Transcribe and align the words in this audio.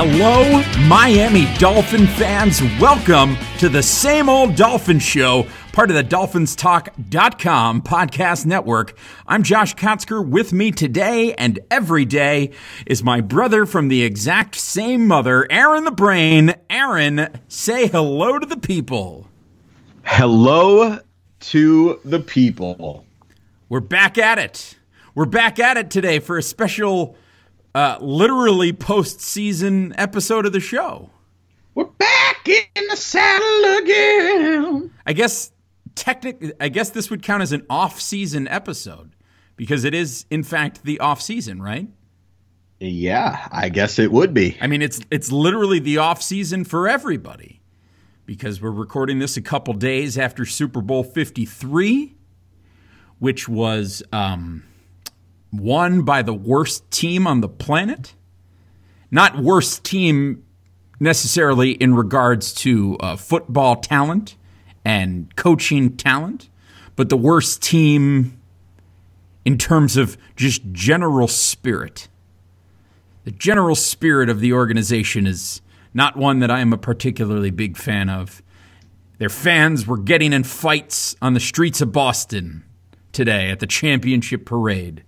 Hello, 0.00 0.62
Miami 0.86 1.52
Dolphin 1.58 2.06
fans. 2.06 2.62
Welcome 2.80 3.36
to 3.58 3.68
the 3.68 3.82
same 3.82 4.28
old 4.28 4.54
Dolphin 4.54 5.00
Show, 5.00 5.44
part 5.72 5.90
of 5.90 5.96
the 5.96 6.04
DolphinsTalk.com 6.04 7.82
podcast 7.82 8.46
network. 8.46 8.96
I'm 9.26 9.42
Josh 9.42 9.74
Kotzker. 9.74 10.24
With 10.24 10.52
me 10.52 10.70
today 10.70 11.34
and 11.34 11.58
every 11.68 12.04
day 12.04 12.52
is 12.86 13.02
my 13.02 13.20
brother 13.20 13.66
from 13.66 13.88
the 13.88 14.04
exact 14.04 14.54
same 14.54 15.04
mother, 15.04 15.48
Aaron 15.50 15.82
the 15.82 15.90
Brain. 15.90 16.54
Aaron, 16.70 17.28
say 17.48 17.88
hello 17.88 18.38
to 18.38 18.46
the 18.46 18.56
people. 18.56 19.26
Hello 20.04 21.00
to 21.40 22.00
the 22.04 22.20
people. 22.20 23.04
We're 23.68 23.80
back 23.80 24.16
at 24.16 24.38
it. 24.38 24.78
We're 25.16 25.24
back 25.24 25.58
at 25.58 25.76
it 25.76 25.90
today 25.90 26.20
for 26.20 26.38
a 26.38 26.42
special 26.44 27.16
uh, 27.74 27.98
literally 28.00 28.72
postseason 28.72 29.94
episode 29.96 30.46
of 30.46 30.52
the 30.52 30.60
show. 30.60 31.10
We're 31.74 31.84
back 31.84 32.48
in 32.48 32.88
the 32.88 32.96
saddle 32.96 33.82
again. 33.82 34.92
I 35.06 35.12
guess 35.12 35.52
technic 35.94 36.52
I 36.60 36.68
guess 36.68 36.90
this 36.90 37.10
would 37.10 37.22
count 37.22 37.42
as 37.42 37.52
an 37.52 37.66
off-season 37.68 38.48
episode 38.48 39.12
because 39.56 39.84
it 39.84 39.94
is 39.94 40.26
in 40.30 40.42
fact 40.42 40.84
the 40.84 41.00
off-season, 41.00 41.62
right? 41.62 41.88
Yeah, 42.80 43.48
I 43.50 43.68
guess 43.70 43.98
it 43.98 44.12
would 44.12 44.32
be. 44.32 44.56
I 44.60 44.66
mean, 44.66 44.82
it's 44.82 45.00
it's 45.10 45.32
literally 45.32 45.78
the 45.78 45.98
off-season 45.98 46.64
for 46.64 46.88
everybody 46.88 47.60
because 48.24 48.60
we're 48.60 48.70
recording 48.70 49.18
this 49.18 49.36
a 49.36 49.42
couple 49.42 49.74
days 49.74 50.18
after 50.18 50.44
Super 50.44 50.80
Bowl 50.80 51.02
53, 51.02 52.14
which 53.18 53.48
was 53.48 54.02
um, 54.12 54.64
won 55.52 56.02
by 56.02 56.22
the 56.22 56.34
worst 56.34 56.90
team 56.90 57.26
on 57.26 57.40
the 57.40 57.48
planet. 57.48 58.14
Not 59.10 59.38
worst 59.38 59.84
team 59.84 60.44
necessarily 61.00 61.72
in 61.72 61.94
regards 61.94 62.52
to 62.52 62.96
uh, 63.00 63.16
football 63.16 63.76
talent 63.76 64.36
and 64.84 65.34
coaching 65.36 65.96
talent, 65.96 66.48
but 66.96 67.08
the 67.08 67.16
worst 67.16 67.62
team 67.62 68.40
in 69.44 69.56
terms 69.56 69.96
of 69.96 70.18
just 70.36 70.62
general 70.72 71.28
spirit. 71.28 72.08
The 73.24 73.30
general 73.30 73.74
spirit 73.74 74.28
of 74.28 74.40
the 74.40 74.52
organization 74.52 75.26
is 75.26 75.60
not 75.94 76.16
one 76.16 76.40
that 76.40 76.50
I 76.50 76.60
am 76.60 76.72
a 76.72 76.78
particularly 76.78 77.50
big 77.50 77.76
fan 77.76 78.08
of. 78.08 78.42
Their 79.18 79.28
fans 79.28 79.86
were 79.86 79.98
getting 79.98 80.32
in 80.32 80.44
fights 80.44 81.16
on 81.20 81.34
the 81.34 81.40
streets 81.40 81.80
of 81.80 81.92
Boston 81.92 82.64
today 83.12 83.50
at 83.50 83.60
the 83.60 83.66
championship 83.66 84.44
parade. 84.44 85.04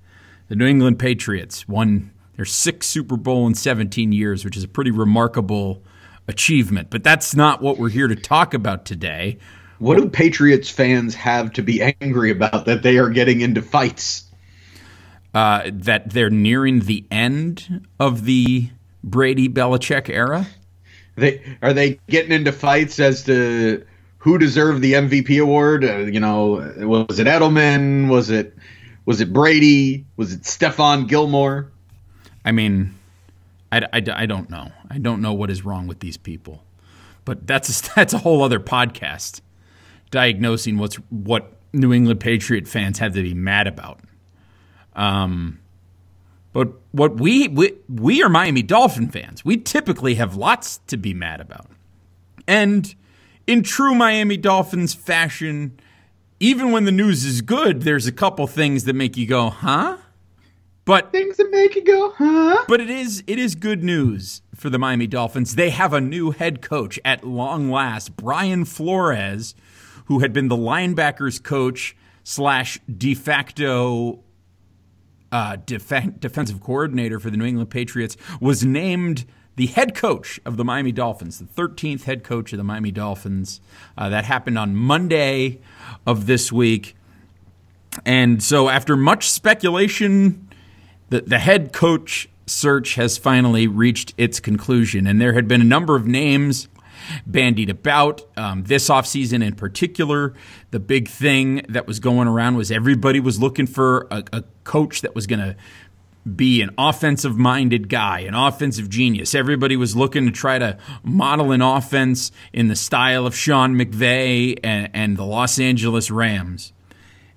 The 0.50 0.56
New 0.56 0.66
England 0.66 0.98
Patriots 0.98 1.68
won 1.68 2.10
their 2.34 2.44
sixth 2.44 2.90
Super 2.90 3.16
Bowl 3.16 3.46
in 3.46 3.54
17 3.54 4.10
years, 4.10 4.44
which 4.44 4.56
is 4.56 4.64
a 4.64 4.68
pretty 4.68 4.90
remarkable 4.90 5.84
achievement. 6.26 6.90
But 6.90 7.04
that's 7.04 7.36
not 7.36 7.62
what 7.62 7.78
we're 7.78 7.88
here 7.88 8.08
to 8.08 8.16
talk 8.16 8.52
about 8.52 8.84
today. 8.84 9.38
What 9.78 9.96
do 9.96 10.08
Patriots 10.08 10.68
fans 10.68 11.14
have 11.14 11.52
to 11.52 11.62
be 11.62 11.94
angry 12.00 12.32
about 12.32 12.64
that 12.64 12.82
they 12.82 12.98
are 12.98 13.10
getting 13.10 13.42
into 13.42 13.62
fights? 13.62 14.24
Uh, 15.32 15.70
that 15.72 16.10
they're 16.10 16.30
nearing 16.30 16.80
the 16.80 17.06
end 17.12 17.86
of 18.00 18.24
the 18.24 18.70
Brady 19.04 19.48
Belichick 19.48 20.08
era. 20.08 20.48
They 21.14 21.42
are 21.62 21.72
they 21.72 22.00
getting 22.08 22.32
into 22.32 22.50
fights 22.50 22.98
as 22.98 23.22
to 23.26 23.86
who 24.18 24.36
deserved 24.36 24.82
the 24.82 24.94
MVP 24.94 25.40
award? 25.40 25.84
Uh, 25.84 25.98
you 25.98 26.18
know, 26.18 26.74
was 26.78 27.20
it 27.20 27.28
Edelman? 27.28 28.08
Was 28.08 28.30
it 28.30 28.56
was 29.04 29.20
it 29.20 29.32
Brady? 29.32 30.04
Was 30.16 30.32
it 30.32 30.42
Stephon 30.42 31.08
Gilmore? 31.08 31.70
I 32.44 32.52
mean, 32.52 32.94
I, 33.72 33.86
I, 33.92 34.02
I 34.14 34.26
don't 34.26 34.50
know. 34.50 34.72
I 34.88 34.98
don't 34.98 35.20
know 35.20 35.32
what 35.32 35.50
is 35.50 35.64
wrong 35.64 35.86
with 35.86 36.00
these 36.00 36.16
people. 36.16 36.62
But 37.24 37.46
that's 37.46 37.88
a, 37.88 37.90
that's 37.96 38.12
a 38.12 38.18
whole 38.18 38.42
other 38.42 38.60
podcast 38.60 39.40
diagnosing 40.10 40.76
what's 40.76 40.96
what 41.10 41.52
New 41.72 41.92
England 41.92 42.18
Patriot 42.20 42.66
fans 42.66 42.98
have 42.98 43.14
to 43.14 43.22
be 43.22 43.34
mad 43.34 43.66
about. 43.66 44.00
Um, 44.94 45.60
but 46.52 46.72
what 46.90 47.20
we, 47.20 47.46
we 47.48 47.74
we 47.88 48.22
are 48.22 48.28
Miami 48.28 48.62
Dolphin 48.62 49.08
fans. 49.08 49.44
We 49.44 49.56
typically 49.56 50.16
have 50.16 50.34
lots 50.34 50.78
to 50.88 50.96
be 50.96 51.14
mad 51.14 51.40
about. 51.40 51.70
And 52.48 52.92
in 53.46 53.62
true 53.62 53.94
Miami 53.94 54.36
Dolphins 54.36 54.92
fashion, 54.94 55.78
even 56.40 56.72
when 56.72 56.86
the 56.86 56.92
news 56.92 57.24
is 57.24 57.42
good, 57.42 57.82
there's 57.82 58.06
a 58.06 58.12
couple 58.12 58.46
things 58.46 58.84
that 58.84 58.94
make 58.94 59.16
you 59.16 59.26
go, 59.26 59.50
"Huh?" 59.50 59.98
But 60.86 61.12
things 61.12 61.36
that 61.36 61.50
make 61.50 61.76
you 61.76 61.84
go, 61.84 62.12
"Huh?" 62.16 62.64
But 62.66 62.80
it 62.80 62.90
is 62.90 63.22
it 63.26 63.38
is 63.38 63.54
good 63.54 63.84
news 63.84 64.42
for 64.54 64.70
the 64.70 64.78
Miami 64.78 65.06
Dolphins. 65.06 65.54
They 65.54 65.70
have 65.70 65.92
a 65.92 66.00
new 66.00 66.30
head 66.30 66.62
coach 66.62 66.98
at 67.04 67.22
long 67.24 67.70
last, 67.70 68.16
Brian 68.16 68.64
Flores, 68.64 69.54
who 70.06 70.20
had 70.20 70.32
been 70.32 70.48
the 70.48 70.56
linebackers 70.56 71.42
coach 71.42 71.94
slash 72.24 72.80
de 72.90 73.14
facto 73.14 74.24
uh, 75.30 75.56
def- 75.64 76.18
defensive 76.18 76.60
coordinator 76.60 77.20
for 77.20 77.30
the 77.30 77.36
New 77.36 77.44
England 77.44 77.70
Patriots, 77.70 78.16
was 78.40 78.64
named 78.64 79.26
the 79.60 79.66
head 79.66 79.94
coach 79.94 80.40
of 80.46 80.56
the 80.56 80.64
Miami 80.64 80.90
Dolphins, 80.90 81.38
the 81.38 81.44
13th 81.44 82.04
head 82.04 82.24
coach 82.24 82.50
of 82.54 82.56
the 82.56 82.64
Miami 82.64 82.90
Dolphins. 82.90 83.60
Uh, 83.98 84.08
that 84.08 84.24
happened 84.24 84.56
on 84.56 84.74
Monday 84.74 85.60
of 86.06 86.24
this 86.24 86.50
week. 86.50 86.96
And 88.06 88.42
so, 88.42 88.70
after 88.70 88.96
much 88.96 89.28
speculation, 89.28 90.48
the, 91.10 91.20
the 91.20 91.38
head 91.38 91.74
coach 91.74 92.26
search 92.46 92.94
has 92.94 93.18
finally 93.18 93.66
reached 93.66 94.14
its 94.16 94.40
conclusion. 94.40 95.06
And 95.06 95.20
there 95.20 95.34
had 95.34 95.46
been 95.46 95.60
a 95.60 95.64
number 95.64 95.94
of 95.94 96.06
names 96.06 96.66
bandied 97.26 97.68
about. 97.68 98.22
Um, 98.38 98.62
this 98.62 98.88
offseason 98.88 99.44
in 99.44 99.56
particular, 99.56 100.32
the 100.70 100.80
big 100.80 101.06
thing 101.06 101.66
that 101.68 101.86
was 101.86 102.00
going 102.00 102.28
around 102.28 102.56
was 102.56 102.70
everybody 102.70 103.20
was 103.20 103.38
looking 103.38 103.66
for 103.66 104.06
a, 104.10 104.24
a 104.32 104.44
coach 104.64 105.02
that 105.02 105.14
was 105.14 105.26
going 105.26 105.40
to 105.40 105.54
be 106.36 106.62
an 106.62 106.70
offensive 106.78 107.36
minded 107.36 107.88
guy, 107.88 108.20
an 108.20 108.34
offensive 108.34 108.88
genius. 108.88 109.34
Everybody 109.34 109.76
was 109.76 109.96
looking 109.96 110.26
to 110.26 110.32
try 110.32 110.58
to 110.58 110.78
model 111.02 111.52
an 111.52 111.62
offense 111.62 112.32
in 112.52 112.68
the 112.68 112.76
style 112.76 113.26
of 113.26 113.34
Sean 113.34 113.74
McVay 113.74 114.58
and, 114.62 114.90
and, 114.92 115.16
the 115.16 115.24
Los 115.24 115.58
Angeles 115.58 116.10
Rams. 116.10 116.72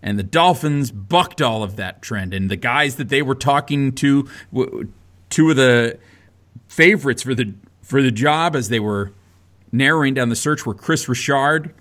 And 0.01 0.19
the 0.19 0.23
Dolphins 0.23 0.91
bucked 0.91 1.41
all 1.41 1.63
of 1.63 1.77
that 1.77 2.01
trend. 2.01 2.33
And 2.33 2.51
the 2.51 2.55
guys 2.55 2.97
that 2.97 3.09
they 3.09 3.21
were 3.21 3.35
talking 3.35 3.93
to, 3.93 4.27
two 5.29 5.49
of 5.49 5.55
the 5.55 5.97
favorites 6.67 7.23
for 7.23 7.35
the 7.35 7.53
for 7.81 8.01
the 8.01 8.11
job 8.11 8.55
as 8.55 8.69
they 8.69 8.79
were 8.79 9.11
narrowing 9.71 10.13
down 10.13 10.29
the 10.29 10.35
search 10.35 10.65
were 10.65 10.73
Kris 10.73 11.07
Richard 11.09 11.73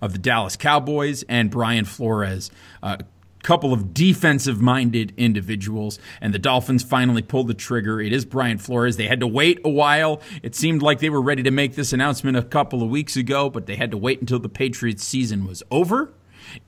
of 0.00 0.12
the 0.12 0.18
Dallas 0.18 0.56
Cowboys 0.56 1.24
and 1.28 1.50
Brian 1.50 1.84
Flores. 1.84 2.50
Uh, 2.82 2.98
couple 3.42 3.72
of 3.72 3.94
defensive 3.94 4.60
minded 4.60 5.12
individuals, 5.16 5.98
and 6.20 6.34
the 6.34 6.38
Dolphins 6.38 6.82
finally 6.82 7.22
pulled 7.22 7.48
the 7.48 7.54
trigger. 7.54 8.00
It 8.00 8.12
is 8.12 8.24
Brian 8.24 8.58
Flores. 8.58 8.96
They 8.96 9.06
had 9.06 9.20
to 9.20 9.26
wait 9.26 9.60
a 9.64 9.68
while. 9.68 10.20
It 10.42 10.54
seemed 10.54 10.82
like 10.82 10.98
they 10.98 11.10
were 11.10 11.22
ready 11.22 11.42
to 11.42 11.50
make 11.50 11.74
this 11.74 11.92
announcement 11.92 12.36
a 12.36 12.42
couple 12.42 12.82
of 12.82 12.90
weeks 12.90 13.16
ago, 13.16 13.48
but 13.50 13.66
they 13.66 13.76
had 13.76 13.90
to 13.92 13.96
wait 13.96 14.20
until 14.20 14.38
the 14.38 14.48
Patriots 14.48 15.04
season 15.04 15.46
was 15.46 15.62
over. 15.70 16.12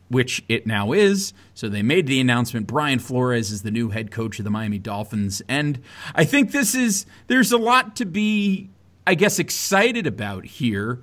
Which 0.08 0.44
it 0.46 0.66
now 0.66 0.92
is. 0.92 1.32
So 1.54 1.68
they 1.68 1.80
made 1.80 2.06
the 2.06 2.20
announcement. 2.20 2.66
Brian 2.66 2.98
Flores 2.98 3.50
is 3.50 3.62
the 3.62 3.70
new 3.70 3.88
head 3.88 4.10
coach 4.10 4.38
of 4.38 4.44
the 4.44 4.50
Miami 4.50 4.78
Dolphins. 4.78 5.40
And 5.48 5.80
I 6.14 6.24
think 6.24 6.52
this 6.52 6.74
is, 6.74 7.06
there's 7.28 7.50
a 7.50 7.56
lot 7.56 7.96
to 7.96 8.04
be, 8.04 8.68
I 9.06 9.14
guess, 9.14 9.38
excited 9.38 10.06
about 10.06 10.44
here, 10.44 11.00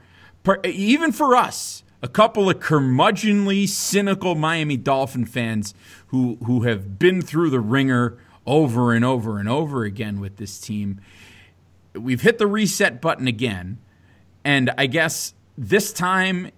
even 0.64 1.12
for 1.12 1.36
us 1.36 1.84
a 2.02 2.08
couple 2.08 2.50
of 2.50 2.60
curmudgeonly, 2.60 3.68
cynical 3.68 4.36
Miami 4.36 4.78
Dolphin 4.78 5.26
fans 5.26 5.74
who 6.08 6.38
who 6.46 6.64
have 6.64 7.00
been 7.00 7.22
through 7.22 7.50
the 7.50 7.60
ringer 7.60 8.18
over 8.46 8.94
and 8.94 9.04
over 9.04 9.40
and 9.40 9.50
over 9.50 9.84
again 9.84 10.20
with 10.20 10.38
this 10.38 10.60
team. 10.60 11.02
We've 11.94 12.22
hit 12.22 12.38
the 12.38 12.48
reset 12.48 13.02
button 13.02 13.28
again, 13.28 13.80
and 14.44 14.72
I 14.78 14.86
guess 14.88 15.34
this 15.58 15.92
time 15.92 16.52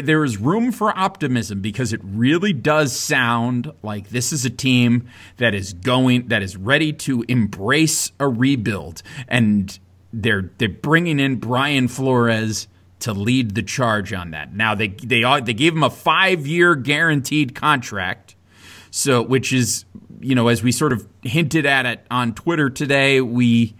there 0.00 0.24
is 0.24 0.38
room 0.38 0.72
for 0.72 0.96
optimism 0.98 1.60
because 1.60 1.92
it 1.92 2.00
really 2.02 2.52
does 2.52 2.96
sound 2.96 3.70
like 3.82 4.08
this 4.08 4.32
is 4.32 4.44
a 4.44 4.50
team 4.50 5.06
that 5.36 5.54
is 5.54 5.74
going 5.74 6.28
that 6.28 6.42
is 6.42 6.56
ready 6.56 6.92
to 6.92 7.24
embrace 7.28 8.10
a 8.18 8.26
rebuild 8.26 9.02
and 9.28 9.78
they're 10.12 10.50
they're 10.56 10.70
bringing 10.70 11.20
in 11.20 11.36
Brian 11.36 11.86
Flores 11.86 12.66
to 13.00 13.12
lead 13.12 13.54
the 13.54 13.62
charge 13.62 14.12
on 14.12 14.30
that. 14.32 14.54
Now 14.54 14.74
they 14.74 14.88
they 14.88 15.22
they 15.40 15.54
gave 15.54 15.74
him 15.74 15.82
a 15.82 15.90
five 15.90 16.46
year 16.46 16.74
guaranteed 16.74 17.54
contract, 17.54 18.34
so 18.90 19.22
which 19.22 19.52
is 19.52 19.84
you 20.20 20.34
know 20.34 20.48
as 20.48 20.62
we 20.62 20.72
sort 20.72 20.92
of 20.92 21.06
hinted 21.22 21.66
at 21.66 21.86
it 21.86 22.04
on 22.10 22.34
Twitter 22.34 22.70
today, 22.70 23.20
we 23.20 23.74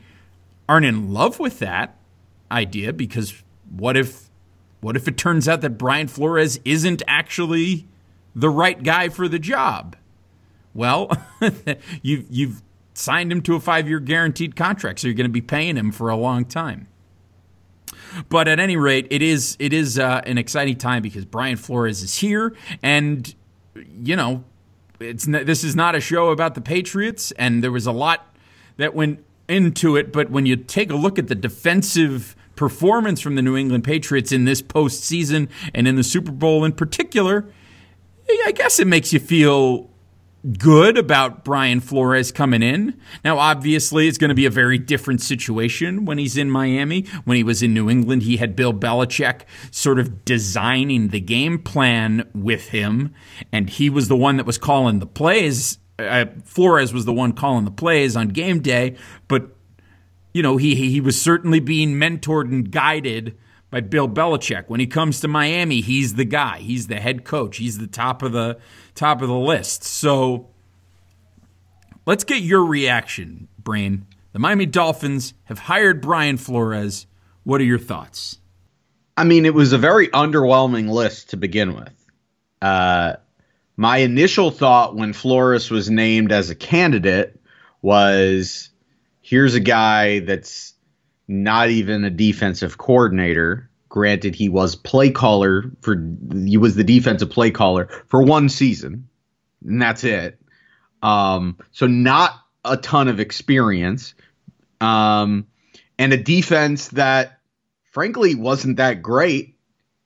aren't 0.68 0.86
in 0.86 1.12
love 1.12 1.38
with 1.38 1.58
that 1.60 1.96
idea 2.50 2.92
because 2.92 3.42
what 3.70 3.96
if 3.96 4.28
what 4.80 4.96
if 4.96 5.08
it 5.08 5.16
turns 5.16 5.48
out 5.48 5.60
that 5.62 5.70
Brian 5.70 6.08
Flores 6.08 6.60
isn't 6.64 7.02
actually 7.06 7.86
the 8.34 8.48
right 8.48 8.80
guy 8.82 9.08
for 9.08 9.26
the 9.26 9.38
job? 9.38 9.96
Well, 10.74 11.10
you 12.02 12.24
you've 12.30 12.62
signed 12.94 13.32
him 13.32 13.42
to 13.42 13.54
a 13.54 13.60
five 13.60 13.88
year 13.88 13.98
guaranteed 13.98 14.54
contract, 14.54 15.00
so 15.00 15.08
you're 15.08 15.14
going 15.14 15.24
to 15.24 15.32
be 15.32 15.40
paying 15.40 15.76
him 15.76 15.90
for 15.90 16.08
a 16.08 16.16
long 16.16 16.44
time. 16.44 16.86
But 18.28 18.48
at 18.48 18.60
any 18.60 18.76
rate, 18.76 19.06
it 19.10 19.22
is 19.22 19.56
it 19.58 19.72
is 19.72 19.98
uh, 19.98 20.22
an 20.24 20.38
exciting 20.38 20.76
time 20.76 21.02
because 21.02 21.24
Brian 21.24 21.56
Flores 21.56 22.02
is 22.02 22.18
here, 22.18 22.54
and 22.82 23.34
you 23.74 24.16
know, 24.16 24.44
it's 25.00 25.26
this 25.26 25.64
is 25.64 25.76
not 25.76 25.94
a 25.94 26.00
show 26.00 26.30
about 26.30 26.54
the 26.54 26.60
Patriots, 26.60 27.32
and 27.32 27.62
there 27.62 27.72
was 27.72 27.86
a 27.86 27.92
lot 27.92 28.34
that 28.76 28.94
went 28.94 29.24
into 29.48 29.96
it. 29.96 30.12
But 30.12 30.30
when 30.30 30.46
you 30.46 30.56
take 30.56 30.90
a 30.90 30.96
look 30.96 31.18
at 31.18 31.28
the 31.28 31.34
defensive 31.34 32.36
performance 32.56 33.20
from 33.20 33.36
the 33.36 33.42
New 33.42 33.56
England 33.56 33.84
Patriots 33.84 34.32
in 34.32 34.44
this 34.44 34.60
postseason 34.60 35.48
and 35.74 35.86
in 35.86 35.96
the 35.96 36.02
Super 36.02 36.32
Bowl 36.32 36.64
in 36.64 36.72
particular, 36.72 37.46
I 38.46 38.52
guess 38.52 38.78
it 38.80 38.86
makes 38.86 39.12
you 39.12 39.20
feel 39.20 39.88
good 40.58 40.96
about 40.96 41.44
Brian 41.44 41.80
Flores 41.80 42.30
coming 42.30 42.62
in. 42.62 42.98
Now, 43.24 43.38
obviously, 43.38 44.08
it's 44.08 44.18
going 44.18 44.28
to 44.28 44.34
be 44.34 44.46
a 44.46 44.50
very 44.50 44.78
different 44.78 45.20
situation 45.20 46.04
when 46.04 46.18
he's 46.18 46.36
in 46.36 46.50
Miami. 46.50 47.02
When 47.24 47.36
he 47.36 47.42
was 47.42 47.62
in 47.62 47.74
New 47.74 47.90
England, 47.90 48.22
he 48.22 48.36
had 48.36 48.54
Bill 48.54 48.72
Belichick 48.72 49.42
sort 49.70 49.98
of 49.98 50.24
designing 50.24 51.08
the 51.08 51.20
game 51.20 51.58
plan 51.58 52.28
with 52.34 52.68
him, 52.68 53.14
and 53.52 53.68
he 53.68 53.90
was 53.90 54.08
the 54.08 54.16
one 54.16 54.36
that 54.36 54.46
was 54.46 54.58
calling 54.58 54.98
the 54.98 55.06
plays. 55.06 55.78
Uh, 55.98 56.26
Flores 56.44 56.92
was 56.92 57.04
the 57.04 57.12
one 57.12 57.32
calling 57.32 57.64
the 57.64 57.70
plays 57.70 58.14
on 58.16 58.28
game 58.28 58.60
day, 58.60 58.96
but 59.26 59.56
you 60.32 60.42
know 60.42 60.56
he 60.56 60.76
he 60.76 61.00
was 61.00 61.20
certainly 61.20 61.58
being 61.58 61.94
mentored 61.94 62.44
and 62.44 62.70
guided 62.70 63.36
by 63.70 63.80
Bill 63.80 64.08
Belichick. 64.08 64.64
When 64.68 64.80
he 64.80 64.86
comes 64.86 65.20
to 65.20 65.28
Miami, 65.28 65.80
he's 65.80 66.14
the 66.14 66.24
guy. 66.24 66.58
He's 66.58 66.86
the 66.86 67.00
head 67.00 67.24
coach. 67.24 67.58
He's 67.58 67.78
the 67.78 67.86
top 67.86 68.22
of 68.22 68.32
the 68.32 68.58
top 68.98 69.22
of 69.22 69.28
the 69.28 69.38
list. 69.38 69.84
So 69.84 70.48
let's 72.06 72.24
get 72.24 72.42
your 72.42 72.64
reaction, 72.64 73.48
Brain. 73.58 74.06
The 74.32 74.38
Miami 74.38 74.66
Dolphins 74.66 75.34
have 75.44 75.58
hired 75.58 76.02
Brian 76.02 76.36
Flores. 76.36 77.06
What 77.44 77.60
are 77.60 77.64
your 77.64 77.78
thoughts? 77.78 78.38
I 79.16 79.24
mean, 79.24 79.46
it 79.46 79.54
was 79.54 79.72
a 79.72 79.78
very 79.78 80.08
underwhelming 80.08 80.88
list 80.88 81.30
to 81.30 81.36
begin 81.36 81.74
with. 81.74 82.06
Uh, 82.60 83.14
my 83.76 83.98
initial 83.98 84.50
thought 84.50 84.96
when 84.96 85.12
Flores 85.12 85.70
was 85.70 85.88
named 85.88 86.32
as 86.32 86.50
a 86.50 86.54
candidate 86.54 87.40
was 87.80 88.70
here's 89.20 89.54
a 89.54 89.60
guy 89.60 90.20
that's 90.20 90.74
not 91.28 91.68
even 91.70 92.04
a 92.04 92.10
defensive 92.10 92.78
coordinator 92.78 93.67
Granted, 93.88 94.34
he 94.34 94.48
was 94.48 94.76
play 94.76 95.10
caller 95.10 95.70
for 95.80 95.96
he 96.44 96.56
was 96.58 96.74
the 96.74 96.84
defensive 96.84 97.30
play 97.30 97.50
caller 97.50 97.88
for 98.06 98.22
one 98.22 98.48
season, 98.48 99.08
and 99.64 99.80
that's 99.80 100.04
it. 100.04 100.38
Um, 101.02 101.58
so 101.72 101.86
not 101.86 102.32
a 102.64 102.76
ton 102.76 103.08
of 103.08 103.18
experience, 103.18 104.14
um, 104.80 105.46
and 105.98 106.12
a 106.12 106.16
defense 106.16 106.88
that 106.88 107.40
frankly 107.84 108.34
wasn't 108.34 108.76
that 108.76 109.00
great, 109.02 109.56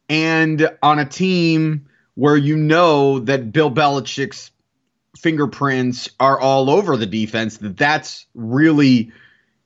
and 0.09 0.71
on 0.83 0.99
a 0.99 1.05
team 1.05 1.89
where 2.15 2.37
you 2.37 2.57
know 2.57 3.19
that 3.21 3.53
Bill 3.53 3.71
Belichick's 3.71 4.53
fingerprints 5.19 6.11
are 6.21 6.39
all 6.39 6.71
over 6.71 6.97
the 6.97 7.07
defense. 7.07 7.57
That 7.57 7.77
that's 7.77 8.27
really 8.35 9.13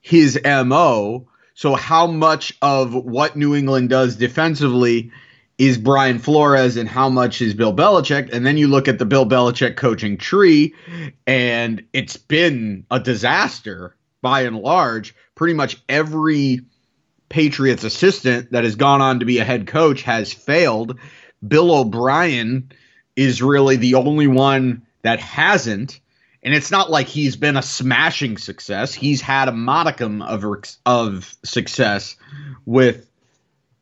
his 0.01 0.41
mo 0.45 1.29
so, 1.57 1.75
how 1.75 2.07
much 2.07 2.53
of 2.61 2.93
what 2.95 3.35
New 3.35 3.55
England 3.55 3.89
does 3.89 4.17
defensively 4.17 5.11
is 5.57 5.79
Brian 5.79 6.19
Flores 6.19 6.77
and 6.77 6.87
how 6.87 7.09
much 7.09 7.41
is 7.41 7.55
Bill 7.55 7.75
Belichick? 7.75 8.31
And 8.31 8.45
then 8.45 8.59
you 8.59 8.69
look 8.69 8.89
at 8.89 8.99
the 8.99 9.07
Bill 9.07 9.25
Belichick 9.25 9.75
coaching 9.75 10.19
tree, 10.19 10.75
and 11.27 11.83
it's 11.95 12.19
been 12.19 12.85
a 12.91 13.01
disaster 13.01 13.97
by 14.21 14.43
and 14.43 14.59
large. 14.59 15.15
Pretty 15.35 15.55
much 15.55 15.79
every 15.89 16.61
Patriots 17.31 17.85
assistant 17.85 18.53
that 18.53 18.65
has 18.65 18.77
gone 18.77 19.01
on 19.01 19.21
to 19.21 19.25
be 19.25 19.39
a 19.39 19.45
head 19.45 19.67
coach 19.67 20.03
has 20.03 20.35
failed. 20.35 20.99
Bill 21.49 21.75
O'Brien 21.75 22.71
is 23.17 23.41
really 23.41 23.77
the 23.77 23.95
only 23.95 24.27
one 24.27 24.83
that 25.01 25.21
hasn't. 25.21 26.01
And 26.47 26.55
it's 26.55 26.71
not 26.71 26.93
like 26.93 27.09
he's 27.09 27.35
been 27.35 27.57
a 27.57 27.63
smashing 27.63 28.39
success. 28.39 28.95
He's 28.95 29.21
had 29.21 29.49
a 29.49 29.53
modicum 29.53 30.23
of 30.23 30.45
of 30.87 31.35
success 31.45 32.15
with 32.65 33.11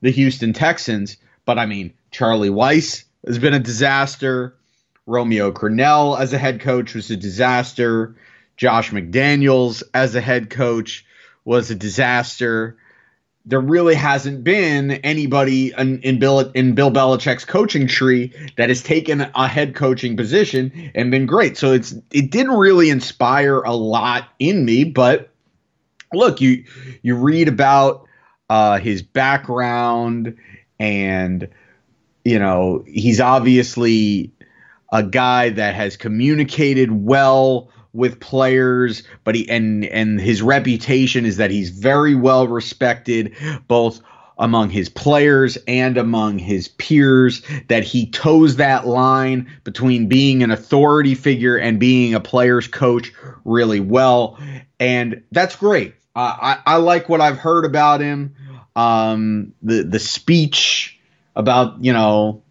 the 0.01 0.11
Houston 0.11 0.55
Texans, 0.55 1.19
but 1.45 1.59
I 1.59 1.67
mean, 1.67 1.93
Charlie 2.11 2.49
Weis 2.49 3.05
has 3.27 3.39
been 3.39 3.53
a 3.53 3.61
disaster. 3.61 4.57
Romeo 5.05 5.53
Crennel 5.53 6.19
as 6.19 6.33
a 6.33 6.39
head 6.39 6.63
coach 6.63 6.95
was 6.95 7.11
a 7.11 7.19
disaster. 7.19 8.17
Josh 8.57 8.93
McDaniels 8.93 9.83
as 9.93 10.15
a 10.15 10.23
head 10.23 10.49
coach 10.49 11.05
was 11.45 11.71
a 11.71 11.75
disaster 11.75 12.79
there 13.47 13.61
really 13.61 13.95
hasn't 13.95 14.43
been 14.43 14.93
anybody 14.93 15.73
in, 15.77 16.01
in, 16.01 16.19
Bill 16.19 16.51
in 16.53 16.75
Bill 16.75 16.91
Belichick's 16.91 17.45
coaching 17.45 17.87
tree 17.87 18.33
that 18.57 18.71
has 18.71 18.83
taken 18.83 19.21
a 19.21 19.49
head 19.49 19.75
coaching 19.75 20.17
position 20.17 20.91
and 20.95 21.11
been 21.11 21.27
great. 21.27 21.59
So 21.59 21.73
it's 21.73 21.95
it 22.11 22.31
didn't 22.31 22.57
really 22.57 22.89
inspire 22.89 23.61
a 23.61 23.75
lot 23.75 24.29
in 24.39 24.65
me, 24.65 24.85
but 24.85 25.31
look, 26.13 26.41
you 26.41 26.65
you 27.03 27.17
read 27.17 27.49
about 27.49 28.07
uh, 28.49 28.79
his 28.79 29.03
background 29.03 30.37
and 30.79 31.49
you 32.25 32.39
know 32.39 32.83
he's 32.87 33.21
obviously 33.21 34.33
a 34.93 35.03
guy 35.03 35.51
that 35.51 35.75
has 35.75 35.97
communicated 35.97 36.91
well 36.93 37.69
with 37.95 38.21
players, 38.21 39.03
but 39.23 39.35
he 39.35 39.49
and 39.49 39.85
and 39.87 40.21
his 40.21 40.43
reputation 40.43 41.25
is 41.25 41.39
that 41.39 41.51
he's 41.51 41.71
very 41.71 42.15
well 42.15 42.47
respected 42.47 43.35
both 43.67 44.01
among 44.37 44.69
his 44.69 44.89
players 44.89 45.57
and 45.69 45.97
among 45.97 46.39
his 46.39 46.67
peers 46.69 47.43
that 47.69 47.85
he 47.85 48.11
toes 48.11 48.57
that 48.57 48.87
line 48.87 49.49
between 49.63 50.09
being 50.09 50.43
an 50.43 50.51
authority 50.51 51.15
figure 51.15 51.57
and 51.57 51.79
being 51.79 52.15
a 52.15 52.21
player's 52.21 52.67
coach 52.67 53.13
really 53.45 53.79
well. 53.79 54.37
And 54.81 55.23
that's 55.31 55.55
great. 55.55 55.95
Uh, 56.17 56.37
I, 56.41 56.75
I 56.75 56.77
like 56.77 57.09
what 57.09 57.21
i've 57.21 57.39
heard 57.39 57.65
about 57.65 58.01
him. 58.01 58.35
Um, 58.77 59.53
the 59.63 59.85
the 59.85 60.01
speech 60.01 60.99
about 61.37 61.83
you 61.83 61.93
know 61.93 62.43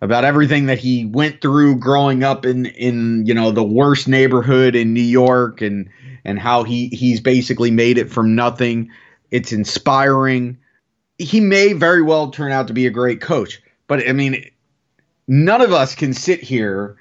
about 0.00 0.24
everything 0.24 0.66
that 0.66 0.78
he 0.78 1.06
went 1.06 1.40
through 1.40 1.78
growing 1.78 2.22
up 2.22 2.44
in 2.44 2.66
in 2.66 3.26
you 3.26 3.34
know 3.34 3.50
the 3.50 3.64
worst 3.64 4.08
neighborhood 4.08 4.74
in 4.74 4.92
New 4.92 5.00
York 5.00 5.60
and 5.60 5.88
and 6.24 6.38
how 6.38 6.64
he 6.64 6.88
he's 6.88 7.20
basically 7.20 7.70
made 7.70 7.98
it 7.98 8.10
from 8.10 8.34
nothing. 8.34 8.90
It's 9.30 9.52
inspiring. 9.52 10.58
He 11.18 11.40
may 11.40 11.72
very 11.72 12.02
well 12.02 12.30
turn 12.30 12.52
out 12.52 12.68
to 12.68 12.74
be 12.74 12.86
a 12.86 12.90
great 12.90 13.20
coach, 13.20 13.60
but 13.86 14.06
I 14.06 14.12
mean 14.12 14.50
none 15.26 15.60
of 15.60 15.72
us 15.72 15.94
can 15.94 16.12
sit 16.12 16.40
here 16.40 16.96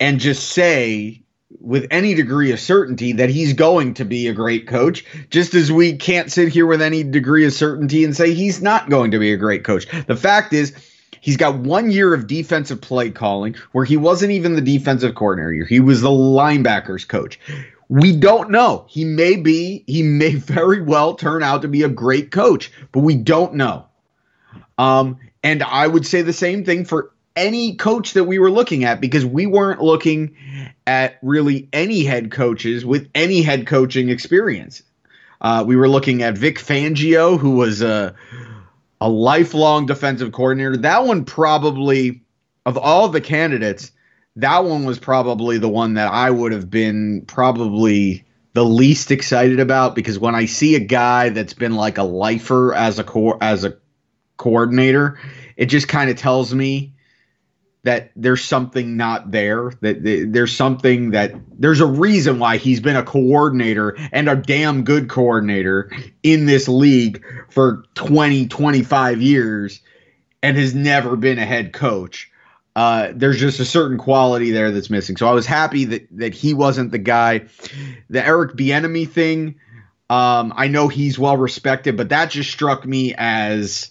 and 0.00 0.20
just 0.20 0.50
say 0.50 1.22
with 1.60 1.86
any 1.90 2.14
degree 2.14 2.52
of 2.52 2.60
certainty 2.60 3.12
that 3.12 3.30
he's 3.30 3.54
going 3.54 3.94
to 3.94 4.04
be 4.04 4.28
a 4.28 4.34
great 4.34 4.68
coach, 4.68 5.04
just 5.30 5.54
as 5.54 5.72
we 5.72 5.96
can't 5.96 6.30
sit 6.30 6.48
here 6.48 6.66
with 6.66 6.82
any 6.82 7.02
degree 7.02 7.46
of 7.46 7.52
certainty 7.52 8.04
and 8.04 8.14
say 8.14 8.34
he's 8.34 8.60
not 8.60 8.90
going 8.90 9.10
to 9.10 9.18
be 9.18 9.32
a 9.32 9.36
great 9.36 9.64
coach. 9.64 9.86
The 10.06 10.16
fact 10.16 10.52
is, 10.52 10.74
He's 11.28 11.36
got 11.36 11.58
one 11.58 11.90
year 11.90 12.14
of 12.14 12.26
defensive 12.26 12.80
play 12.80 13.10
calling 13.10 13.54
where 13.72 13.84
he 13.84 13.98
wasn't 13.98 14.32
even 14.32 14.54
the 14.54 14.62
defensive 14.62 15.14
coordinator. 15.14 15.66
He 15.66 15.78
was 15.78 16.00
the 16.00 16.08
linebackers 16.08 17.06
coach. 17.06 17.38
We 17.90 18.16
don't 18.16 18.48
know. 18.48 18.86
He 18.88 19.04
may 19.04 19.36
be, 19.36 19.84
he 19.86 20.02
may 20.02 20.34
very 20.36 20.80
well 20.80 21.16
turn 21.16 21.42
out 21.42 21.60
to 21.60 21.68
be 21.68 21.82
a 21.82 21.88
great 21.90 22.30
coach, 22.30 22.72
but 22.92 23.00
we 23.00 23.14
don't 23.14 23.56
know. 23.56 23.84
Um, 24.78 25.18
and 25.42 25.62
I 25.62 25.86
would 25.86 26.06
say 26.06 26.22
the 26.22 26.32
same 26.32 26.64
thing 26.64 26.86
for 26.86 27.12
any 27.36 27.74
coach 27.74 28.14
that 28.14 28.24
we 28.24 28.38
were 28.38 28.50
looking 28.50 28.84
at 28.84 28.98
because 28.98 29.26
we 29.26 29.44
weren't 29.44 29.82
looking 29.82 30.34
at 30.86 31.18
really 31.20 31.68
any 31.74 32.04
head 32.04 32.30
coaches 32.30 32.86
with 32.86 33.06
any 33.14 33.42
head 33.42 33.66
coaching 33.66 34.08
experience. 34.08 34.82
Uh, 35.42 35.62
we 35.66 35.76
were 35.76 35.90
looking 35.90 36.22
at 36.22 36.38
Vic 36.38 36.58
Fangio, 36.58 37.38
who 37.38 37.50
was 37.50 37.82
a 37.82 38.14
a 39.00 39.08
lifelong 39.08 39.86
defensive 39.86 40.32
coordinator. 40.32 40.76
That 40.76 41.04
one 41.04 41.24
probably, 41.24 42.22
of 42.66 42.76
all 42.76 43.08
the 43.08 43.20
candidates, 43.20 43.92
that 44.36 44.64
one 44.64 44.84
was 44.84 44.98
probably 44.98 45.58
the 45.58 45.68
one 45.68 45.94
that 45.94 46.12
I 46.12 46.30
would 46.30 46.52
have 46.52 46.70
been 46.70 47.24
probably 47.26 48.24
the 48.54 48.64
least 48.64 49.10
excited 49.10 49.60
about 49.60 49.94
because 49.94 50.18
when 50.18 50.34
I 50.34 50.46
see 50.46 50.74
a 50.74 50.80
guy 50.80 51.28
that's 51.28 51.54
been 51.54 51.74
like 51.74 51.98
a 51.98 52.02
lifer 52.02 52.74
as 52.74 52.98
a 52.98 53.04
co- 53.04 53.38
as 53.40 53.64
a 53.64 53.76
coordinator, 54.36 55.18
it 55.56 55.66
just 55.66 55.88
kind 55.88 56.10
of 56.10 56.16
tells 56.16 56.54
me 56.54 56.94
that 57.88 58.10
there's 58.14 58.44
something 58.44 58.98
not 58.98 59.30
there 59.30 59.72
that 59.80 60.02
there's 60.30 60.54
something 60.54 61.12
that 61.12 61.32
there's 61.58 61.80
a 61.80 61.86
reason 61.86 62.38
why 62.38 62.58
he's 62.58 62.80
been 62.80 62.96
a 62.96 63.02
coordinator 63.02 63.96
and 64.12 64.28
a 64.28 64.36
damn 64.36 64.84
good 64.84 65.08
coordinator 65.08 65.90
in 66.22 66.44
this 66.44 66.68
league 66.68 67.24
for 67.48 67.84
20 67.94 68.46
25 68.48 69.22
years 69.22 69.80
and 70.42 70.58
has 70.58 70.74
never 70.74 71.16
been 71.16 71.38
a 71.38 71.46
head 71.46 71.72
coach 71.72 72.30
uh, 72.76 73.10
there's 73.14 73.40
just 73.40 73.58
a 73.58 73.64
certain 73.64 73.96
quality 73.96 74.52
there 74.52 74.70
that's 74.70 74.90
missing. 74.90 75.16
So 75.16 75.26
I 75.26 75.32
was 75.32 75.46
happy 75.46 75.84
that 75.86 76.06
that 76.12 76.32
he 76.32 76.54
wasn't 76.54 76.92
the 76.92 76.98
guy. 76.98 77.46
The 78.08 78.24
Eric 78.24 78.52
Bieniemy 78.52 79.08
thing, 79.10 79.56
um, 80.08 80.52
I 80.54 80.68
know 80.68 80.86
he's 80.86 81.18
well 81.18 81.36
respected, 81.36 81.96
but 81.96 82.10
that 82.10 82.30
just 82.30 82.52
struck 82.52 82.86
me 82.86 83.14
as 83.18 83.90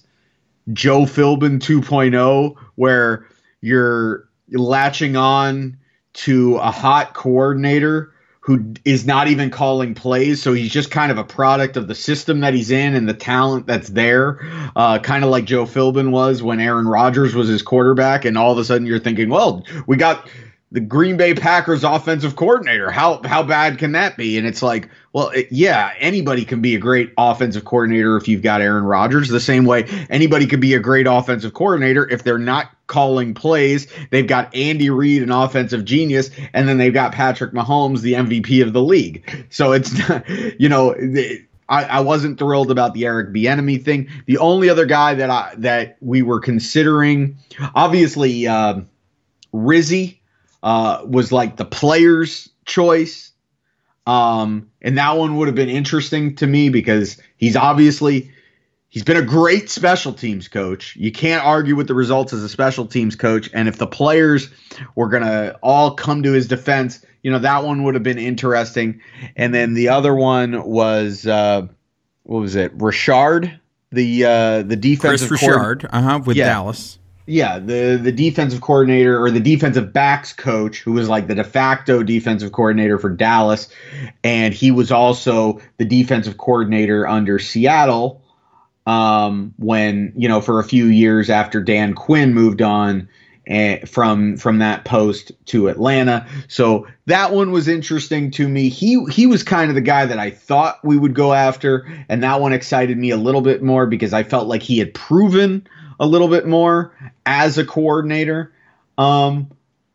Joe 0.72 1.01
Philbin 1.01 1.60
2.0, 1.60 2.56
where 2.75 3.27
you're 3.62 4.28
latching 4.52 5.16
on 5.16 5.78
to 6.14 6.58
a 6.58 6.72
hot 6.72 7.14
coordinator 7.14 8.14
who 8.48 8.74
is 8.86 9.06
not 9.06 9.28
even 9.28 9.50
calling 9.50 9.94
plays. 9.94 10.42
So 10.42 10.54
he's 10.54 10.72
just 10.72 10.90
kind 10.90 11.12
of 11.12 11.18
a 11.18 11.24
product 11.26 11.76
of 11.76 11.90
the 11.90 11.96
system 11.96 12.40
that 12.40 12.54
he's 12.54 12.72
in 12.72 12.96
and 12.96 13.08
the 13.08 13.14
talent 13.14 13.68
that's 13.68 13.90
there. 13.90 14.40
Uh, 14.74 15.00
kind 15.00 15.26
of 15.26 15.30
like 15.30 15.44
Joe 15.44 15.66
Philbin 15.66 16.12
was 16.12 16.42
when 16.42 16.62
Aaron 16.62 16.88
Rodgers 16.88 17.36
was 17.36 17.50
his 17.50 17.62
quarterback. 17.62 18.24
And 18.24 18.38
all 18.38 18.54
of 18.54 18.58
a 18.58 18.64
sudden 18.64 18.88
you're 18.88 19.00
thinking, 19.00 19.30
well, 19.30 19.66
we 19.86 19.98
got 19.98 20.30
the 20.72 20.82
Green 20.82 21.16
Bay 21.16 21.34
Packers 21.34 21.84
offensive 21.84 22.36
coordinator. 22.36 22.92
How 22.92 23.22
how 23.24 23.42
bad 23.42 23.78
can 23.78 23.94
that 23.94 24.18
be? 24.18 24.38
And 24.38 24.46
it's 24.46 24.62
like, 24.62 24.90
well, 25.14 25.30
it, 25.30 25.48
yeah, 25.50 25.94
anybody 25.98 26.44
can 26.44 26.62
be 26.62 26.76
a 26.76 26.80
great 26.80 27.14
offensive 27.18 27.64
coordinator 27.64 28.18
if 28.18 28.28
you've 28.28 28.42
got 28.42 28.60
Aaron 28.60 28.84
Rodgers. 28.84 29.30
The 29.30 29.40
same 29.40 29.64
way 29.64 29.86
anybody 30.10 30.46
could 30.46 30.60
be 30.60 30.74
a 30.74 30.80
great 30.80 31.08
offensive 31.08 31.54
coordinator 31.54 32.10
if 32.10 32.24
they're 32.24 32.38
not 32.38 32.72
calling 32.88 33.34
plays. 33.34 33.88
They've 34.12 34.28
got 34.28 34.54
Andy 34.54 34.90
Reid, 34.90 35.24
an 35.24 35.32
offensive 35.32 35.86
genius, 35.86 36.32
and 36.54 36.68
then 36.68 36.78
they've 36.78 36.94
got 36.94 37.14
Patrick 37.14 37.54
Mahomes, 37.54 38.02
the 38.02 38.14
MVP 38.14 38.62
of 38.62 38.74
the 38.74 38.82
league. 38.82 39.48
So 39.50 39.72
it's 39.72 39.94
you 40.60 40.70
know. 40.70 40.96
I, 41.70 41.84
I, 41.84 42.00
wasn't 42.00 42.40
thrilled 42.40 42.72
about 42.72 42.94
the 42.94 43.06
Eric 43.06 43.34
Bieniemy 43.34 43.84
thing. 43.84 44.08
The 44.26 44.38
only 44.38 44.70
other 44.70 44.86
guy 44.86 45.16
that 45.16 45.30
I 45.30 45.54
that 45.58 45.98
we 46.00 46.22
were 46.22 46.40
considering, 46.40 47.38
obviously, 47.76 48.48
uh, 48.48 48.80
Rizzi 49.52 50.17
uh, 50.68 51.02
was 51.06 51.32
like 51.32 51.56
the 51.56 51.64
player's 51.64 52.50
choice. 52.66 53.32
Um, 54.06 54.70
and 54.82 54.98
that 54.98 55.18
one 55.18 55.38
would 55.38 55.48
have 55.48 55.56
been 55.56 55.70
interesting 55.70 56.36
to 56.36 56.46
me 56.46 56.68
because 56.68 57.18
he's 57.38 57.56
obviously 57.56 58.32
he's 58.90 59.06
been 59.06 59.16
a 59.16 59.22
great 59.22 59.70
special 59.70 60.12
teams 60.12 60.50
coach. 60.50 60.94
You 60.98 61.10
can't 61.10 61.42
argue 61.42 61.78
with 61.78 61.88
the 61.88 61.94
results 61.94 62.34
as 62.34 62.44
a 62.44 62.50
special 62.50 62.86
teams 62.86 63.16
coach. 63.16 63.50
And 63.54 63.70
if 63.70 63.78
the 63.78 63.88
players 63.88 64.50
were 64.96 65.08
gonna 65.08 65.58
all 65.64 65.92
come 65.92 66.22
to 66.24 66.34
his 66.34 66.50
defense, 66.50 67.02
you 67.24 67.32
know 67.32 67.40
that 67.40 67.64
one 67.64 67.86
would 67.86 67.94
have 67.94 68.04
been 68.04 68.20
interesting. 68.20 69.00
And 69.38 69.54
then 69.54 69.74
the 69.74 69.88
other 69.88 70.14
one 70.14 70.66
was 70.66 71.26
uh, 71.26 71.66
what 72.24 72.40
was 72.40 72.58
it? 72.58 72.74
Richard, 72.76 73.58
the 73.94 74.26
uh, 74.26 74.64
the 74.64 74.76
defensive 74.76 75.30
Kris 75.30 75.44
Richard, 75.44 75.88
uh 75.90 76.02
huh, 76.02 76.20
with 76.26 76.36
yeah. 76.36 76.48
Dallas 76.48 77.00
yeah, 77.27 77.60
the 77.60 78.00
the 78.01 78.12
defensive 78.12 78.62
coordinator 78.62 79.22
or 79.22 79.29
the 79.29 79.41
defensive 79.41 79.91
backs 79.91 80.31
coach, 80.31 80.79
who 80.79 80.93
was 80.93 81.10
like 81.10 81.27
the 81.27 81.36
de 81.36 81.43
facto 81.43 82.01
defensive 82.01 82.53
coordinator 82.53 82.98
for 82.98 83.10
Dallas, 83.10 83.67
and 84.24 84.53
he 84.53 84.72
was 84.72 84.91
also 84.91 85.60
the 85.77 85.86
defensive 85.86 86.38
coordinator 86.38 87.05
under 87.05 87.38
Seattle 87.38 88.24
um, 88.88 89.53
when 89.57 90.13
you 90.15 90.29
know 90.29 90.39
for 90.39 90.60
a 90.60 90.63
few 90.63 90.86
years 90.86 91.29
after 91.29 91.62
Dan 91.62 91.93
Quinn 91.93 92.34
moved 92.34 92.62
on 92.62 93.10
uh, 93.50 93.77
from 93.86 94.38
from 94.38 94.60
that 94.60 94.86
post 94.86 95.34
to 95.48 95.67
Atlanta. 95.67 96.25
So 96.48 96.88
that 97.07 97.34
one 97.34 97.51
was 97.51 97.67
interesting 97.67 98.31
to 98.31 98.48
me. 98.48 98.69
He 98.69 99.03
he 99.12 99.27
was 99.27 99.43
kind 99.43 99.69
of 99.69 99.75
the 99.75 99.81
guy 99.81 100.05
that 100.05 100.17
I 100.17 100.31
thought 100.31 100.79
we 100.81 100.98
would 100.98 101.13
go 101.13 101.34
after, 101.34 101.86
and 102.07 102.24
that 102.24 102.39
one 102.39 102.53
excited 102.53 102.98
me 102.98 103.10
a 103.10 103.17
little 103.17 103.41
bit 103.41 103.62
more 103.62 103.86
because 103.86 104.13
I 104.13 104.24
felt 104.24 104.48
like 104.48 104.63
he 104.63 104.79
had 104.79 104.93
proven 104.93 105.67
a 106.00 106.08
little 106.08 106.27
bit 106.27 106.46
more 106.46 106.94
as 107.25 107.58
a 107.58 107.66
coordinator. 107.66 108.54
Um, 108.98 109.51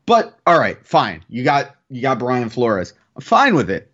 but 0.06 0.38
all 0.46 0.58
right, 0.58 0.84
fine. 0.86 1.24
You 1.28 1.44
got 1.44 1.74
you 1.88 2.02
got 2.02 2.18
Brian 2.18 2.48
Flores. 2.48 2.94
I'm 3.16 3.22
fine 3.22 3.54
with 3.54 3.70
it. 3.70 3.90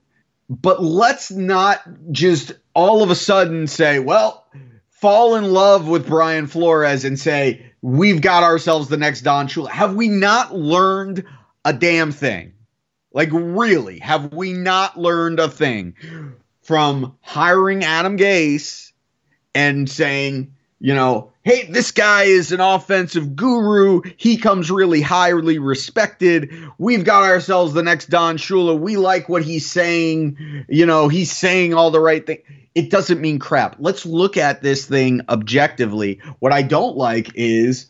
But 0.48 0.82
let's 0.82 1.30
not 1.30 1.82
just 2.10 2.52
all 2.74 3.02
of 3.02 3.10
a 3.10 3.14
sudden 3.14 3.66
say, 3.66 3.98
well, 3.98 4.46
fall 4.88 5.36
in 5.36 5.52
love 5.52 5.86
with 5.86 6.06
Brian 6.06 6.46
Flores 6.46 7.04
and 7.04 7.18
say, 7.18 7.72
we've 7.82 8.20
got 8.20 8.42
ourselves 8.42 8.88
the 8.88 8.96
next 8.96 9.22
Don 9.22 9.48
Shula. 9.48 9.68
Have 9.68 9.94
we 9.94 10.08
not 10.08 10.54
learned 10.54 11.24
a 11.64 11.72
damn 11.72 12.12
thing? 12.12 12.54
Like, 13.12 13.30
really, 13.32 13.98
have 13.98 14.32
we 14.32 14.52
not 14.52 14.98
learned 14.98 15.40
a 15.40 15.48
thing 15.48 15.94
from 16.62 17.16
hiring 17.20 17.84
Adam 17.84 18.16
Gase 18.16 18.92
and 19.54 19.88
saying, 19.88 20.54
you 20.78 20.94
know, 20.94 21.32
hey, 21.48 21.64
this 21.64 21.92
guy 21.92 22.24
is 22.24 22.52
an 22.52 22.60
offensive 22.60 23.34
guru. 23.34 24.02
He 24.18 24.36
comes 24.36 24.70
really 24.70 25.00
highly 25.00 25.58
respected. 25.58 26.52
We've 26.76 27.04
got 27.04 27.22
ourselves 27.22 27.72
the 27.72 27.82
next 27.82 28.10
Don 28.10 28.36
Shula. 28.36 28.78
We 28.78 28.98
like 28.98 29.30
what 29.30 29.42
he's 29.42 29.68
saying. 29.68 30.66
You 30.68 30.84
know, 30.84 31.08
he's 31.08 31.34
saying 31.34 31.72
all 31.72 31.90
the 31.90 32.00
right 32.00 32.26
thing. 32.26 32.42
It 32.74 32.90
doesn't 32.90 33.22
mean 33.22 33.38
crap. 33.38 33.76
Let's 33.78 34.04
look 34.04 34.36
at 34.36 34.60
this 34.60 34.84
thing 34.84 35.22
objectively. 35.30 36.20
What 36.38 36.52
I 36.52 36.60
don't 36.60 36.98
like 36.98 37.30
is 37.34 37.86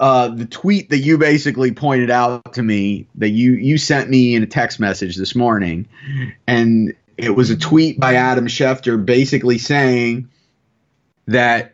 uh, 0.00 0.28
the 0.28 0.46
tweet 0.46 0.88
that 0.88 1.00
you 1.00 1.18
basically 1.18 1.70
pointed 1.70 2.10
out 2.10 2.54
to 2.54 2.62
me 2.62 3.06
that 3.16 3.28
you 3.28 3.52
you 3.52 3.76
sent 3.76 4.08
me 4.08 4.34
in 4.34 4.42
a 4.42 4.46
text 4.46 4.80
message 4.80 5.16
this 5.16 5.34
morning, 5.34 5.86
and 6.46 6.94
it 7.18 7.36
was 7.36 7.50
a 7.50 7.58
tweet 7.58 8.00
by 8.00 8.14
Adam 8.14 8.46
Schefter 8.46 9.04
basically 9.04 9.58
saying 9.58 10.30
that 11.26 11.72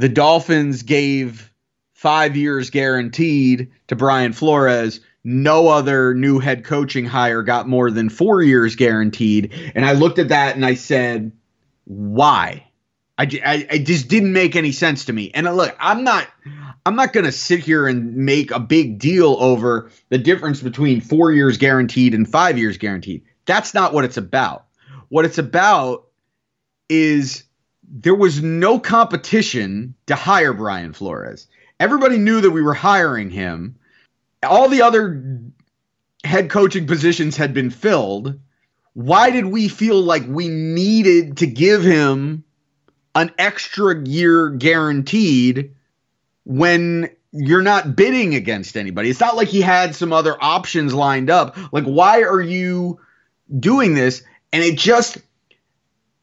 the 0.00 0.08
Dolphins 0.08 0.82
gave 0.82 1.52
five 1.92 2.34
years 2.34 2.70
guaranteed 2.70 3.70
to 3.88 3.96
Brian 3.96 4.32
Flores. 4.32 5.00
No 5.22 5.68
other 5.68 6.14
new 6.14 6.38
head 6.38 6.64
coaching 6.64 7.04
hire 7.04 7.42
got 7.42 7.68
more 7.68 7.90
than 7.90 8.08
four 8.08 8.42
years 8.42 8.76
guaranteed. 8.76 9.52
And 9.74 9.84
I 9.84 9.92
looked 9.92 10.18
at 10.18 10.28
that 10.28 10.56
and 10.56 10.64
I 10.64 10.72
said, 10.72 11.32
why? 11.84 12.66
I, 13.18 13.24
I, 13.44 13.66
it 13.72 13.84
just 13.84 14.08
didn't 14.08 14.32
make 14.32 14.56
any 14.56 14.72
sense 14.72 15.04
to 15.04 15.12
me. 15.12 15.32
And 15.34 15.44
look, 15.54 15.76
I'm 15.78 16.02
not 16.02 16.26
I'm 16.86 16.96
not 16.96 17.12
going 17.12 17.26
to 17.26 17.32
sit 17.32 17.60
here 17.60 17.86
and 17.86 18.16
make 18.16 18.52
a 18.52 18.58
big 18.58 18.98
deal 18.98 19.36
over 19.38 19.90
the 20.08 20.16
difference 20.16 20.62
between 20.62 21.02
4 21.02 21.30
years 21.32 21.58
guaranteed 21.58 22.14
and 22.14 22.26
5 22.26 22.56
years 22.56 22.78
guaranteed. 22.78 23.24
That's 23.44 23.74
not 23.74 23.92
what 23.92 24.06
it's 24.06 24.16
about. 24.16 24.64
What 25.10 25.26
it's 25.26 25.36
about 25.36 26.06
is 26.88 27.44
there 27.90 28.14
was 28.14 28.42
no 28.42 28.78
competition 28.78 29.94
to 30.06 30.14
hire 30.14 30.52
Brian 30.52 30.92
Flores. 30.92 31.48
Everybody 31.80 32.18
knew 32.18 32.40
that 32.40 32.50
we 32.50 32.62
were 32.62 32.74
hiring 32.74 33.30
him. 33.30 33.76
All 34.42 34.68
the 34.68 34.82
other 34.82 35.40
head 36.22 36.50
coaching 36.50 36.86
positions 36.86 37.36
had 37.36 37.52
been 37.52 37.70
filled. 37.70 38.38
Why 38.94 39.30
did 39.30 39.46
we 39.46 39.68
feel 39.68 40.00
like 40.00 40.24
we 40.26 40.48
needed 40.48 41.38
to 41.38 41.46
give 41.46 41.82
him 41.82 42.44
an 43.14 43.32
extra 43.38 44.06
year 44.06 44.50
guaranteed 44.50 45.74
when 46.44 47.10
you're 47.32 47.62
not 47.62 47.96
bidding 47.96 48.34
against 48.34 48.76
anybody? 48.76 49.10
It's 49.10 49.20
not 49.20 49.36
like 49.36 49.48
he 49.48 49.62
had 49.62 49.96
some 49.96 50.12
other 50.12 50.36
options 50.40 50.94
lined 50.94 51.30
up. 51.30 51.56
Like, 51.72 51.84
why 51.84 52.22
are 52.22 52.42
you 52.42 53.00
doing 53.58 53.94
this? 53.94 54.22
And 54.52 54.62
it 54.62 54.78
just 54.78 55.18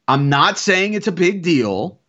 I'm 0.08 0.30
not 0.30 0.58
saying 0.58 0.94
it's 0.94 1.08
a 1.08 1.12
big 1.12 1.42
deal. 1.42 2.00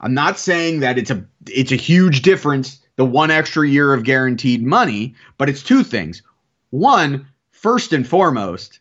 I'm 0.00 0.14
not 0.14 0.38
saying 0.38 0.80
that 0.80 0.98
it's 0.98 1.10
a 1.10 1.24
it's 1.46 1.72
a 1.72 1.76
huge 1.76 2.22
difference 2.22 2.80
the 2.96 3.04
one 3.04 3.30
extra 3.30 3.66
year 3.66 3.94
of 3.94 4.04
guaranteed 4.04 4.62
money, 4.62 5.14
but 5.38 5.48
it's 5.48 5.62
two 5.62 5.82
things. 5.82 6.22
One, 6.70 7.26
first 7.50 7.92
and 7.92 8.06
foremost, 8.06 8.80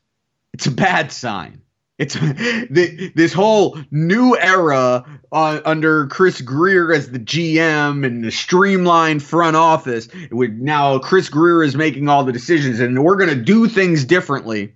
it's 0.54 0.68
a 0.68 0.72
bad 0.72 1.12
sign. 1.12 1.62
It's 1.98 2.16
this 2.70 3.32
whole 3.32 3.78
new 3.92 4.36
era 4.38 5.06
uh, 5.32 5.62
under 5.64 6.08
Chris 6.08 6.42
Grier 6.42 6.92
as 6.92 7.12
the 7.12 7.20
GM 7.20 8.06
and 8.06 8.24
the 8.24 8.32
streamlined 8.32 9.24
front 9.24 9.56
office. 9.56 10.10
With 10.32 10.52
now 10.52 11.00
Chris 11.00 11.30
Grier 11.30 11.64
is 11.64 11.76
making 11.76 12.10
all 12.10 12.24
the 12.24 12.34
decisions, 12.34 12.80
and 12.80 13.04
we're 13.04 13.18
going 13.18 13.30
to 13.30 13.36
do 13.36 13.68
things 13.68 14.04
differently. 14.04 14.74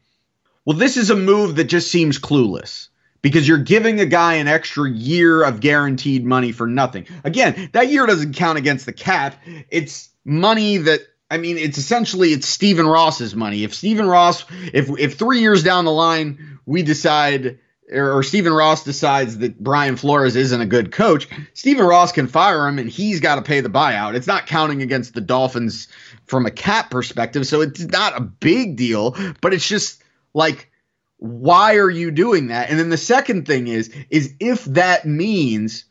Well, 0.66 0.78
this 0.78 0.98
is 0.98 1.10
a 1.10 1.16
move 1.16 1.56
that 1.56 1.66
just 1.66 1.92
seems 1.92 2.20
clueless 2.20 2.90
because 3.26 3.48
you're 3.48 3.58
giving 3.58 4.00
a 4.00 4.06
guy 4.06 4.36
an 4.36 4.48
extra 4.48 4.88
year 4.88 5.42
of 5.42 5.60
guaranteed 5.60 6.24
money 6.24 6.52
for 6.52 6.68
nothing. 6.68 7.08
Again, 7.24 7.72
that 7.74 7.90
year 7.90 8.06
doesn't 8.06 8.36
count 8.36 8.60
against 8.60 8.86
the 8.86 8.94
cap. 8.94 9.42
It's 9.72 10.10
money 10.24 10.78
that 10.78 11.00
I 11.32 11.38
mean, 11.38 11.58
it's 11.58 11.80
essentially 11.80 12.34
it's 12.34 12.48
Stephen 12.48 12.86
Ross's 12.86 13.36
money. 13.36 13.64
If 13.64 13.74
Stephen 13.74 14.06
Ross, 14.06 14.46
if 14.72 14.92
if 15.00 15.16
three 15.18 15.40
years 15.40 15.64
down 15.64 15.86
the 15.86 15.92
line 15.92 16.60
we 16.68 16.84
decide 16.84 17.58
or, 17.92 18.20
or 18.20 18.22
Stephen 18.22 18.54
Ross 18.54 18.84
decides 18.84 19.40
that 19.40 19.58
Brian 19.58 19.96
Flores 19.96 20.36
isn't 20.36 20.62
a 20.62 20.68
good 20.68 20.92
coach, 20.92 21.28
Stephen 21.56 21.88
Ross 21.88 22.12
can 22.12 22.28
fire 22.28 22.68
him 22.68 22.78
and 22.78 22.88
he's 22.88 23.22
got 23.22 23.38
to 23.38 23.42
pay 23.42 23.60
the 23.60 23.72
buyout. 23.72 24.14
It's 24.14 24.28
not 24.28 24.46
counting 24.46 24.84
against 24.84 25.16
the 25.16 25.22
Dolphins 25.22 25.88
from 26.28 26.46
a 26.46 26.52
cap 26.52 26.92
perspective, 26.92 27.48
so 27.48 27.62
it's 27.62 27.86
not 27.86 28.16
a 28.16 28.22
big 28.22 28.76
deal. 28.76 29.16
But 29.42 29.56
it's 29.56 29.68
just 29.68 30.04
like 30.36 30.70
why 31.18 31.76
are 31.76 31.90
you 31.90 32.12
doing 32.12 32.48
that? 32.48 32.70
And 32.70 32.80
then 32.80 32.90
the 32.90 32.98
second 32.98 33.48
thing 33.48 33.68
is 33.68 33.94
is 34.10 34.34
if 34.40 34.66
that 34.66 35.06
means 35.06 35.86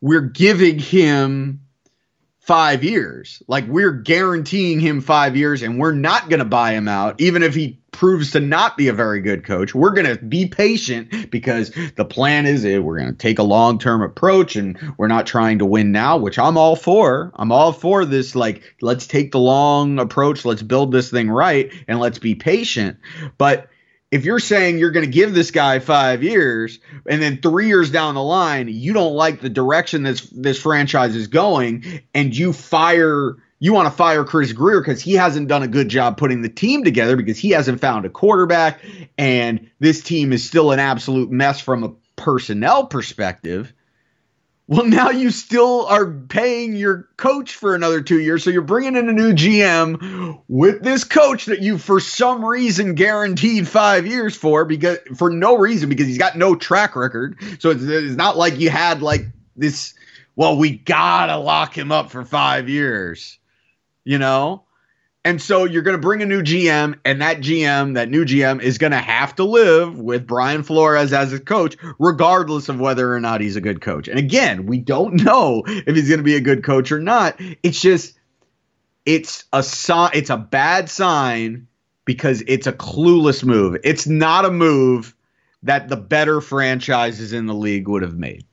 we're 0.00 0.20
giving 0.20 0.78
him 0.78 1.60
five 2.50 2.82
years. 2.82 3.42
Like 3.46 3.68
we're 3.68 3.92
guaranteeing 3.92 4.80
him 4.80 5.02
five 5.02 5.36
years 5.36 5.62
and 5.62 5.78
we're 5.78 5.92
not 5.92 6.28
going 6.28 6.40
to 6.40 6.44
buy 6.44 6.72
him 6.72 6.88
out, 6.88 7.20
even 7.20 7.44
if 7.44 7.54
he 7.54 7.78
proves 7.92 8.32
to 8.32 8.40
not 8.40 8.76
be 8.76 8.88
a 8.88 8.92
very 8.92 9.20
good 9.20 9.44
coach. 9.44 9.72
We're 9.72 9.92
going 9.92 10.06
to 10.06 10.16
be 10.16 10.46
patient 10.46 11.30
because 11.30 11.70
the 11.94 12.04
plan 12.04 12.46
is. 12.46 12.64
We're 12.64 12.98
going 12.98 13.12
to 13.12 13.16
take 13.16 13.38
a 13.38 13.44
long 13.44 13.78
term 13.78 14.02
approach 14.02 14.56
and 14.56 14.76
we're 14.98 15.06
not 15.06 15.28
trying 15.28 15.60
to 15.60 15.64
win 15.64 15.92
now, 15.92 16.16
which 16.16 16.40
I'm 16.40 16.56
all 16.56 16.74
for. 16.74 17.30
I'm 17.36 17.52
all 17.52 17.72
for 17.72 18.04
this. 18.04 18.34
Like, 18.34 18.62
let's 18.80 19.06
take 19.06 19.30
the 19.30 19.38
long 19.38 20.00
approach. 20.00 20.44
Let's 20.44 20.62
build 20.62 20.90
this 20.90 21.08
thing 21.08 21.30
right 21.30 21.72
and 21.86 22.00
let's 22.00 22.18
be 22.18 22.34
patient. 22.34 22.96
But 23.38 23.68
if 24.10 24.24
you're 24.24 24.40
saying 24.40 24.78
you're 24.78 24.90
going 24.90 25.06
to 25.06 25.12
give 25.12 25.34
this 25.34 25.50
guy 25.50 25.78
five 25.78 26.22
years 26.22 26.78
and 27.06 27.22
then 27.22 27.40
three 27.40 27.68
years 27.68 27.90
down 27.90 28.14
the 28.14 28.22
line 28.22 28.68
you 28.68 28.92
don't 28.92 29.14
like 29.14 29.40
the 29.40 29.48
direction 29.48 30.02
this 30.02 30.22
this 30.30 30.60
franchise 30.60 31.14
is 31.14 31.28
going 31.28 32.02
and 32.14 32.36
you 32.36 32.52
fire 32.52 33.36
you 33.62 33.74
want 33.74 33.86
to 33.86 33.90
fire 33.90 34.24
Chris 34.24 34.52
Grier 34.52 34.80
because 34.80 35.02
he 35.02 35.12
hasn't 35.14 35.48
done 35.48 35.62
a 35.62 35.68
good 35.68 35.90
job 35.90 36.16
putting 36.16 36.40
the 36.40 36.48
team 36.48 36.82
together 36.82 37.14
because 37.14 37.38
he 37.38 37.50
hasn't 37.50 37.80
found 37.80 38.06
a 38.06 38.08
quarterback 38.08 38.80
and 39.18 39.68
this 39.80 40.02
team 40.02 40.32
is 40.32 40.44
still 40.44 40.72
an 40.72 40.78
absolute 40.78 41.30
mess 41.30 41.60
from 41.60 41.84
a 41.84 41.92
personnel 42.16 42.86
perspective 42.86 43.72
well, 44.70 44.86
now 44.86 45.10
you 45.10 45.32
still 45.32 45.84
are 45.86 46.06
paying 46.06 46.76
your 46.76 47.08
coach 47.16 47.56
for 47.56 47.74
another 47.74 48.00
two 48.00 48.20
years. 48.20 48.44
So 48.44 48.50
you're 48.50 48.62
bringing 48.62 48.94
in 48.94 49.08
a 49.08 49.12
new 49.12 49.32
GM 49.32 50.42
with 50.46 50.84
this 50.84 51.02
coach 51.02 51.46
that 51.46 51.60
you, 51.60 51.76
for 51.76 51.98
some 51.98 52.44
reason, 52.44 52.94
guaranteed 52.94 53.66
five 53.66 54.06
years 54.06 54.36
for 54.36 54.64
because 54.64 54.98
for 55.16 55.28
no 55.28 55.56
reason 55.56 55.88
because 55.88 56.06
he's 56.06 56.18
got 56.18 56.38
no 56.38 56.54
track 56.54 56.94
record. 56.94 57.36
So 57.58 57.70
it's, 57.70 57.82
it's 57.82 58.14
not 58.14 58.36
like 58.36 58.60
you 58.60 58.70
had 58.70 59.02
like 59.02 59.26
this. 59.56 59.92
Well, 60.36 60.56
we 60.56 60.78
gotta 60.78 61.36
lock 61.36 61.76
him 61.76 61.90
up 61.90 62.12
for 62.12 62.24
five 62.24 62.68
years, 62.68 63.40
you 64.04 64.18
know. 64.18 64.62
And 65.24 65.40
so 65.40 65.64
you're 65.64 65.82
going 65.82 65.96
to 65.96 66.00
bring 66.00 66.22
a 66.22 66.26
new 66.26 66.42
GM, 66.42 66.98
and 67.04 67.20
that 67.20 67.40
GM, 67.40 67.94
that 67.94 68.08
new 68.08 68.24
GM, 68.24 68.62
is 68.62 68.78
going 68.78 68.92
to 68.92 68.98
have 68.98 69.34
to 69.36 69.44
live 69.44 69.98
with 69.98 70.26
Brian 70.26 70.62
Flores 70.62 71.12
as 71.12 71.30
his 71.30 71.40
coach, 71.40 71.76
regardless 71.98 72.70
of 72.70 72.80
whether 72.80 73.14
or 73.14 73.20
not 73.20 73.42
he's 73.42 73.56
a 73.56 73.60
good 73.60 73.82
coach. 73.82 74.08
And 74.08 74.18
again, 74.18 74.64
we 74.64 74.78
don't 74.78 75.14
know 75.24 75.62
if 75.66 75.94
he's 75.94 76.08
going 76.08 76.20
to 76.20 76.24
be 76.24 76.36
a 76.36 76.40
good 76.40 76.64
coach 76.64 76.90
or 76.90 77.00
not. 77.00 77.38
It's 77.62 77.80
just, 77.80 78.18
it's 79.04 79.44
a 79.52 79.62
sign, 79.62 80.12
it's 80.14 80.30
a 80.30 80.38
bad 80.38 80.88
sign 80.88 81.66
because 82.06 82.42
it's 82.46 82.66
a 82.66 82.72
clueless 82.72 83.44
move. 83.44 83.76
It's 83.84 84.06
not 84.06 84.46
a 84.46 84.50
move 84.50 85.14
that 85.62 85.88
the 85.90 85.96
better 85.96 86.40
franchises 86.40 87.34
in 87.34 87.44
the 87.44 87.54
league 87.54 87.88
would 87.88 88.02
have 88.02 88.16
made. 88.16 88.46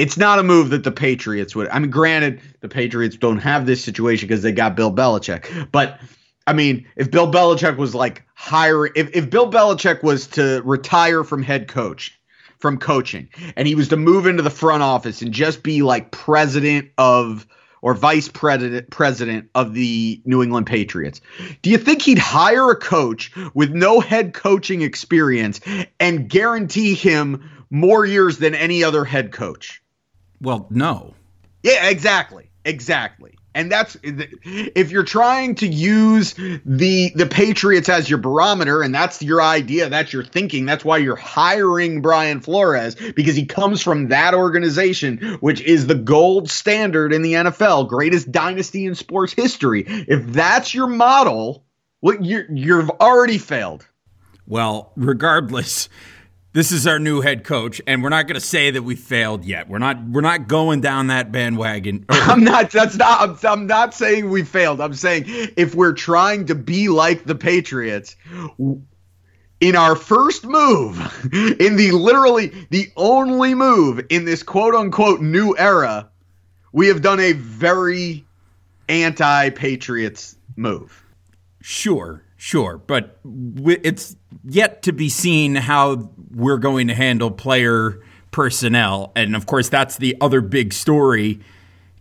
It's 0.00 0.16
not 0.16 0.38
a 0.38 0.42
move 0.42 0.70
that 0.70 0.82
the 0.82 0.90
Patriots 0.90 1.54
would. 1.54 1.68
I 1.68 1.78
mean, 1.78 1.90
granted, 1.90 2.40
the 2.60 2.70
Patriots 2.70 3.18
don't 3.18 3.36
have 3.38 3.66
this 3.66 3.84
situation 3.84 4.28
because 4.28 4.42
they 4.42 4.50
got 4.50 4.74
Bill 4.74 4.90
Belichick. 4.90 5.70
But 5.70 6.00
I 6.46 6.54
mean, 6.54 6.86
if 6.96 7.10
Bill 7.10 7.30
Belichick 7.30 7.76
was 7.76 7.94
like 7.94 8.24
hiring, 8.34 8.92
if, 8.96 9.14
if 9.14 9.28
Bill 9.28 9.52
Belichick 9.52 10.02
was 10.02 10.26
to 10.28 10.62
retire 10.64 11.22
from 11.22 11.42
head 11.42 11.68
coach, 11.68 12.18
from 12.60 12.78
coaching, 12.78 13.28
and 13.56 13.68
he 13.68 13.74
was 13.74 13.88
to 13.88 13.98
move 13.98 14.24
into 14.24 14.42
the 14.42 14.48
front 14.48 14.82
office 14.82 15.20
and 15.20 15.32
just 15.32 15.62
be 15.62 15.82
like 15.82 16.10
president 16.12 16.88
of 16.96 17.46
or 17.82 17.92
vice 17.92 18.28
president 18.28 18.88
president 18.88 19.50
of 19.54 19.74
the 19.74 20.22
New 20.24 20.42
England 20.42 20.66
Patriots. 20.66 21.20
Do 21.60 21.68
you 21.68 21.76
think 21.76 22.00
he'd 22.00 22.18
hire 22.18 22.70
a 22.70 22.76
coach 22.76 23.32
with 23.52 23.70
no 23.70 24.00
head 24.00 24.32
coaching 24.32 24.80
experience 24.80 25.60
and 25.98 26.26
guarantee 26.26 26.94
him 26.94 27.50
more 27.68 28.06
years 28.06 28.38
than 28.38 28.54
any 28.54 28.82
other 28.82 29.04
head 29.04 29.30
coach? 29.30 29.79
Well, 30.40 30.66
no. 30.70 31.14
Yeah, 31.62 31.88
exactly. 31.88 32.50
Exactly. 32.64 33.34
And 33.52 33.72
that's 33.72 33.96
if 34.02 34.92
you're 34.92 35.02
trying 35.02 35.56
to 35.56 35.66
use 35.66 36.34
the 36.64 37.10
the 37.16 37.26
Patriots 37.26 37.88
as 37.88 38.08
your 38.08 38.20
barometer 38.20 38.80
and 38.82 38.94
that's 38.94 39.20
your 39.22 39.42
idea, 39.42 39.88
that's 39.88 40.12
your 40.12 40.22
thinking, 40.22 40.66
that's 40.66 40.84
why 40.84 40.98
you're 40.98 41.16
hiring 41.16 42.00
Brian 42.00 42.40
Flores 42.40 42.94
because 42.94 43.34
he 43.34 43.44
comes 43.44 43.82
from 43.82 44.08
that 44.08 44.34
organization 44.34 45.38
which 45.40 45.60
is 45.62 45.88
the 45.88 45.96
gold 45.96 46.48
standard 46.48 47.12
in 47.12 47.22
the 47.22 47.32
NFL, 47.32 47.88
greatest 47.88 48.30
dynasty 48.30 48.86
in 48.86 48.94
sports 48.94 49.32
history. 49.32 49.84
If 49.86 50.24
that's 50.26 50.72
your 50.72 50.86
model, 50.86 51.64
well 52.02 52.22
you 52.22 52.44
you've 52.50 52.90
already 52.90 53.38
failed. 53.38 53.84
Well, 54.46 54.92
regardless, 54.94 55.88
this 56.52 56.72
is 56.72 56.86
our 56.86 56.98
new 56.98 57.20
head 57.20 57.44
coach, 57.44 57.80
and 57.86 58.02
we're 58.02 58.08
not 58.08 58.26
going 58.26 58.40
to 58.40 58.46
say 58.46 58.72
that 58.72 58.82
we 58.82 58.96
failed 58.96 59.44
yet. 59.44 59.68
We're 59.68 59.78
not. 59.78 60.04
We're 60.08 60.20
not 60.20 60.48
going 60.48 60.80
down 60.80 61.06
that 61.08 61.30
bandwagon. 61.30 62.06
I'm 62.08 62.42
not. 62.42 62.70
That's 62.70 62.96
not. 62.96 63.20
I'm, 63.20 63.38
I'm, 63.44 63.66
not 63.66 63.94
saying 63.94 64.30
we 64.30 64.42
failed. 64.42 64.80
I'm 64.80 64.94
saying 64.94 65.24
if 65.56 65.74
we're 65.74 65.92
trying 65.92 66.46
to 66.46 66.54
be 66.54 66.88
like 66.88 67.24
the 67.24 67.36
Patriots, 67.36 68.16
in 69.60 69.76
our 69.76 69.94
first 69.94 70.44
move, 70.44 70.98
in 71.32 71.76
the 71.76 71.92
literally 71.92 72.52
the 72.70 72.88
only 72.96 73.54
move 73.54 74.04
in 74.08 74.24
this 74.24 74.42
quote 74.42 74.74
unquote 74.74 75.20
new 75.20 75.56
era, 75.56 76.08
we 76.72 76.88
have 76.88 77.02
done 77.02 77.20
a 77.20 77.32
very 77.32 78.24
anti-Patriots 78.88 80.36
move. 80.56 81.04
Sure, 81.60 82.24
sure, 82.36 82.78
but 82.78 83.20
it's 83.24 84.16
yet 84.44 84.82
to 84.82 84.92
be 84.92 85.08
seen 85.08 85.54
how 85.54 86.10
we're 86.34 86.58
going 86.58 86.88
to 86.88 86.94
handle 86.94 87.30
player 87.30 88.00
personnel. 88.30 89.12
And 89.16 89.34
of 89.34 89.46
course, 89.46 89.68
that's 89.68 89.96
the 89.96 90.16
other 90.20 90.40
big 90.40 90.72
story 90.72 91.40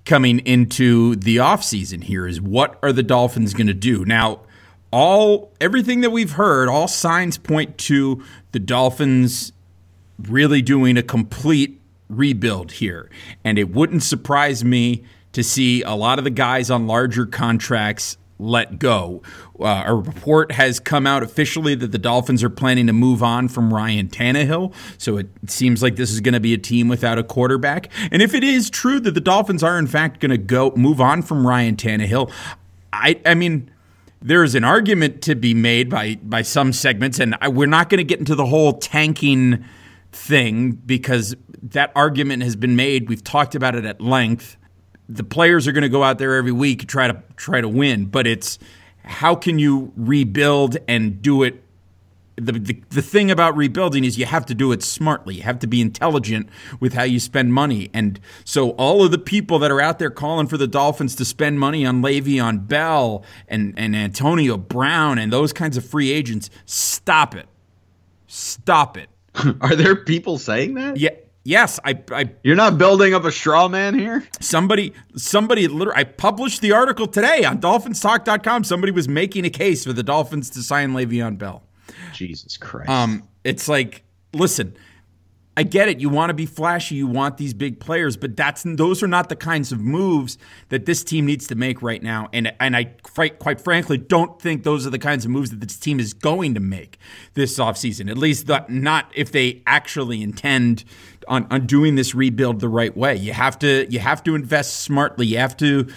coming 0.06 0.40
into 0.40 1.16
the 1.18 1.38
offseason 1.38 2.04
here 2.04 2.28
is 2.28 2.42
what 2.42 2.80
are 2.82 2.94
the 2.94 3.04
Dolphins 3.04 3.54
going 3.54 3.68
to 3.68 3.74
do? 3.74 4.06
Now, 4.06 4.42
all 4.92 5.54
everything 5.62 6.02
that 6.02 6.10
we've 6.12 6.32
heard, 6.32 6.68
all 6.68 6.88
signs 6.88 7.38
point 7.38 7.78
to 7.80 8.24
the 8.52 8.60
Dolphins 8.60 9.52
really 10.20 10.62
doing 10.62 10.98
a 10.98 11.04
complete 11.04 11.80
rebuild 12.10 12.74
here. 12.74 13.10
And 13.44 13.60
it 13.60 13.70
wouldn't 13.70 14.04
surprise 14.04 14.64
me 14.64 15.04
to 15.32 15.44
see 15.44 15.84
a 15.84 15.94
lot 15.94 16.18
of 16.18 16.24
the 16.24 16.32
guys 16.32 16.72
on 16.72 16.88
larger 16.88 17.26
contracts 17.26 18.18
let 18.40 18.80
go. 18.80 19.22
Uh, 19.60 19.84
a 19.86 19.94
report 19.94 20.54
has 20.54 20.80
come 20.80 21.06
out 21.06 21.22
officially 21.22 21.76
that 21.76 21.92
the 21.92 21.98
Dolphins 21.98 22.44
are 22.44 22.50
planning 22.50 22.88
to 22.88 22.94
move 22.94 23.22
on 23.22 23.50
from 23.50 23.74
Ryan 23.74 24.08
Tannehill. 24.08 24.74
So 24.98 25.18
it 25.18 25.28
seems 25.48 25.84
like 25.84 25.98
this 25.98 26.12
is 26.12 26.22
going 26.22 26.34
to 26.34 26.40
be 26.40 26.54
a 26.54 26.58
team 26.58 26.88
without 26.88 27.20
a 27.20 27.24
quarterback. 27.24 27.90
And 28.12 28.22
if 28.22 28.34
it 28.34 28.44
is 28.44 28.70
true 28.70 29.00
that 29.02 29.12
the 29.12 29.22
Dolphins 29.22 29.62
are 29.62 29.78
in 29.78 29.88
fact 29.88 30.22
going 30.22 30.32
to 30.32 30.38
go 30.38 30.72
move 30.76 31.02
on 31.02 31.22
from 31.22 31.46
Ryan 31.46 31.76
Tannehill, 31.76 32.32
I, 32.94 33.20
I 33.26 33.36
mean, 33.36 33.70
there 34.22 34.44
is 34.44 34.56
an 34.56 34.64
argument 34.64 35.22
to 35.24 35.36
be 35.36 35.54
made 35.54 35.90
by 35.90 36.16
by 36.22 36.42
some 36.42 36.74
segments, 36.74 37.20
and 37.20 37.36
I, 37.40 37.48
we're 37.48 37.68
not 37.68 37.90
going 37.90 38.00
to 38.00 38.04
get 38.04 38.20
into 38.20 38.36
the 38.36 38.46
whole 38.46 38.74
tanking 38.74 39.64
thing 40.12 40.72
because 40.72 41.36
that 41.62 41.92
argument 41.96 42.44
has 42.44 42.56
been 42.56 42.76
made. 42.76 43.08
We've 43.08 43.24
talked 43.24 43.56
about 43.56 43.76
it 43.76 43.86
at 43.86 44.02
length 44.02 44.58
the 45.10 45.24
players 45.24 45.68
are 45.68 45.72
going 45.72 45.82
to 45.82 45.90
go 45.90 46.04
out 46.04 46.20
there 46.20 46.36
every 46.36 46.52
week 46.52 46.88
try 46.88 47.08
to 47.08 47.22
try 47.36 47.60
to 47.60 47.68
win, 47.68 48.06
but 48.06 48.28
it's 48.28 48.60
how 49.04 49.36
can 49.36 49.60
you 49.60 49.92
rebuild 49.98 50.78
and 50.88 51.22
do 51.22 51.44
it 51.44 51.64
the, 52.36 52.54
the, 52.54 52.84
the 52.90 53.02
thing 53.02 53.30
about 53.32 53.58
rebuilding 53.58 54.06
is 54.06 54.18
you 54.18 54.26
have 54.26 54.46
to 54.46 54.56
do 54.56 54.72
it 54.72 54.82
smartly. 54.82 55.36
You 55.36 55.42
have 55.44 55.60
to 55.60 55.68
be 55.68 55.82
intelligent 55.82 56.48
with 56.80 56.94
how 56.94 57.04
you 57.04 57.20
spend 57.20 57.54
money. 57.54 57.90
And 57.94 58.20
so 58.46 58.72
all 58.72 59.04
of 59.04 59.12
the 59.12 59.18
people 59.18 59.60
that 59.60 59.72
are 59.72 59.82
out 59.82 60.00
there 60.00 60.10
calling 60.10 60.48
for 60.48 60.58
the 60.58 60.68
Dolphins 60.68 61.16
to 61.16 61.26
spend 61.26 61.60
money 61.60 61.86
on 61.86 62.02
Le'Veon 62.02 62.66
Bell 62.66 63.24
and, 63.50 63.74
and 63.78 63.96
Antonio 63.96 64.58
Brown 64.58 65.18
and 65.18 65.34
those 65.34 65.52
kinds 65.52 65.76
of 65.76 65.86
free 65.86 66.12
agents, 66.12 66.50
stop 66.66 67.36
it. 67.36 67.48
Stop 68.28 68.98
it. 68.98 69.10
Are 69.62 69.76
there 69.76 69.96
people 69.96 70.38
saying 70.38 70.76
that? 70.76 70.98
Yeah. 70.98 71.12
Yes, 71.44 71.80
I, 71.84 72.02
I. 72.12 72.32
You're 72.44 72.56
not 72.56 72.78
building 72.78 73.14
up 73.14 73.24
a 73.24 73.32
straw 73.32 73.68
man 73.68 73.98
here. 73.98 74.28
Somebody, 74.40 74.94
somebody, 75.16 75.68
literally, 75.68 76.00
I 76.00 76.04
published 76.04 76.62
the 76.62 76.74
article 76.74 77.08
today 77.08 77.46
on 77.46 77.60
DolphinsTalk.com. 77.60 78.66
Somebody 78.66 78.92
was 78.92 79.08
making 79.08 79.46
a 79.46 79.50
case 79.50 79.86
for 79.86 79.94
the 79.94 80.04
Dolphins 80.04 80.50
to 80.52 80.62
sign 80.62 80.92
Le'Veon 80.92 81.38
Bell. 81.38 81.64
Jesus 82.14 82.58
Christ. 82.58 82.90
Um, 82.90 83.24
it's 83.44 83.68
like, 83.68 84.04
listen, 84.34 84.76
I 85.60 85.64
get 85.64 85.90
it. 85.90 86.00
You 86.00 86.08
want 86.08 86.30
to 86.30 86.34
be 86.34 86.46
flashy. 86.46 86.96
You 86.96 87.06
want 87.06 87.36
these 87.36 87.54
big 87.54 87.82
players, 87.82 88.16
but 88.16 88.38
that's 88.38 88.64
those 88.64 89.04
are 89.04 89.10
not 89.10 89.28
the 89.28 89.36
kinds 89.36 89.74
of 89.74 89.82
moves 89.82 90.38
that 90.70 90.86
this 90.86 91.04
team 91.04 91.26
needs 91.26 91.48
to 91.48 91.56
make 91.56 91.82
right 91.82 92.02
now. 92.02 92.30
And 92.32 92.54
and 92.62 92.78
I 92.78 92.86
quite, 93.04 93.60
frankly 93.60 93.98
don't 93.98 94.42
think 94.42 94.64
those 94.64 94.88
are 94.88 94.90
the 94.90 94.98
kinds 94.98 95.26
of 95.26 95.32
moves 95.32 95.50
that 95.50 95.60
this 95.60 95.76
team 95.76 96.00
is 96.00 96.14
going 96.14 96.54
to 96.54 96.62
make 96.62 96.98
this 97.34 97.60
offseason. 97.60 98.10
At 98.10 98.18
least 98.18 98.48
the, 98.48 98.64
not 98.70 99.12
if 99.14 99.34
they 99.34 99.62
actually 99.68 100.24
intend 100.24 100.86
on, 101.28 101.46
on 101.52 101.66
doing 101.66 101.96
this 101.96 102.16
rebuild 102.16 102.62
the 102.62 102.70
right 102.70 102.96
way. 102.96 103.18
You 103.18 103.34
have 103.34 103.60
to 103.60 103.86
you 103.90 104.00
have 104.00 104.24
to 104.24 104.36
invest 104.36 104.78
smartly. 104.80 105.28
You 105.28 105.40
have 105.40 105.58
to 105.58 105.90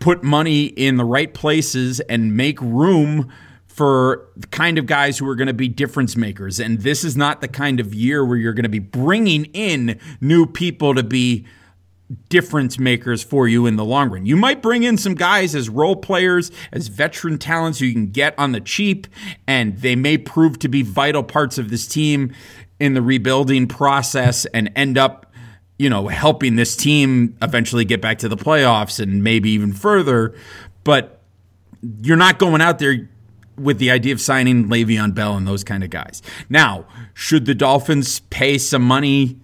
put 0.00 0.22
money 0.22 0.66
in 0.66 0.98
the 0.98 1.06
right 1.06 1.32
places 1.32 2.00
and 2.00 2.36
make 2.36 2.60
room 2.60 3.32
for 3.78 4.28
the 4.36 4.48
kind 4.48 4.76
of 4.76 4.86
guys 4.86 5.18
who 5.18 5.28
are 5.28 5.36
going 5.36 5.46
to 5.46 5.54
be 5.54 5.68
difference 5.68 6.16
makers. 6.16 6.58
And 6.58 6.80
this 6.80 7.04
is 7.04 7.16
not 7.16 7.40
the 7.40 7.46
kind 7.46 7.78
of 7.78 7.94
year 7.94 8.24
where 8.24 8.36
you're 8.36 8.52
going 8.52 8.64
to 8.64 8.68
be 8.68 8.80
bringing 8.80 9.44
in 9.54 10.00
new 10.20 10.46
people 10.46 10.96
to 10.96 11.04
be 11.04 11.46
difference 12.28 12.76
makers 12.76 13.22
for 13.22 13.46
you 13.46 13.66
in 13.66 13.76
the 13.76 13.84
long 13.84 14.10
run. 14.10 14.26
You 14.26 14.36
might 14.36 14.62
bring 14.62 14.82
in 14.82 14.96
some 14.96 15.14
guys 15.14 15.54
as 15.54 15.68
role 15.68 15.94
players, 15.94 16.50
as 16.72 16.88
veteran 16.88 17.38
talents 17.38 17.80
you 17.80 17.92
can 17.92 18.08
get 18.08 18.36
on 18.36 18.50
the 18.50 18.60
cheap, 18.60 19.06
and 19.46 19.78
they 19.78 19.94
may 19.94 20.18
prove 20.18 20.58
to 20.58 20.68
be 20.68 20.82
vital 20.82 21.22
parts 21.22 21.56
of 21.56 21.70
this 21.70 21.86
team 21.86 22.34
in 22.80 22.94
the 22.94 23.02
rebuilding 23.02 23.68
process 23.68 24.44
and 24.46 24.72
end 24.74 24.98
up, 24.98 25.32
you 25.78 25.88
know, 25.88 26.08
helping 26.08 26.56
this 26.56 26.74
team 26.74 27.36
eventually 27.42 27.84
get 27.84 28.02
back 28.02 28.18
to 28.18 28.28
the 28.28 28.36
playoffs 28.36 28.98
and 28.98 29.22
maybe 29.22 29.50
even 29.50 29.72
further. 29.72 30.34
But 30.82 31.22
you're 32.02 32.16
not 32.16 32.40
going 32.40 32.60
out 32.60 32.80
there 32.80 33.08
with 33.58 33.78
the 33.78 33.90
idea 33.90 34.12
of 34.12 34.20
signing 34.20 34.68
Le'Veon 34.68 35.14
Bell 35.14 35.36
and 35.36 35.46
those 35.46 35.64
kind 35.64 35.84
of 35.84 35.90
guys. 35.90 36.22
Now, 36.48 36.86
should 37.14 37.46
the 37.46 37.54
Dolphins 37.54 38.20
pay 38.30 38.58
some 38.58 38.82
money 38.82 39.38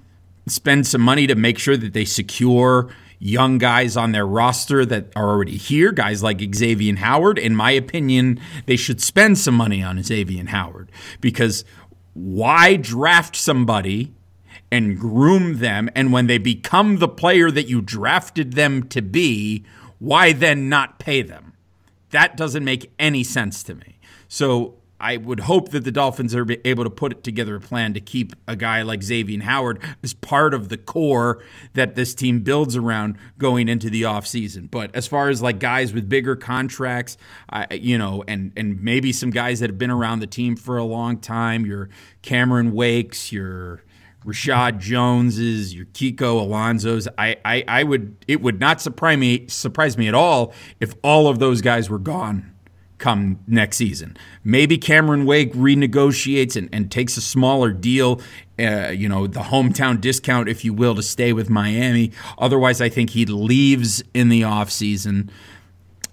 spend 0.47 0.87
some 0.87 1.01
money 1.01 1.27
to 1.27 1.35
make 1.35 1.59
sure 1.59 1.77
that 1.77 1.93
they 1.93 2.05
secure 2.05 2.89
young 3.19 3.59
guys 3.59 3.97
on 3.97 4.13
their 4.13 4.27
roster 4.27 4.85
that 4.85 5.07
are 5.17 5.31
already 5.31 5.57
here, 5.57 5.93
guys 5.93 6.23
like 6.23 6.55
Xavier 6.55 6.97
Howard. 6.97 7.39
In 7.39 7.57
my 7.57 7.71
opinion, 7.71 8.41
they 8.67 8.77
should 8.77 9.01
spend 9.01 9.39
some 9.39 9.55
money 9.55 9.83
on 9.83 10.03
Xavier 10.03 10.45
Howard 10.47 10.91
because 11.21 11.65
why 12.13 12.77
draft 12.77 13.37
somebody 13.37 14.13
and 14.71 14.99
groom 14.99 15.59
them 15.59 15.89
and 15.95 16.13
when 16.13 16.27
they 16.27 16.39
become 16.39 16.99
the 16.99 17.09
player 17.09 17.51
that 17.51 17.69
you 17.69 17.81
drafted 17.81 18.53
them 18.53 18.83
to 18.89 19.01
be, 19.01 19.65
why 19.99 20.33
then 20.33 20.69
not 20.69 20.99
pay 20.99 21.23
them? 21.23 21.55
That 22.11 22.37
doesn't 22.37 22.65
make 22.65 22.93
any 22.99 23.25
sense 23.25 23.63
to 23.65 23.75
me. 23.75 23.94
So 24.35 24.75
I 24.99 25.17
would 25.17 25.39
hope 25.39 25.69
that 25.69 25.85
the 25.85 25.93
Dolphins 25.93 26.35
are 26.35 26.45
able 26.65 26.83
to 26.83 26.91
put 26.91 27.23
together 27.23 27.55
a 27.55 27.61
plan 27.61 27.95
to 27.95 28.01
keep 28.01 28.33
a 28.49 28.57
guy 28.57 28.83
like 28.83 29.01
Xavier 29.01 29.41
Howard 29.41 29.79
as 30.03 30.13
part 30.13 30.55
of 30.55 30.71
the 30.71 30.77
core 30.77 31.41
that 31.75 31.95
this 31.95 32.17
team 32.17 32.41
builds 32.41 32.75
around 32.75 33.17
going 33.39 33.69
into 33.69 33.89
the 33.89 34.03
offseason. 34.03 34.69
But 34.69 34.93
as 34.93 35.07
far 35.07 35.29
as 35.29 35.41
like 35.41 35.61
guys 35.61 35.93
with 35.93 36.09
bigger 36.09 36.35
contracts, 36.35 37.17
you 37.71 37.97
know, 37.97 38.25
and 38.27 38.51
and 38.57 38.83
maybe 38.83 39.13
some 39.13 39.31
guys 39.31 39.61
that 39.61 39.71
have 39.71 39.79
been 39.79 39.93
around 39.93 40.19
the 40.19 40.27
team 40.27 40.57
for 40.57 40.79
a 40.79 40.85
long 40.85 41.19
time, 41.19 41.65
your 41.65 41.89
Cameron 42.23 42.73
Wakes, 42.73 43.31
your 43.31 43.85
Reshad 44.27 44.81
Joneses, 44.81 45.73
your 45.73 45.87
Kiko 45.87 46.41
Alonso's, 46.41 47.07
I, 47.17 47.37
I, 47.45 47.63
I 47.69 47.85
would 47.85 48.17
it 48.27 48.41
would 48.41 48.59
not 48.59 48.81
surprise 48.81 49.17
me 49.17 49.47
surprise 49.47 49.97
me 49.97 50.09
at 50.09 50.15
all 50.15 50.53
if 50.81 50.93
all 51.05 51.29
of 51.29 51.39
those 51.39 51.61
guys 51.61 51.89
were 51.89 52.01
gone 52.01 52.54
come 53.05 53.39
next 53.47 53.77
season. 53.77 54.17
Maybe 54.45 54.79
Cameron 54.79 55.27
Wake 55.27 55.53
renegotiates 55.53 56.57
and, 56.57 56.71
and 56.73 56.91
takes 56.91 57.19
a 57.19 57.21
smaller 57.21 57.71
deal, 57.71 58.23
uh, 58.59 58.89
you 58.89 59.11
know, 59.11 59.27
the 59.27 59.41
hometown 59.41 60.01
discount, 60.01 60.49
if 60.49 60.65
you 60.65 60.73
will, 60.73 60.95
to 60.95 61.03
stay 61.03 61.35
with 61.35 61.51
Miami. 61.51 62.13
Otherwise, 62.39 62.81
I 62.81 62.89
think 62.89 63.11
he 63.11 63.27
leaves 63.27 64.03
in 64.15 64.31
the 64.31 64.41
offseason. 64.41 65.29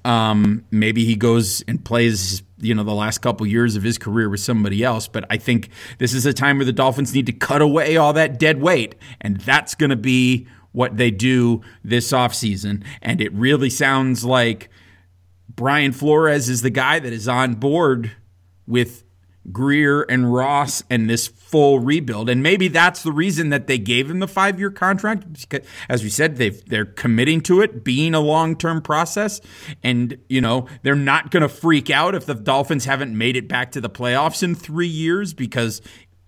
Um, 0.04 0.66
maybe 0.70 1.06
he 1.06 1.16
goes 1.16 1.64
and 1.66 1.82
plays, 1.82 2.44
you 2.58 2.76
know, 2.76 2.84
the 2.84 2.94
last 2.94 3.20
couple 3.20 3.48
years 3.48 3.78
of 3.78 3.84
his 3.84 3.98
career 3.98 4.28
with 4.28 4.42
somebody 4.42 4.84
else. 4.84 5.08
But 5.08 5.24
I 5.30 5.38
think 5.38 5.70
this 5.98 6.14
is 6.14 6.26
a 6.26 6.34
time 6.34 6.58
where 6.58 6.66
the 6.66 6.74
Dolphins 6.74 7.14
need 7.14 7.28
to 7.28 7.32
cut 7.32 7.62
away 7.62 7.96
all 7.96 8.12
that 8.14 8.38
dead 8.38 8.60
weight. 8.62 8.96
And 9.22 9.40
that's 9.40 9.76
going 9.76 9.92
to 9.92 9.96
be 9.96 10.46
what 10.74 10.98
they 10.98 11.10
do 11.10 11.62
this 11.86 12.12
offseason. 12.12 12.84
And 13.02 13.22
it 13.22 13.32
really 13.32 13.70
sounds 13.70 14.26
like– 14.26 14.70
Brian 15.56 15.92
Flores 15.92 16.50
is 16.50 16.62
the 16.62 16.70
guy 16.70 17.00
that 17.00 17.12
is 17.12 17.28
on 17.28 17.56
board 17.56 18.12
with 18.68 19.04
Grier 19.52 20.04
and 20.04 20.32
Ross 20.32 20.84
and 20.90 21.10
this 21.10 21.28
full 21.28 21.80
rebuild. 21.80 22.30
And 22.30 22.44
maybe 22.44 22.68
that's 22.68 23.02
the 23.02 23.12
reason 23.12 23.50
that 23.50 23.66
they 23.68 23.80
gave 23.80 24.10
him 24.10 24.20
the 24.20 24.28
five 24.28 24.60
year 24.60 24.70
contract. 24.70 25.26
As 25.90 26.04
we 26.04 26.10
said, 26.10 26.38
they 26.38 26.50
they're 26.50 26.86
committing 26.86 27.42
to 27.42 27.62
it 27.62 27.84
being 27.84 28.14
a 28.14 28.20
long 28.20 28.56
term 28.56 28.82
process. 28.82 29.42
And, 29.82 30.18
you 30.30 30.42
know, 30.42 30.68
they're 30.84 30.96
not 30.96 31.32
going 31.32 31.42
to 31.42 31.50
freak 31.50 31.90
out 31.90 32.14
if 32.14 32.26
the 32.26 32.36
Dolphins 32.36 32.86
haven't 32.86 33.18
made 33.18 33.36
it 33.36 33.48
back 33.48 33.72
to 33.72 33.82
the 33.82 33.90
playoffs 33.90 34.44
in 34.44 34.54
three 34.54 34.88
years 34.88 35.34
because 35.34 35.82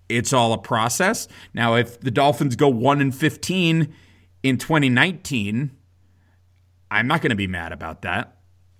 it's 0.09 0.33
all 0.33 0.51
a 0.53 0.57
process. 0.57 1.27
Now, 1.53 1.75
if 1.75 1.99
the 1.99 2.11
Dolphins 2.11 2.55
go 2.55 2.67
1 2.67 2.99
and 2.99 3.15
15 3.15 3.93
in 4.41 4.57
2019, 4.57 5.71
I'm 6.91 7.07
not 7.07 7.21
going 7.21 7.29
to 7.29 7.35
be 7.35 7.47
mad 7.47 7.71
about 7.71 8.01
that. 8.01 8.32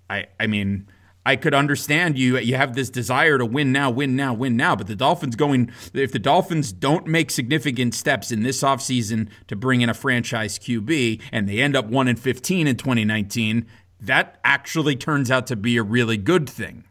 I 0.08 0.26
I 0.38 0.46
mean, 0.46 0.88
I 1.26 1.36
could 1.36 1.54
understand 1.54 2.18
you 2.18 2.38
you 2.38 2.56
have 2.56 2.74
this 2.74 2.90
desire 2.90 3.38
to 3.38 3.46
win 3.46 3.72
now, 3.72 3.90
win 3.90 4.14
now, 4.14 4.34
win 4.34 4.56
now, 4.56 4.76
but 4.76 4.86
the 4.86 4.96
Dolphins 4.96 5.36
going 5.36 5.70
if 5.94 6.12
the 6.12 6.18
Dolphins 6.18 6.72
don't 6.72 7.06
make 7.06 7.30
significant 7.30 7.94
steps 7.94 8.30
in 8.30 8.42
this 8.42 8.62
offseason 8.62 9.28
to 9.48 9.56
bring 9.56 9.80
in 9.80 9.88
a 9.88 9.94
franchise 9.94 10.58
QB 10.58 11.22
and 11.32 11.48
they 11.48 11.60
end 11.60 11.76
up 11.76 11.86
1 11.86 12.08
and 12.08 12.18
15 12.18 12.66
in 12.66 12.76
2019, 12.76 13.66
that 14.00 14.38
actually 14.44 14.96
turns 14.96 15.30
out 15.30 15.46
to 15.46 15.56
be 15.56 15.76
a 15.76 15.82
really 15.82 16.16
good 16.16 16.48
thing. 16.48 16.84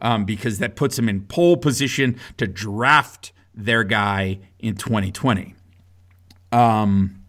Um, 0.00 0.24
because 0.24 0.58
that 0.58 0.74
puts 0.74 0.96
them 0.96 1.08
in 1.08 1.26
pole 1.26 1.56
position 1.56 2.18
to 2.36 2.48
draft 2.48 3.32
their 3.54 3.84
guy 3.84 4.40
in 4.58 4.74
2020. 4.74 5.54
Um, 6.50 7.21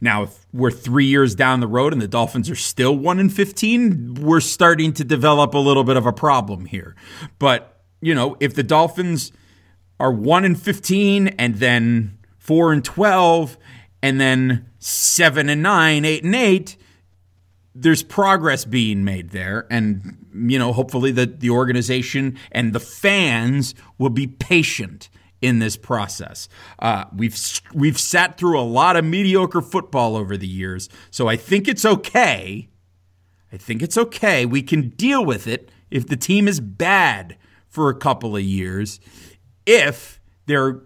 now, 0.00 0.24
if 0.24 0.46
we're 0.52 0.70
three 0.70 1.06
years 1.06 1.34
down 1.34 1.60
the 1.60 1.66
road 1.66 1.92
and 1.92 2.00
the 2.00 2.08
Dolphins 2.08 2.48
are 2.48 2.54
still 2.54 2.96
one 2.96 3.18
in 3.18 3.30
fifteen, 3.30 4.14
we're 4.14 4.40
starting 4.40 4.92
to 4.94 5.04
develop 5.04 5.54
a 5.54 5.58
little 5.58 5.84
bit 5.84 5.96
of 5.96 6.06
a 6.06 6.12
problem 6.12 6.66
here. 6.66 6.94
But 7.38 7.82
you 8.00 8.14
know, 8.14 8.36
if 8.38 8.54
the 8.54 8.62
Dolphins 8.62 9.32
are 9.98 10.12
one 10.12 10.44
in 10.44 10.54
fifteen 10.54 11.28
and 11.28 11.56
then 11.56 12.18
four 12.38 12.72
and 12.72 12.84
twelve, 12.84 13.58
and 14.02 14.20
then 14.20 14.70
seven 14.78 15.48
and 15.48 15.62
nine, 15.62 16.04
eight 16.04 16.22
and 16.22 16.34
eight, 16.36 16.76
there's 17.74 18.02
progress 18.02 18.64
being 18.64 19.04
made 19.04 19.30
there, 19.30 19.66
and 19.70 20.26
you 20.32 20.58
know, 20.58 20.72
hopefully 20.72 21.10
the 21.10 21.26
the 21.26 21.50
organization 21.50 22.38
and 22.52 22.72
the 22.72 22.80
fans 22.80 23.74
will 23.98 24.10
be 24.10 24.28
patient 24.28 25.08
in 25.40 25.58
this 25.58 25.76
process. 25.76 26.48
Uh, 26.78 27.04
we've 27.14 27.38
we've 27.72 27.98
sat 27.98 28.38
through 28.38 28.58
a 28.58 28.62
lot 28.62 28.96
of 28.96 29.04
mediocre 29.04 29.62
football 29.62 30.16
over 30.16 30.36
the 30.36 30.46
years, 30.46 30.88
so 31.10 31.28
I 31.28 31.36
think 31.36 31.68
it's 31.68 31.84
okay. 31.84 32.68
I 33.52 33.56
think 33.56 33.82
it's 33.82 33.96
okay. 33.96 34.44
We 34.44 34.62
can 34.62 34.90
deal 34.90 35.24
with 35.24 35.46
it 35.46 35.70
if 35.90 36.06
the 36.06 36.16
team 36.16 36.48
is 36.48 36.60
bad 36.60 37.36
for 37.68 37.88
a 37.88 37.94
couple 37.94 38.36
of 38.36 38.42
years. 38.42 39.00
If 39.64 40.20
they're 40.46 40.82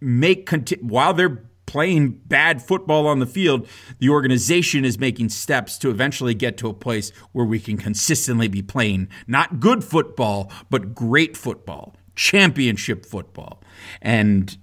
make 0.00 0.48
while 0.80 1.12
they're 1.12 1.44
playing 1.66 2.10
bad 2.26 2.62
football 2.62 3.06
on 3.06 3.18
the 3.18 3.26
field, 3.26 3.68
the 3.98 4.08
organization 4.08 4.86
is 4.86 4.98
making 4.98 5.28
steps 5.28 5.76
to 5.76 5.90
eventually 5.90 6.32
get 6.32 6.56
to 6.56 6.68
a 6.68 6.74
place 6.74 7.10
where 7.32 7.44
we 7.44 7.60
can 7.60 7.76
consistently 7.76 8.48
be 8.48 8.62
playing 8.62 9.08
not 9.26 9.60
good 9.60 9.84
football, 9.84 10.50
but 10.70 10.94
great 10.94 11.36
football 11.36 11.94
championship 12.18 13.06
football. 13.06 13.62
And 14.02 14.56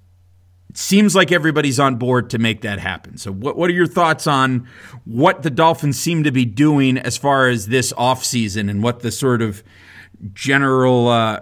it 0.70 0.78
seems 0.78 1.16
like 1.16 1.32
everybody's 1.32 1.80
on 1.80 1.96
board 1.96 2.30
to 2.32 2.38
make 2.38 2.62
that 2.62 2.80
happen. 2.80 3.18
So, 3.18 3.32
what, 3.32 3.58
what 3.58 3.70
are 3.70 3.74
your 3.74 3.88
thoughts 3.88 4.28
on 4.28 4.68
what 5.06 5.44
the 5.44 5.50
Dolphins 5.50 6.00
seem 6.00 6.24
to 6.24 6.32
be 6.32 6.46
doing 6.46 6.98
as 6.98 7.18
far 7.18 7.48
as 7.50 7.68
this 7.68 7.94
offseason 7.94 8.70
and 8.70 8.84
what 8.84 9.00
the 9.00 9.12
sort 9.12 9.42
of 9.42 9.64
general, 10.34 11.08
uh, 11.08 11.42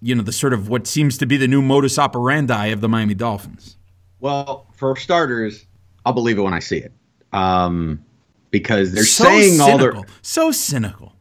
you 0.00 0.14
know, 0.14 0.22
the 0.22 0.32
sort 0.32 0.52
of 0.52 0.68
what 0.68 0.86
seems 0.86 1.18
to 1.18 1.26
be 1.26 1.36
the 1.36 1.48
new 1.48 1.62
modus 1.62 1.98
operandi 1.98 2.66
of 2.66 2.80
the 2.80 2.88
Miami 2.88 3.14
Dolphins? 3.14 3.76
Well, 4.20 4.66
for 4.76 4.96
starters, 4.96 5.66
I'll 6.06 6.12
believe 6.12 6.38
it 6.38 6.42
when 6.42 6.54
I 6.54 6.60
see 6.60 6.78
it. 6.78 6.92
Um, 7.32 8.04
because 8.50 8.92
they're 8.92 9.04
so 9.04 9.24
saying 9.24 9.54
cynical. 9.54 9.70
all 9.70 9.78
their 9.78 9.94
so 10.22 10.52
cynical. 10.52 11.13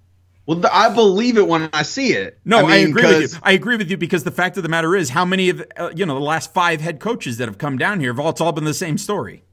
Well, 0.46 0.62
I 0.72 0.94
believe 0.94 1.38
it 1.38 1.48
when 1.48 1.70
I 1.72 1.84
see 1.84 2.14
it. 2.14 2.38
No, 2.44 2.60
I, 2.60 2.62
mean, 2.62 2.72
I 2.72 2.78
agree 2.78 3.06
with 3.06 3.34
you. 3.34 3.40
I 3.44 3.52
agree 3.54 3.78
with 3.78 3.90
you 3.90 3.98
because 3.98 4.26
the 4.26 4.32
fact 4.32 4.58
of 4.58 4.64
the 4.64 4.70
matter 4.70 4.96
is, 4.96 5.10
how 5.10 5.24
many 5.24 5.50
of 5.50 5.64
uh, 5.78 5.92
you 5.96 6.06
know 6.06 6.16
the 6.16 6.26
last 6.26 6.54
five 6.54 6.82
head 6.82 7.00
coaches 7.00 7.38
that 7.38 7.48
have 7.48 7.58
come 7.58 7.78
down 7.78 8.00
here 8.02 8.12
have 8.12 8.20
all, 8.20 8.30
it's 8.30 8.42
all 8.42 8.52
been 8.52 8.66
the 8.66 8.74
same 8.74 8.98
story. 8.98 9.44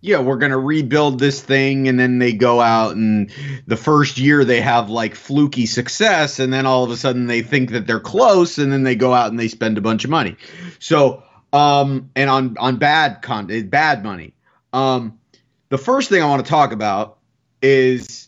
Yeah, 0.00 0.20
we're 0.20 0.36
gonna 0.36 0.58
rebuild 0.58 1.20
this 1.20 1.40
thing, 1.40 1.86
and 1.86 2.00
then 2.00 2.18
they 2.18 2.32
go 2.32 2.60
out 2.60 2.96
and 2.96 3.30
the 3.66 3.76
first 3.76 4.18
year 4.18 4.44
they 4.44 4.60
have 4.60 4.90
like 4.90 5.14
fluky 5.14 5.66
success, 5.66 6.40
and 6.40 6.52
then 6.52 6.66
all 6.66 6.82
of 6.82 6.90
a 6.90 6.96
sudden 6.96 7.26
they 7.26 7.42
think 7.42 7.70
that 7.70 7.86
they're 7.86 8.00
close, 8.00 8.58
and 8.58 8.72
then 8.72 8.82
they 8.82 8.96
go 8.96 9.14
out 9.14 9.30
and 9.30 9.38
they 9.38 9.48
spend 9.48 9.78
a 9.78 9.80
bunch 9.80 10.04
of 10.04 10.10
money. 10.10 10.36
So, 10.80 11.22
um, 11.52 12.10
and 12.16 12.28
on 12.28 12.56
on 12.58 12.76
bad 12.76 13.22
con 13.22 13.46
bad 13.68 14.02
money. 14.02 14.34
Um, 14.72 15.20
the 15.68 15.78
first 15.78 16.08
thing 16.08 16.22
I 16.22 16.26
want 16.26 16.44
to 16.44 16.50
talk 16.50 16.72
about 16.72 17.18
is 17.62 18.27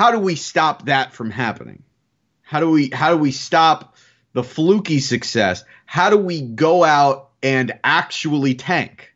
how 0.00 0.12
do 0.12 0.18
we 0.18 0.34
stop 0.34 0.86
that 0.86 1.12
from 1.12 1.30
happening? 1.30 1.82
How 2.40 2.60
do 2.60 2.70
we 2.70 2.88
how 2.88 3.10
do 3.10 3.18
we 3.18 3.32
stop 3.32 3.96
the 4.32 4.42
fluky 4.42 4.98
success? 4.98 5.62
How 5.84 6.08
do 6.08 6.16
we 6.16 6.40
go 6.40 6.82
out 6.82 7.32
and 7.42 7.78
actually 7.84 8.54
tank? 8.54 9.12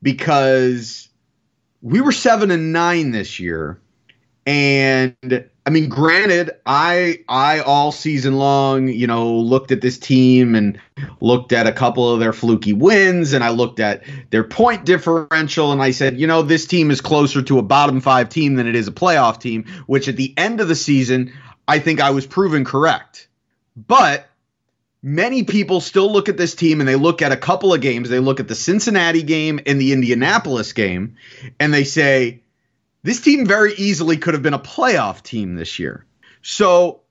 Because 0.00 1.08
we 1.82 2.00
were 2.00 2.12
7 2.12 2.52
and 2.52 2.72
9 2.72 3.10
this 3.10 3.40
year 3.40 3.80
and 4.46 5.50
I 5.66 5.70
mean, 5.70 5.88
granted, 5.88 6.50
I 6.66 7.20
I 7.26 7.60
all 7.60 7.90
season 7.90 8.36
long, 8.36 8.88
you 8.88 9.06
know, 9.06 9.34
looked 9.34 9.72
at 9.72 9.80
this 9.80 9.98
team 9.98 10.54
and 10.54 10.78
looked 11.20 11.52
at 11.52 11.66
a 11.66 11.72
couple 11.72 12.12
of 12.12 12.20
their 12.20 12.34
fluky 12.34 12.74
wins, 12.74 13.32
and 13.32 13.42
I 13.42 13.48
looked 13.48 13.80
at 13.80 14.02
their 14.28 14.44
point 14.44 14.84
differential, 14.84 15.72
and 15.72 15.82
I 15.82 15.92
said, 15.92 16.20
you 16.20 16.26
know, 16.26 16.42
this 16.42 16.66
team 16.66 16.90
is 16.90 17.00
closer 17.00 17.40
to 17.40 17.58
a 17.58 17.62
bottom 17.62 18.02
five 18.02 18.28
team 18.28 18.56
than 18.56 18.66
it 18.66 18.74
is 18.74 18.88
a 18.88 18.92
playoff 18.92 19.40
team. 19.40 19.64
Which 19.86 20.06
at 20.06 20.16
the 20.16 20.34
end 20.36 20.60
of 20.60 20.68
the 20.68 20.74
season, 20.74 21.32
I 21.66 21.78
think 21.78 22.00
I 22.00 22.10
was 22.10 22.26
proven 22.26 22.66
correct. 22.66 23.28
But 23.74 24.28
many 25.02 25.44
people 25.44 25.80
still 25.80 26.12
look 26.12 26.28
at 26.28 26.36
this 26.36 26.54
team 26.54 26.80
and 26.80 26.88
they 26.88 26.96
look 26.96 27.22
at 27.22 27.32
a 27.32 27.36
couple 27.38 27.72
of 27.72 27.80
games. 27.80 28.10
They 28.10 28.20
look 28.20 28.38
at 28.38 28.48
the 28.48 28.54
Cincinnati 28.54 29.22
game 29.22 29.60
and 29.64 29.80
the 29.80 29.92
Indianapolis 29.94 30.74
game, 30.74 31.16
and 31.58 31.72
they 31.72 31.84
say 31.84 32.42
this 33.04 33.20
team 33.20 33.46
very 33.46 33.74
easily 33.74 34.16
could 34.16 34.34
have 34.34 34.42
been 34.42 34.54
a 34.54 34.58
playoff 34.58 35.22
team 35.22 35.54
this 35.54 35.78
year. 35.78 36.06
So 36.42 37.02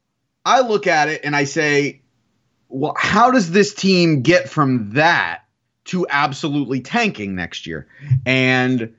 I 0.43 0.61
look 0.61 0.87
at 0.87 1.07
it 1.07 1.21
and 1.23 1.35
I 1.35 1.45
say, 1.45 2.01
well, 2.67 2.95
how 2.97 3.31
does 3.31 3.51
this 3.51 3.75
team 3.75 4.23
get 4.23 4.49
from 4.49 4.89
that 4.93 5.43
to 5.85 6.07
absolutely 6.09 6.81
tanking 6.81 7.35
next 7.35 7.67
year? 7.67 7.87
And 8.25 8.95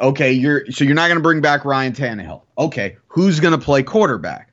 okay, 0.00 0.32
you're 0.32 0.70
so 0.70 0.84
you're 0.84 0.94
not 0.94 1.08
going 1.08 1.18
to 1.18 1.22
bring 1.22 1.42
back 1.42 1.66
Ryan 1.66 1.92
Tannehill. 1.92 2.42
Okay, 2.56 2.96
who's 3.08 3.38
going 3.38 3.58
to 3.58 3.62
play 3.62 3.82
quarterback? 3.82 4.50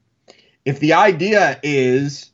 If 0.66 0.82
the 0.82 0.94
idea 0.94 1.62
is 1.64 2.30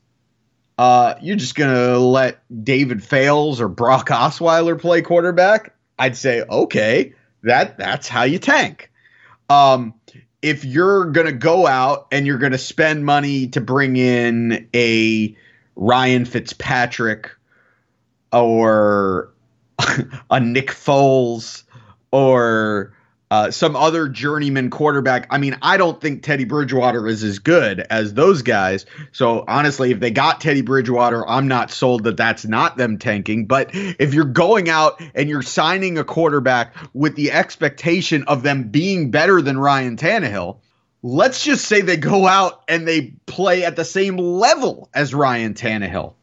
uh, 0.79 1.13
you're 1.21 1.35
just 1.35 1.53
going 1.53 1.73
to 1.73 1.99
let 1.99 2.39
David 2.63 3.03
Fales 3.03 3.61
or 3.61 3.67
Brock 3.67 4.07
Osweiler 4.09 4.79
play 4.79 5.03
quarterback, 5.03 5.75
I'd 5.99 6.17
say 6.17 6.41
okay, 6.41 7.13
that 7.43 7.77
that's 7.77 8.07
how 8.07 8.23
you 8.23 8.39
tank. 8.39 8.89
Um, 9.49 9.93
if 10.41 10.63
you're 10.63 11.05
going 11.05 11.27
to 11.27 11.33
go 11.33 11.67
out 11.67 12.07
and 12.11 12.27
you're 12.27 12.37
going 12.37 12.51
to 12.51 12.57
spend 12.57 13.05
money 13.05 13.47
to 13.47 13.61
bring 13.61 13.95
in 13.95 14.67
a 14.75 15.35
Ryan 15.75 16.25
Fitzpatrick 16.25 17.29
or 18.31 19.31
a 20.29 20.39
Nick 20.39 20.67
Foles 20.67 21.63
or 22.11 22.94
uh, 23.31 23.51
some 23.51 23.75
other 23.75 24.07
journeyman 24.07 24.69
quarterback. 24.69 25.27
I 25.31 25.37
mean, 25.37 25.57
I 25.61 25.77
don't 25.77 25.99
think 25.99 26.21
Teddy 26.21 26.45
Bridgewater 26.45 27.07
is 27.07 27.23
as 27.23 27.39
good 27.39 27.79
as 27.79 28.13
those 28.13 28.43
guys. 28.43 28.85
So 29.11 29.43
honestly, 29.47 29.91
if 29.91 29.99
they 29.99 30.11
got 30.11 30.41
Teddy 30.41 30.61
Bridgewater, 30.61 31.27
I'm 31.27 31.47
not 31.47 31.71
sold 31.71 32.03
that 32.03 32.17
that's 32.17 32.45
not 32.45 32.77
them 32.77 32.97
tanking. 32.97 33.47
But 33.47 33.71
if 33.73 34.13
you're 34.13 34.25
going 34.25 34.69
out 34.69 35.01
and 35.15 35.27
you're 35.27 35.41
signing 35.41 35.97
a 35.97 36.03
quarterback 36.03 36.75
with 36.93 37.15
the 37.15 37.31
expectation 37.31 38.23
of 38.23 38.43
them 38.43 38.69
being 38.69 39.11
better 39.11 39.41
than 39.41 39.57
Ryan 39.57 39.97
Tannehill, 39.97 40.59
let's 41.01 41.43
just 41.43 41.65
say 41.65 41.81
they 41.81 41.97
go 41.97 42.27
out 42.27 42.63
and 42.67 42.87
they 42.87 43.13
play 43.25 43.65
at 43.65 43.75
the 43.75 43.85
same 43.85 44.17
level 44.17 44.89
as 44.93 45.13
Ryan 45.13 45.55
Tannehill. 45.55 46.13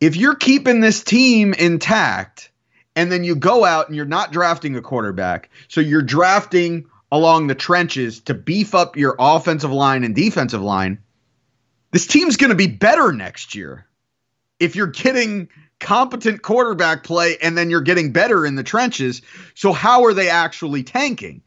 If 0.00 0.16
you're 0.16 0.34
keeping 0.34 0.80
this 0.80 1.04
team 1.04 1.54
intact 1.54 2.50
and 2.96 3.10
then 3.10 3.24
you 3.24 3.36
go 3.36 3.64
out 3.64 3.88
and 3.88 3.96
you're 3.96 4.04
not 4.04 4.32
drafting 4.32 4.76
a 4.76 4.82
quarterback. 4.82 5.50
So 5.68 5.80
you're 5.80 6.02
drafting 6.02 6.86
along 7.10 7.46
the 7.46 7.54
trenches 7.54 8.20
to 8.20 8.34
beef 8.34 8.74
up 8.74 8.96
your 8.96 9.16
offensive 9.18 9.72
line 9.72 10.04
and 10.04 10.14
defensive 10.14 10.62
line. 10.62 10.98
This 11.90 12.06
team's 12.06 12.36
going 12.36 12.50
to 12.50 12.56
be 12.56 12.66
better 12.66 13.12
next 13.12 13.54
year 13.54 13.86
if 14.58 14.76
you're 14.76 14.88
getting 14.88 15.48
competent 15.80 16.42
quarterback 16.42 17.04
play 17.04 17.36
and 17.40 17.56
then 17.56 17.70
you're 17.70 17.82
getting 17.82 18.12
better 18.12 18.46
in 18.46 18.54
the 18.54 18.62
trenches. 18.62 19.22
So, 19.54 19.72
how 19.72 20.04
are 20.04 20.14
they 20.14 20.28
actually 20.28 20.82
tanking? 20.82 21.42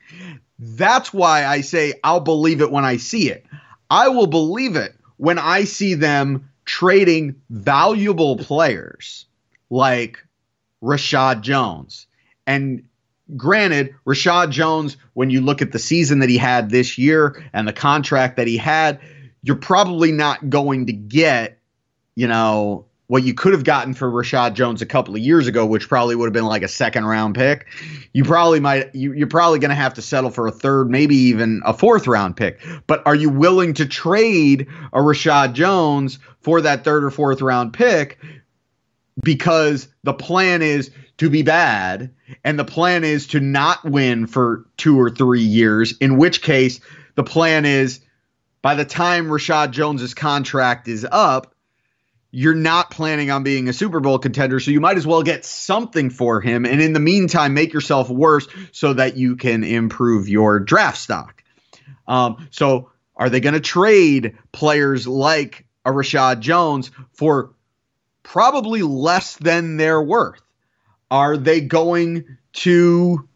That's 0.59 1.13
why 1.13 1.45
I 1.45 1.61
say 1.61 1.95
I'll 2.03 2.19
believe 2.19 2.61
it 2.61 2.71
when 2.71 2.85
I 2.85 2.97
see 2.97 3.29
it. 3.29 3.45
I 3.89 4.09
will 4.09 4.27
believe 4.27 4.75
it 4.75 4.95
when 5.17 5.39
I 5.39 5.63
see 5.63 5.93
them 5.95 6.49
trading 6.65 7.41
valuable 7.49 8.37
players 8.37 9.25
like 9.69 10.23
Reshad 10.83 11.41
Jones. 11.41 12.07
And 12.45 12.83
granted, 13.35 13.93
Reshad 14.05 14.51
Jones, 14.51 14.97
when 15.13 15.29
you 15.29 15.41
look 15.41 15.61
at 15.61 15.71
the 15.71 15.79
season 15.79 16.19
that 16.19 16.29
he 16.29 16.37
had 16.37 16.69
this 16.69 16.97
year 16.97 17.43
and 17.53 17.67
the 17.67 17.73
contract 17.73 18.37
that 18.37 18.47
he 18.47 18.57
had, 18.57 18.99
you're 19.43 19.55
probably 19.55 20.11
not 20.11 20.49
going 20.49 20.85
to 20.87 20.93
get, 20.93 21.59
you 22.15 22.27
know, 22.27 22.85
what 23.07 23.23
you 23.23 23.33
could 23.33 23.53
have 23.53 23.63
gotten 23.63 23.93
for 23.93 24.11
Reshad 24.11 24.53
Jones 24.53 24.81
a 24.81 24.85
couple 24.85 25.15
of 25.15 25.21
years 25.21 25.47
ago, 25.47 25.65
which 25.65 25.87
probably 25.87 26.15
would 26.15 26.25
have 26.25 26.33
been 26.33 26.45
like 26.45 26.61
a 26.61 26.67
second 26.67 27.05
round 27.05 27.35
pick. 27.35 27.65
You 28.11 28.25
probably 28.25 28.59
might 28.59 28.93
you, 28.93 29.13
you're 29.13 29.27
probably 29.27 29.59
going 29.59 29.69
to 29.69 29.75
have 29.75 29.93
to 29.93 30.01
settle 30.01 30.29
for 30.29 30.45
a 30.45 30.51
third, 30.51 30.89
maybe 30.89 31.15
even 31.15 31.61
a 31.65 31.73
fourth 31.73 32.05
round 32.05 32.35
pick. 32.35 32.59
But 32.85 33.01
are 33.05 33.15
you 33.15 33.29
willing 33.29 33.73
to 33.75 33.85
trade 33.85 34.67
a 34.91 34.99
Reshad 34.99 35.53
Jones 35.53 36.19
for 36.41 36.59
that 36.61 36.83
third 36.83 37.03
or 37.03 37.09
fourth 37.09 37.41
round 37.41 37.71
pick 37.71 38.19
because 39.23 39.87
the 40.03 40.13
plan 40.13 40.61
is 40.61 40.91
to 41.17 41.29
be 41.29 41.41
bad 41.41 42.13
and 42.43 42.59
the 42.59 42.65
plan 42.65 43.03
is 43.03 43.27
to 43.27 43.39
not 43.39 43.83
win 43.83 44.27
for 44.27 44.65
two 44.77 44.99
or 44.99 45.09
three 45.09 45.41
years, 45.41 45.97
in 45.97 46.17
which 46.17 46.41
case 46.41 46.79
the 47.15 47.23
plan 47.23 47.65
is 47.65 48.01
by 48.61 48.75
the 48.75 48.85
time 48.85 49.27
Reshad 49.27 49.71
Jones's 49.71 50.13
contract 50.13 50.87
is 50.87 51.07
up, 51.09 51.53
you're 52.31 52.55
not 52.55 52.91
planning 52.91 53.31
on 53.31 53.43
being 53.43 53.69
a 53.69 53.73
Super 53.73 53.99
Bowl 53.99 54.19
contender, 54.19 54.59
so 54.59 54.71
you 54.71 54.81
might 54.81 54.97
as 54.97 55.07
well 55.07 55.23
get 55.23 55.45
something 55.45 56.09
for 56.09 56.41
him. 56.41 56.65
And 56.65 56.81
in 56.81 56.93
the 56.93 56.99
meantime, 56.99 57.53
make 57.53 57.73
yourself 57.73 58.09
worse 58.09 58.47
so 58.71 58.93
that 58.93 59.15
you 59.15 59.35
can 59.35 59.63
improve 59.63 60.27
your 60.27 60.59
draft 60.59 60.97
stock. 60.97 61.43
Um, 62.07 62.47
so, 62.51 62.91
are 63.15 63.29
they 63.29 63.39
going 63.39 63.53
to 63.53 63.59
trade 63.59 64.37
players 64.51 65.07
like 65.07 65.65
a 65.85 65.91
Reshad 65.91 66.41
Jones 66.41 66.91
for 67.13 67.53
probably 68.27 68.81
less 68.81 69.37
than 69.37 69.77
their 69.77 70.01
worth. 70.01 70.41
Are 71.09 71.37
they 71.37 71.61
going 71.61 72.37
to, 72.53 73.27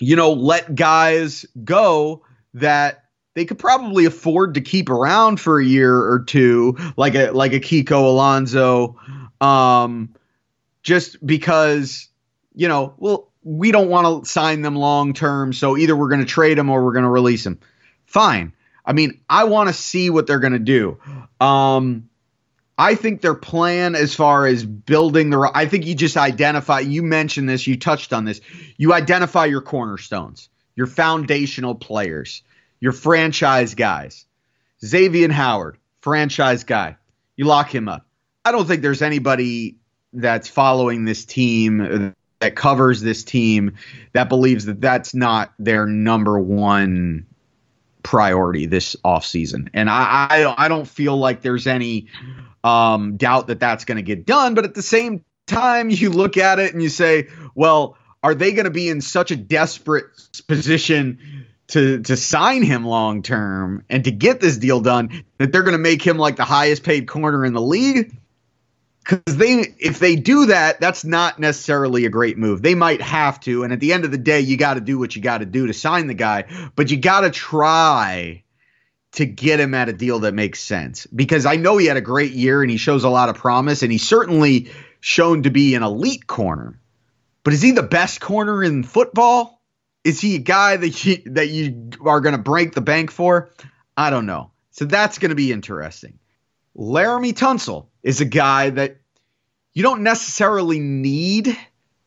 you 0.00 0.16
know, 0.16 0.32
let 0.32 0.74
guys 0.74 1.44
go 1.62 2.24
that 2.54 3.04
they 3.34 3.44
could 3.44 3.58
probably 3.58 4.06
afford 4.06 4.54
to 4.54 4.62
keep 4.62 4.88
around 4.88 5.38
for 5.38 5.60
a 5.60 5.64
year 5.64 5.94
or 5.94 6.20
two, 6.20 6.78
like 6.96 7.14
a 7.14 7.32
like 7.32 7.52
a 7.52 7.60
Kiko 7.60 8.04
Alonso, 8.04 8.98
um, 9.42 10.14
just 10.82 11.24
because, 11.24 12.08
you 12.54 12.66
know, 12.66 12.94
well, 12.96 13.30
we 13.42 13.70
don't 13.72 13.90
want 13.90 14.24
to 14.24 14.30
sign 14.30 14.62
them 14.62 14.74
long 14.74 15.12
term, 15.12 15.52
so 15.52 15.76
either 15.76 15.94
we're 15.94 16.08
going 16.08 16.20
to 16.20 16.26
trade 16.26 16.56
them 16.56 16.70
or 16.70 16.82
we're 16.82 16.94
going 16.94 17.04
to 17.04 17.10
release 17.10 17.44
them. 17.44 17.60
Fine. 18.06 18.54
I 18.86 18.94
mean, 18.94 19.20
I 19.28 19.44
want 19.44 19.68
to 19.68 19.74
see 19.74 20.08
what 20.08 20.26
they're 20.26 20.40
going 20.40 20.54
to 20.54 20.58
do. 20.58 20.98
Um, 21.44 22.07
I 22.78 22.94
think 22.94 23.20
their 23.20 23.34
plan 23.34 23.96
as 23.96 24.14
far 24.14 24.46
as 24.46 24.64
building 24.64 25.30
the 25.30 25.50
I 25.52 25.66
think 25.66 25.84
you 25.84 25.96
just 25.96 26.16
identify 26.16 26.80
you 26.80 27.02
mentioned 27.02 27.48
this, 27.48 27.66
you 27.66 27.76
touched 27.76 28.12
on 28.12 28.24
this. 28.24 28.40
You 28.76 28.94
identify 28.94 29.46
your 29.46 29.60
cornerstones, 29.60 30.48
your 30.76 30.86
foundational 30.86 31.74
players, 31.74 32.42
your 32.80 32.92
franchise 32.92 33.74
guys. 33.74 34.26
Xavier 34.84 35.32
Howard, 35.32 35.76
franchise 36.02 36.62
guy. 36.62 36.96
You 37.36 37.46
lock 37.46 37.74
him 37.74 37.88
up. 37.88 38.06
I 38.44 38.52
don't 38.52 38.66
think 38.66 38.82
there's 38.82 39.02
anybody 39.02 39.78
that's 40.12 40.48
following 40.48 41.04
this 41.04 41.24
team 41.24 42.14
that 42.38 42.54
covers 42.54 43.00
this 43.00 43.24
team 43.24 43.74
that 44.12 44.28
believes 44.28 44.66
that 44.66 44.80
that's 44.80 45.14
not 45.14 45.52
their 45.58 45.86
number 45.86 46.38
one 46.38 47.26
priority 48.04 48.66
this 48.66 48.94
offseason. 49.04 49.68
And 49.74 49.90
I, 49.90 50.28
I 50.30 50.64
I 50.66 50.68
don't 50.68 50.86
feel 50.86 51.16
like 51.16 51.42
there's 51.42 51.66
any 51.66 52.06
um, 52.64 53.16
doubt 53.16 53.48
that 53.48 53.60
that's 53.60 53.84
going 53.84 53.96
to 53.96 54.02
get 54.02 54.26
done. 54.26 54.54
But 54.54 54.64
at 54.64 54.74
the 54.74 54.82
same 54.82 55.24
time, 55.46 55.90
you 55.90 56.10
look 56.10 56.36
at 56.36 56.58
it 56.58 56.72
and 56.72 56.82
you 56.82 56.88
say, 56.88 57.28
well, 57.54 57.96
are 58.22 58.34
they 58.34 58.52
going 58.52 58.64
to 58.64 58.70
be 58.70 58.88
in 58.88 59.00
such 59.00 59.30
a 59.30 59.36
desperate 59.36 60.06
position 60.46 61.46
to 61.68 62.00
to 62.02 62.16
sign 62.16 62.62
him 62.62 62.86
long 62.86 63.22
term 63.22 63.84
and 63.90 64.04
to 64.04 64.10
get 64.10 64.40
this 64.40 64.56
deal 64.56 64.80
done 64.80 65.24
that 65.36 65.52
they're 65.52 65.62
going 65.62 65.72
to 65.72 65.78
make 65.78 66.02
him 66.02 66.16
like 66.16 66.36
the 66.36 66.44
highest 66.44 66.82
paid 66.82 67.06
corner 67.06 67.44
in 67.44 67.52
the 67.52 67.60
league? 67.60 68.16
Because 69.00 69.38
they, 69.38 69.74
if 69.78 70.00
they 70.00 70.16
do 70.16 70.46
that, 70.46 70.80
that's 70.80 71.02
not 71.02 71.38
necessarily 71.38 72.04
a 72.04 72.10
great 72.10 72.36
move. 72.36 72.60
They 72.60 72.74
might 72.74 73.00
have 73.00 73.40
to, 73.40 73.64
and 73.64 73.72
at 73.72 73.80
the 73.80 73.94
end 73.94 74.04
of 74.04 74.10
the 74.10 74.18
day, 74.18 74.40
you 74.40 74.58
got 74.58 74.74
to 74.74 74.82
do 74.82 74.98
what 74.98 75.16
you 75.16 75.22
got 75.22 75.38
to 75.38 75.46
do 75.46 75.66
to 75.66 75.72
sign 75.72 76.08
the 76.08 76.14
guy. 76.14 76.44
But 76.76 76.90
you 76.90 76.98
got 76.98 77.22
to 77.22 77.30
try 77.30 78.42
to 79.12 79.24
get 79.26 79.60
him 79.60 79.74
at 79.74 79.88
a 79.88 79.92
deal 79.92 80.20
that 80.20 80.34
makes 80.34 80.60
sense 80.60 81.06
because 81.06 81.46
I 81.46 81.56
know 81.56 81.76
he 81.76 81.86
had 81.86 81.96
a 81.96 82.02
great 82.02 82.32
year 82.32 82.62
and 82.62 82.70
he 82.70 82.76
shows 82.76 83.04
a 83.04 83.08
lot 83.08 83.28
of 83.28 83.36
promise 83.36 83.82
and 83.82 83.90
he's 83.90 84.06
certainly 84.06 84.70
shown 85.00 85.44
to 85.44 85.50
be 85.50 85.74
an 85.74 85.82
elite 85.82 86.26
corner. 86.26 86.78
But 87.42 87.54
is 87.54 87.62
he 87.62 87.70
the 87.70 87.82
best 87.82 88.20
corner 88.20 88.62
in 88.62 88.82
football? 88.82 89.62
Is 90.04 90.20
he 90.20 90.36
a 90.36 90.40
guy 90.40 90.76
that 90.76 91.04
you, 91.04 91.22
that 91.26 91.48
you 91.48 91.90
are 92.02 92.20
going 92.20 92.36
to 92.36 92.42
break 92.42 92.74
the 92.74 92.80
bank 92.80 93.10
for? 93.10 93.50
I 93.96 94.10
don't 94.10 94.26
know. 94.26 94.50
So 94.72 94.84
that's 94.84 95.18
going 95.18 95.30
to 95.30 95.34
be 95.34 95.52
interesting. 95.52 96.18
Laramie 96.74 97.32
Tunsil 97.32 97.86
is 98.02 98.20
a 98.20 98.26
guy 98.26 98.70
that 98.70 98.98
you 99.72 99.82
don't 99.82 100.02
necessarily 100.02 100.78
need 100.78 101.56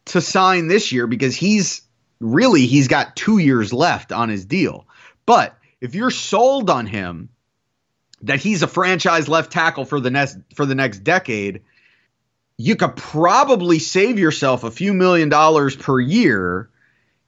to 0.06 0.22
sign 0.22 0.68
this 0.68 0.92
year 0.92 1.08
because 1.08 1.36
he's 1.36 1.82
really 2.20 2.68
he's 2.68 2.88
got 2.88 3.16
2 3.16 3.40
years 3.40 3.74
left 3.74 4.12
on 4.12 4.30
his 4.30 4.46
deal. 4.46 4.88
But 5.26 5.58
if 5.82 5.96
you're 5.96 6.12
sold 6.12 6.70
on 6.70 6.86
him 6.86 7.30
that 8.22 8.40
he's 8.40 8.62
a 8.62 8.68
franchise 8.68 9.28
left 9.28 9.52
tackle 9.52 9.84
for 9.84 10.00
the 10.00 10.12
next 10.12 10.38
for 10.56 10.66
the 10.66 10.76
next 10.76 11.00
decade, 11.00 11.62
you 12.58 12.76
could 12.76 12.96
probably 12.96 13.80
save 13.80 14.20
yourself 14.20 14.64
a 14.64 14.72
few 14.72 14.94
million 14.94 15.28
dollars 15.28 15.76
per 15.76 16.00
year 16.00 16.70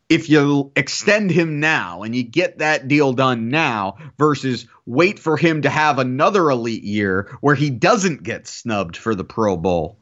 if 0.10 0.30
you 0.30 0.72
extend 0.76 1.32
him 1.32 1.60
now 1.60 2.04
and 2.04 2.16
you 2.16 2.22
get 2.22 2.60
that 2.60 2.88
deal 2.88 3.14
done 3.14 3.50
now 3.50 3.96
versus 4.20 4.68
wait 4.86 5.18
for 5.18 5.38
him 5.38 5.64
to 5.64 5.70
have 5.70 5.98
another 5.98 6.50
elite 6.52 6.84
year 6.84 7.36
where 7.42 7.56
he 7.56 7.72
doesn't 7.72 8.22
get 8.22 8.46
snubbed 8.46 8.96
for 8.96 9.16
the 9.16 9.24
Pro 9.24 9.58
Bowl. 9.58 9.98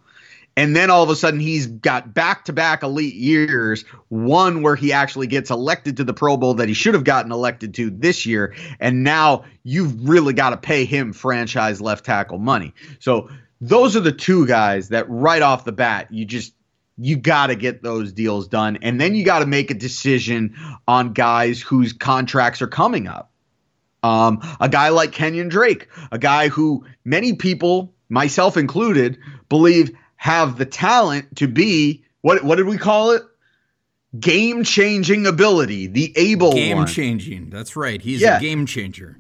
And 0.62 0.76
then 0.76 0.92
all 0.92 1.02
of 1.02 1.10
a 1.10 1.16
sudden 1.16 1.40
he's 1.40 1.66
got 1.66 2.14
back 2.14 2.46
to 2.46 2.54
back 2.54 2.84
elite 2.84 3.16
years, 3.16 3.84
one 4.10 4.62
where 4.62 4.76
he 4.76 4.94
actually 4.94 5.26
gets 5.26 5.50
elected 5.50 5.98
to 5.98 6.04
the 6.04 6.14
Pro 6.14 6.38
Bowl 6.38 6.54
that 6.54 6.68
he 6.68 6.76
should 6.76 6.94
have 6.94 7.04
gotten 7.04 7.32
elected 7.32 7.74
to 7.74 7.90
this 7.90 8.28
year. 8.28 8.54
And 8.80 9.04
now 9.04 9.46
you've 9.64 10.08
really 10.08 10.34
got 10.34 10.52
to 10.52 10.58
pay 10.58 10.86
him 10.86 11.14
franchise 11.14 11.82
left 11.82 12.06
tackle 12.06 12.38
money. 12.38 12.76
So 13.00 13.32
those 13.60 13.96
are 13.96 14.02
the 14.02 14.12
two 14.12 14.46
guys 14.46 14.90
that 14.90 15.10
right 15.10 15.42
off 15.42 15.66
the 15.66 15.72
bat, 15.72 16.14
you 16.14 16.26
just 16.26 16.54
you 16.96 17.18
got 17.18 17.48
to 17.48 17.56
get 17.56 17.82
those 17.82 18.14
deals 18.14 18.48
done. 18.48 18.78
And 18.84 19.02
then 19.02 19.16
you 19.16 19.26
got 19.26 19.40
to 19.40 19.48
make 19.48 19.72
a 19.72 19.74
decision 19.74 20.56
on 20.88 21.14
guys 21.14 21.60
whose 21.60 21.92
contracts 21.92 22.62
are 22.62 22.68
coming 22.68 23.08
up. 23.08 23.32
Um, 24.04 24.42
a 24.60 24.70
guy 24.70 24.90
like 24.90 25.12
Kenyon 25.12 25.50
Drake, 25.50 25.88
a 26.12 26.20
guy 26.20 26.50
who 26.50 26.86
many 27.04 27.34
people, 27.34 27.96
myself 28.10 28.58
included, 28.58 29.18
believe 29.50 29.98
have 30.22 30.56
the 30.56 30.68
talent 30.68 31.36
to 31.38 31.48
be 31.48 32.04
what 32.22 32.44
what 32.44 32.58
did 32.58 32.68
we 32.68 32.78
call 32.78 33.10
it? 33.10 33.24
Game 34.20 34.64
changing 34.64 35.26
ability, 35.26 35.88
the 35.88 36.14
able 36.16 36.52
game 36.52 36.86
changing. 36.86 37.50
That's 37.50 37.76
right. 37.76 38.00
He's 38.00 38.22
yeah. 38.22 38.38
a 38.38 38.40
game 38.40 38.68
changer. 38.68 39.18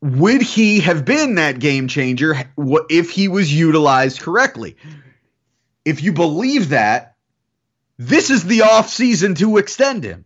Would 0.00 0.40
he 0.42 0.78
have 0.78 1.04
been 1.04 1.34
that 1.34 1.58
game 1.58 1.88
changer 1.88 2.36
if 2.88 3.10
he 3.10 3.26
was 3.26 3.52
utilized 3.52 4.20
correctly? 4.20 4.76
if 5.84 6.04
you 6.04 6.12
believe 6.12 6.68
that, 6.68 7.16
this 7.96 8.30
is 8.30 8.44
the 8.44 8.62
off 8.62 8.88
season 8.90 9.34
to 9.34 9.56
extend 9.56 10.04
him, 10.04 10.24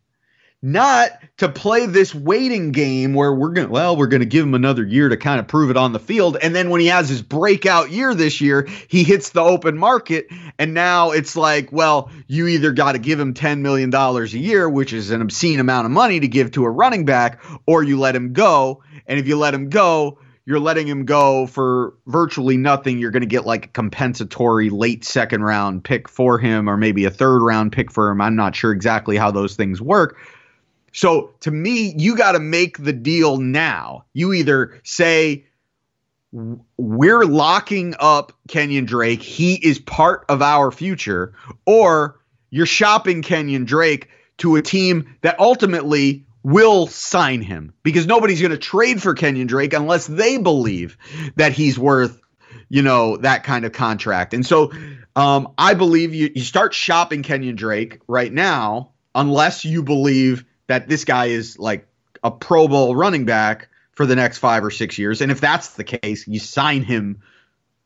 not 0.61 1.13
to 1.43 1.49
play 1.49 1.87
this 1.87 2.15
waiting 2.15 2.73
game 2.73 3.15
where 3.15 3.35
we're 3.35 3.51
going 3.51 3.67
to, 3.67 3.73
well, 3.73 3.97
we're 3.97 4.07
going 4.07 4.21
to 4.21 4.27
give 4.27 4.45
him 4.45 4.55
another 4.55 4.85
year 4.85 5.09
to 5.09 5.17
kind 5.17 5.41
of 5.41 5.49
prove 5.49 5.71
it 5.71 5.77
on 5.77 5.93
the 5.93 5.99
field. 5.99 6.37
And 6.41 6.55
then 6.55 6.71
when 6.71 6.81
he 6.81 6.87
has 6.87 7.09
his 7.09 7.21
breakout 7.21 7.91
year 7.91 8.15
this 8.15 8.41
year, 8.41 8.69
he 8.89 9.03
hits 9.03 9.31
the 9.31 9.41
open 9.41 9.77
market. 9.77 10.29
And 10.59 10.73
now 10.73 11.11
it's 11.11 11.37
like, 11.37 11.73
well, 11.73 12.11
you 12.29 12.47
either 12.47 12.73
got 12.73 12.93
to 12.93 12.99
give 12.99 13.19
him 13.19 13.35
$10 13.35 13.61
million 13.61 13.93
a 13.93 14.25
year, 14.27 14.69
which 14.69 14.93
is 14.93 15.11
an 15.11 15.21
obscene 15.21 15.61
amount 15.61 15.87
of 15.87 15.91
money 15.91 16.21
to 16.21 16.29
give 16.29 16.53
to 16.53 16.65
a 16.65 16.71
running 16.71 17.05
back, 17.05 17.43
or 17.67 17.83
you 17.83 17.99
let 17.99 18.15
him 18.15 18.33
go. 18.33 18.83
And 19.07 19.19
if 19.19 19.27
you 19.27 19.37
let 19.37 19.53
him 19.53 19.69
go, 19.69 20.19
you're 20.45 20.61
letting 20.61 20.87
him 20.89 21.05
go 21.05 21.47
for 21.47 21.95
virtually 22.07 22.57
nothing. 22.57 22.99
You're 22.99 23.11
going 23.11 23.23
to 23.23 23.27
get 23.27 23.47
like 23.47 23.67
a 23.67 23.69
compensatory 23.69 24.71
late 24.71 25.05
second 25.05 25.43
round 25.43 25.85
pick 25.85 26.09
for 26.09 26.39
him, 26.39 26.69
or 26.69 26.77
maybe 26.77 27.05
a 27.05 27.11
third 27.11 27.43
round 27.43 27.73
pick 27.73 27.91
for 27.91 28.11
him. 28.11 28.21
I'm 28.21 28.37
not 28.37 28.57
sure 28.57 28.73
exactly 28.73 29.17
how 29.17 29.31
those 29.31 29.57
things 29.57 29.81
work. 29.81 30.19
So 30.93 31.35
to 31.41 31.51
me, 31.51 31.95
you 31.97 32.17
got 32.17 32.33
to 32.33 32.39
make 32.39 32.79
the 32.79 32.93
deal 32.93 33.39
now. 33.39 34.05
You 34.13 34.33
either 34.33 34.81
say, 34.85 35.47
we're 36.33 37.25
locking 37.25 37.95
up 37.99 38.33
Kenyon 38.49 38.87
Drake, 38.87 39.23
he 39.23 39.55
is 39.55 39.79
part 39.79 40.25
of 40.29 40.41
our 40.41 40.71
future, 40.71 41.35
or 41.67 42.21
you're 42.51 42.67
shopping 42.67 43.23
Kenyon 43.23 43.65
Drake 43.65 44.09
to 44.39 44.57
a 44.57 44.63
team 44.63 45.17
that 45.21 45.39
ultimately 45.39 46.27
will 46.43 46.87
sign 46.87 47.43
him 47.43 47.73
because 47.83 48.07
nobody's 48.07 48.41
going 48.41 48.51
to 48.51 48.59
trade 48.59 49.01
for 49.01 49.15
Kenyon 49.15 49.47
Drake 49.47 49.73
unless 49.75 50.07
they 50.07 50.39
believe 50.39 50.97
that 51.37 51.53
he's 51.53 51.79
worth, 51.79 52.21
you 52.69 52.83
know, 52.83 53.17
that 53.19 53.45
kind 53.45 53.65
of 53.65 53.73
contract. 53.73 54.35
And 54.35 54.45
so 54.45 54.73
um, 55.15 55.53
I 55.59 55.75
believe 55.75 56.15
you, 56.15 56.31
you 56.35 56.43
start 56.43 56.75
shopping 56.75 57.23
Kenyon 57.23 57.57
Drake 57.57 58.01
right 58.09 58.33
now 58.33 58.93
unless 59.15 59.65
you 59.65 59.83
believe 59.83 60.45
that 60.73 60.89
this 60.89 61.05
guy 61.05 61.27
is 61.27 61.59
like 61.59 61.87
a 62.25 62.31
Pro 62.31 62.67
Bowl 62.67 62.97
running 62.97 63.27
back 63.27 63.69
for 63.93 64.07
the 64.07 64.17
next 64.17 64.39
five 64.39 64.65
or 64.65 64.71
six 64.71 64.97
years. 64.97 65.21
And 65.21 65.31
if 65.31 65.39
that's 65.39 65.75
the 65.75 65.85
case, 65.85 66.27
you 66.27 66.41
sign 66.41 66.83
him 66.83 67.21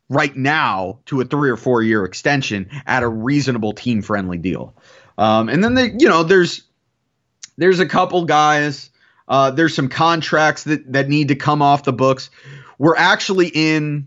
right 0.09 0.37
now 0.37 1.01
to 1.07 1.20
a 1.20 1.25
three 1.25 1.51
or 1.51 1.57
four 1.57 1.83
year 1.83 2.05
extension 2.05 2.70
at 2.87 3.03
a 3.03 3.09
reasonable 3.09 3.72
team 3.72 4.03
friendly 4.03 4.38
deal. 4.38 4.72
Um, 5.18 5.49
and 5.49 5.64
then 5.64 5.75
the, 5.75 5.96
you 5.99 6.09
know, 6.09 6.22
there's 6.22 6.62
there's 7.57 7.81
a 7.81 7.87
couple 7.87 8.25
guys. 8.25 8.90
Uh, 9.27 9.51
there's 9.51 9.75
some 9.75 9.88
contracts 9.88 10.62
that 10.64 10.92
that 10.92 11.09
need 11.09 11.29
to 11.29 11.35
come 11.35 11.62
off 11.62 11.83
the 11.83 11.92
books. 11.92 12.31
We're 12.79 12.96
actually 12.96 13.49
in. 13.49 14.07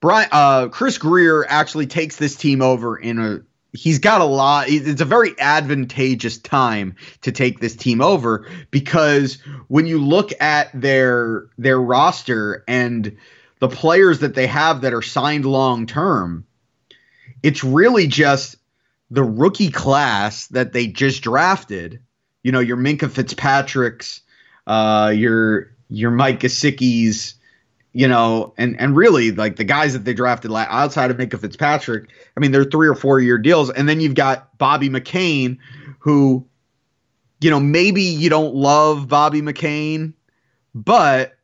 Brian, 0.00 0.28
uh, 0.30 0.68
Chris 0.68 0.98
Grier 0.98 1.44
actually 1.48 1.88
takes 1.88 2.14
this 2.14 2.36
team 2.36 2.62
over 2.62 2.96
in 2.96 3.18
a. 3.18 3.40
He's 3.78 3.98
got 3.98 4.20
a 4.20 4.24
lot. 4.24 4.68
It's 4.68 5.00
a 5.00 5.06
very 5.06 5.34
advantageous 5.38 6.38
time 6.38 6.96
to 7.22 7.32
take 7.32 7.60
this 7.60 7.76
team 7.76 8.00
over 8.00 8.46
because 8.70 9.38
when 9.68 9.86
you 9.86 9.98
look 9.98 10.30
at 10.40 10.68
their 10.78 11.46
their 11.58 11.80
roster 11.80 12.64
and 12.66 13.16
the 13.60 13.68
players 13.68 14.20
that 14.20 14.34
they 14.34 14.46
have 14.46 14.82
that 14.82 14.94
are 14.94 15.02
signed 15.02 15.44
long 15.44 15.86
term, 15.86 16.46
it's 17.42 17.62
really 17.62 18.06
just 18.06 18.56
the 19.10 19.24
rookie 19.24 19.70
class 19.70 20.48
that 20.48 20.72
they 20.72 20.86
just 20.86 21.22
drafted 21.22 22.00
you 22.42 22.52
know, 22.52 22.60
your 22.60 22.76
Minkah 22.76 23.10
Fitzpatrick's, 23.10 24.22
uh, 24.66 25.12
your 25.14 25.74
your 25.90 26.10
Mike 26.10 26.40
Gesicki's, 26.40 27.34
you 27.92 28.06
know, 28.06 28.54
and 28.58 28.78
and 28.80 28.96
really 28.96 29.32
like 29.32 29.56
the 29.56 29.64
guys 29.64 29.92
that 29.92 30.04
they 30.04 30.14
drafted 30.14 30.52
outside 30.52 31.10
of 31.10 31.16
Minkah 31.16 31.40
Fitzpatrick. 31.40 32.10
I 32.36 32.40
mean, 32.40 32.52
they're 32.52 32.64
three 32.64 32.88
or 32.88 32.94
four 32.94 33.20
year 33.20 33.38
deals, 33.38 33.70
and 33.70 33.88
then 33.88 34.00
you've 34.00 34.14
got 34.14 34.56
Bobby 34.58 34.88
McCain, 34.88 35.58
who, 36.00 36.46
you 37.40 37.50
know, 37.50 37.60
maybe 37.60 38.02
you 38.02 38.28
don't 38.30 38.54
love 38.54 39.08
Bobby 39.08 39.40
McCain, 39.40 40.12
but 40.74 41.38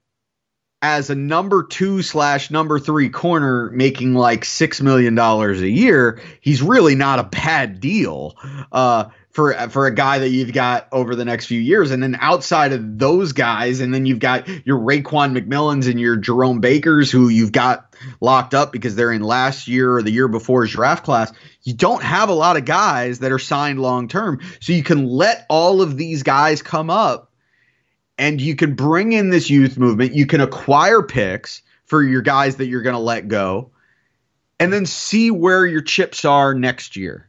as 0.82 1.08
a 1.08 1.14
number 1.14 1.62
two 1.62 2.02
slash 2.02 2.50
number 2.50 2.78
three 2.78 3.08
corner 3.08 3.70
making 3.70 4.12
like 4.12 4.44
six 4.44 4.82
million 4.82 5.14
dollars 5.14 5.62
a 5.62 5.68
year, 5.68 6.20
he's 6.42 6.60
really 6.60 6.94
not 6.94 7.18
a 7.18 7.24
bad 7.24 7.80
deal. 7.80 8.36
Uh, 8.70 9.06
for 9.34 9.52
for 9.68 9.86
a 9.86 9.94
guy 9.94 10.20
that 10.20 10.28
you've 10.28 10.52
got 10.52 10.86
over 10.92 11.16
the 11.16 11.24
next 11.24 11.46
few 11.46 11.60
years. 11.60 11.90
And 11.90 12.00
then 12.00 12.16
outside 12.20 12.72
of 12.72 13.00
those 13.00 13.32
guys, 13.32 13.80
and 13.80 13.92
then 13.92 14.06
you've 14.06 14.20
got 14.20 14.46
your 14.64 14.78
Raekwon 14.78 15.36
McMillans 15.36 15.90
and 15.90 15.98
your 16.00 16.16
Jerome 16.16 16.60
Bakers, 16.60 17.10
who 17.10 17.28
you've 17.28 17.50
got 17.50 17.96
locked 18.20 18.54
up 18.54 18.70
because 18.70 18.94
they're 18.94 19.10
in 19.10 19.22
last 19.22 19.66
year 19.66 19.96
or 19.96 20.02
the 20.02 20.12
year 20.12 20.28
before's 20.28 20.70
draft 20.70 21.04
class. 21.04 21.32
You 21.64 21.74
don't 21.74 22.02
have 22.02 22.28
a 22.28 22.34
lot 22.34 22.56
of 22.56 22.64
guys 22.64 23.18
that 23.18 23.32
are 23.32 23.40
signed 23.40 23.80
long 23.80 24.06
term, 24.06 24.40
so 24.60 24.72
you 24.72 24.84
can 24.84 25.04
let 25.04 25.46
all 25.48 25.82
of 25.82 25.96
these 25.96 26.22
guys 26.22 26.62
come 26.62 26.88
up, 26.88 27.32
and 28.16 28.40
you 28.40 28.54
can 28.54 28.76
bring 28.76 29.12
in 29.12 29.30
this 29.30 29.50
youth 29.50 29.76
movement. 29.76 30.14
You 30.14 30.26
can 30.26 30.42
acquire 30.42 31.02
picks 31.02 31.60
for 31.86 32.04
your 32.04 32.22
guys 32.22 32.56
that 32.56 32.66
you're 32.66 32.82
going 32.82 32.94
to 32.94 33.00
let 33.00 33.26
go, 33.26 33.72
and 34.60 34.72
then 34.72 34.86
see 34.86 35.32
where 35.32 35.66
your 35.66 35.82
chips 35.82 36.24
are 36.24 36.54
next 36.54 36.94
year. 36.94 37.28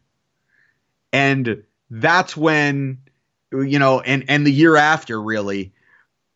And 1.11 1.63
that's 2.01 2.36
when 2.36 2.97
you 3.51 3.79
know 3.79 4.01
and 4.01 4.25
and 4.27 4.45
the 4.45 4.51
year 4.51 4.75
after 4.75 5.21
really 5.21 5.73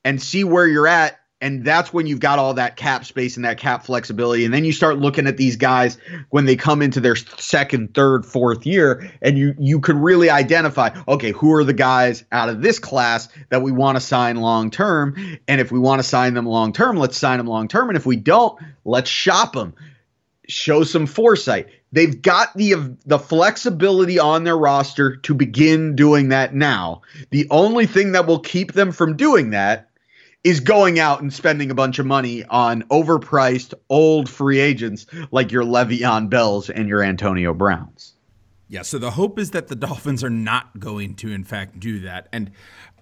and 0.05 0.21
see 0.21 0.43
where 0.43 0.65
you're 0.65 0.87
at 0.87 1.19
and 1.41 1.63
that's 1.65 1.93
when 1.93 2.05
you've 2.05 2.19
got 2.19 2.39
all 2.39 2.53
that 2.53 2.75
cap 2.75 3.05
space 3.05 3.35
and 3.35 3.45
that 3.45 3.57
cap 3.57 3.85
flexibility 3.85 4.45
and 4.45 4.53
then 4.53 4.63
you 4.63 4.71
start 4.71 4.99
looking 4.99 5.27
at 5.27 5.35
these 5.35 5.57
guys 5.57 5.97
when 6.29 6.45
they 6.45 6.55
come 6.55 6.81
into 6.81 7.01
their 7.01 7.15
second 7.15 7.93
third 7.93 8.25
fourth 8.25 8.65
year 8.65 9.11
and 9.21 9.37
you 9.37 9.53
you 9.59 9.81
could 9.81 9.97
really 9.97 10.29
identify 10.29 10.89
okay 11.09 11.31
who 11.31 11.53
are 11.53 11.65
the 11.65 11.73
guys 11.73 12.23
out 12.31 12.47
of 12.47 12.61
this 12.61 12.79
class 12.79 13.27
that 13.49 13.61
we 13.61 13.71
want 13.71 13.97
to 13.97 14.01
sign 14.01 14.37
long 14.37 14.71
term 14.71 15.15
and 15.47 15.59
if 15.59 15.73
we 15.73 15.79
want 15.79 15.99
to 15.99 16.07
sign 16.07 16.35
them 16.35 16.45
long 16.45 16.71
term 16.71 16.95
let's 16.95 17.17
sign 17.17 17.37
them 17.37 17.47
long 17.47 17.67
term 17.67 17.89
and 17.89 17.97
if 17.97 18.05
we 18.05 18.15
don't 18.15 18.57
let's 18.85 19.09
shop 19.09 19.51
them 19.51 19.73
show 20.47 20.83
some 20.83 21.05
foresight 21.05 21.67
They've 21.91 22.21
got 22.21 22.55
the 22.55 22.95
the 23.05 23.19
flexibility 23.19 24.19
on 24.19 24.43
their 24.43 24.57
roster 24.57 25.15
to 25.17 25.33
begin 25.33 25.95
doing 25.95 26.29
that 26.29 26.53
now. 26.53 27.01
The 27.31 27.47
only 27.49 27.85
thing 27.85 28.11
that 28.11 28.27
will 28.27 28.39
keep 28.39 28.73
them 28.73 28.91
from 28.91 29.17
doing 29.17 29.51
that 29.51 29.89
is 30.43 30.59
going 30.59 30.99
out 30.99 31.21
and 31.21 31.33
spending 31.33 31.69
a 31.69 31.75
bunch 31.75 31.99
of 31.99 32.05
money 32.05 32.45
on 32.45 32.83
overpriced 32.83 33.73
old 33.89 34.29
free 34.29 34.59
agents 34.59 35.05
like 35.31 35.51
your 35.51 35.63
Le'Veon 35.63 36.29
Bells 36.29 36.69
and 36.69 36.87
your 36.87 37.03
Antonio 37.03 37.53
Browns. 37.53 38.13
Yeah, 38.71 38.83
so 38.83 38.99
the 38.99 39.11
hope 39.11 39.39
is 39.39 39.51
that 39.51 39.67
the 39.67 39.75
Dolphins 39.75 40.23
are 40.23 40.29
not 40.29 40.79
going 40.79 41.15
to, 41.15 41.31
in 41.31 41.43
fact, 41.43 41.79
do 41.79 42.01
that. 42.01 42.29
And 42.31 42.51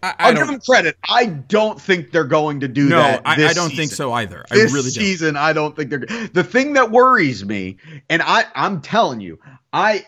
I, 0.03 0.31
will 0.31 0.37
give 0.37 0.47
them 0.47 0.59
credit. 0.59 0.97
I 1.07 1.25
don't 1.25 1.79
think 1.79 2.11
they're 2.11 2.23
going 2.23 2.61
to 2.61 2.67
do 2.67 2.89
no, 2.89 2.97
that. 2.97 3.23
No, 3.23 3.29
I, 3.29 3.33
I, 3.33 3.53
don't 3.53 3.69
season. 3.69 3.75
think 3.75 3.91
so 3.91 4.13
either. 4.13 4.45
I 4.49 4.55
this 4.55 4.73
really 4.73 4.89
season, 4.89 5.35
I 5.35 5.53
don't 5.53 5.75
think 5.75 5.89
they're. 5.89 6.29
The 6.33 6.43
thing 6.43 6.73
that 6.73 6.91
worries 6.91 7.43
me, 7.43 7.77
and 8.09 8.21
I, 8.21 8.45
I'm 8.55 8.81
telling 8.81 9.19
you, 9.19 9.39
I, 9.71 10.05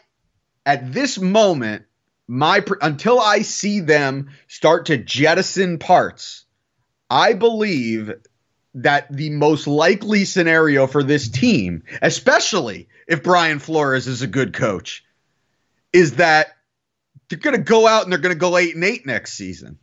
at 0.65 0.93
this 0.93 1.19
moment, 1.19 1.85
my 2.27 2.63
until 2.81 3.19
I 3.19 3.41
see 3.41 3.79
them 3.79 4.29
start 4.47 4.87
to 4.87 4.97
jettison 4.97 5.79
parts, 5.79 6.45
I 7.09 7.33
believe 7.33 8.13
that 8.75 9.07
the 9.11 9.31
most 9.31 9.67
likely 9.67 10.25
scenario 10.25 10.85
for 10.87 11.03
this 11.03 11.29
team, 11.29 11.83
especially 12.01 12.87
if 13.07 13.23
Brian 13.23 13.59
Flores 13.59 14.07
is 14.07 14.21
a 14.21 14.27
good 14.27 14.53
coach, 14.53 15.03
is 15.91 16.17
that 16.17 16.55
they're 17.29 17.39
going 17.39 17.55
to 17.55 17.61
go 17.61 17.87
out 17.87 18.03
and 18.03 18.11
they're 18.11 18.19
going 18.19 18.33
to 18.33 18.39
go 18.39 18.57
8 18.57 18.75
and 18.75 18.83
8 18.83 19.05
next 19.05 19.33
season. 19.33 19.79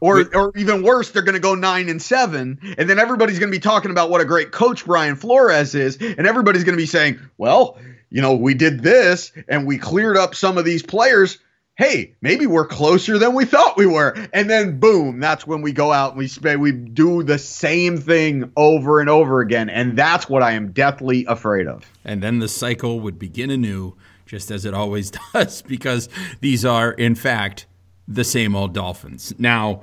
Or, 0.00 0.24
or 0.32 0.52
even 0.56 0.82
worse, 0.82 1.10
they're 1.10 1.22
going 1.22 1.34
to 1.34 1.40
go 1.40 1.56
nine 1.56 1.88
and 1.88 2.00
seven, 2.00 2.60
and 2.78 2.88
then 2.88 3.00
everybody's 3.00 3.40
going 3.40 3.50
to 3.50 3.56
be 3.56 3.60
talking 3.60 3.90
about 3.90 4.10
what 4.10 4.20
a 4.20 4.24
great 4.24 4.52
coach 4.52 4.84
Brian 4.84 5.16
Flores 5.16 5.74
is, 5.74 5.96
and 5.96 6.24
everybody's 6.24 6.62
going 6.62 6.76
to 6.76 6.80
be 6.80 6.86
saying, 6.86 7.18
"Well, 7.36 7.78
you 8.08 8.22
know, 8.22 8.36
we 8.36 8.54
did 8.54 8.80
this, 8.80 9.32
and 9.48 9.66
we 9.66 9.76
cleared 9.76 10.16
up 10.16 10.36
some 10.36 10.56
of 10.56 10.64
these 10.64 10.84
players 10.84 11.38
hey, 11.78 12.12
maybe 12.20 12.44
we're 12.44 12.66
closer 12.66 13.18
than 13.18 13.34
we 13.34 13.44
thought 13.44 13.76
we 13.76 13.86
were. 13.86 14.12
And 14.32 14.50
then 14.50 14.80
boom, 14.80 15.20
that's 15.20 15.46
when 15.46 15.62
we 15.62 15.70
go 15.72 15.92
out 15.92 16.10
and 16.10 16.18
we 16.18 16.26
spend, 16.26 16.60
we 16.60 16.72
do 16.72 17.22
the 17.22 17.38
same 17.38 17.98
thing 17.98 18.50
over 18.56 19.00
and 19.00 19.08
over 19.08 19.40
again. 19.40 19.70
And 19.70 19.96
that's 19.96 20.28
what 20.28 20.42
I 20.42 20.52
am 20.52 20.72
deathly 20.72 21.24
afraid 21.26 21.68
of. 21.68 21.88
And 22.04 22.20
then 22.20 22.40
the 22.40 22.48
cycle 22.48 22.98
would 23.00 23.18
begin 23.18 23.50
anew, 23.50 23.94
just 24.28 24.50
as 24.50 24.64
it 24.64 24.74
always 24.74 25.10
does, 25.32 25.62
because 25.62 26.08
these 26.40 26.64
are, 26.64 26.92
in 26.92 27.16
fact, 27.16 27.66
the 28.06 28.24
same 28.24 28.54
old 28.54 28.72
Dolphins. 28.72 29.34
Now, 29.38 29.82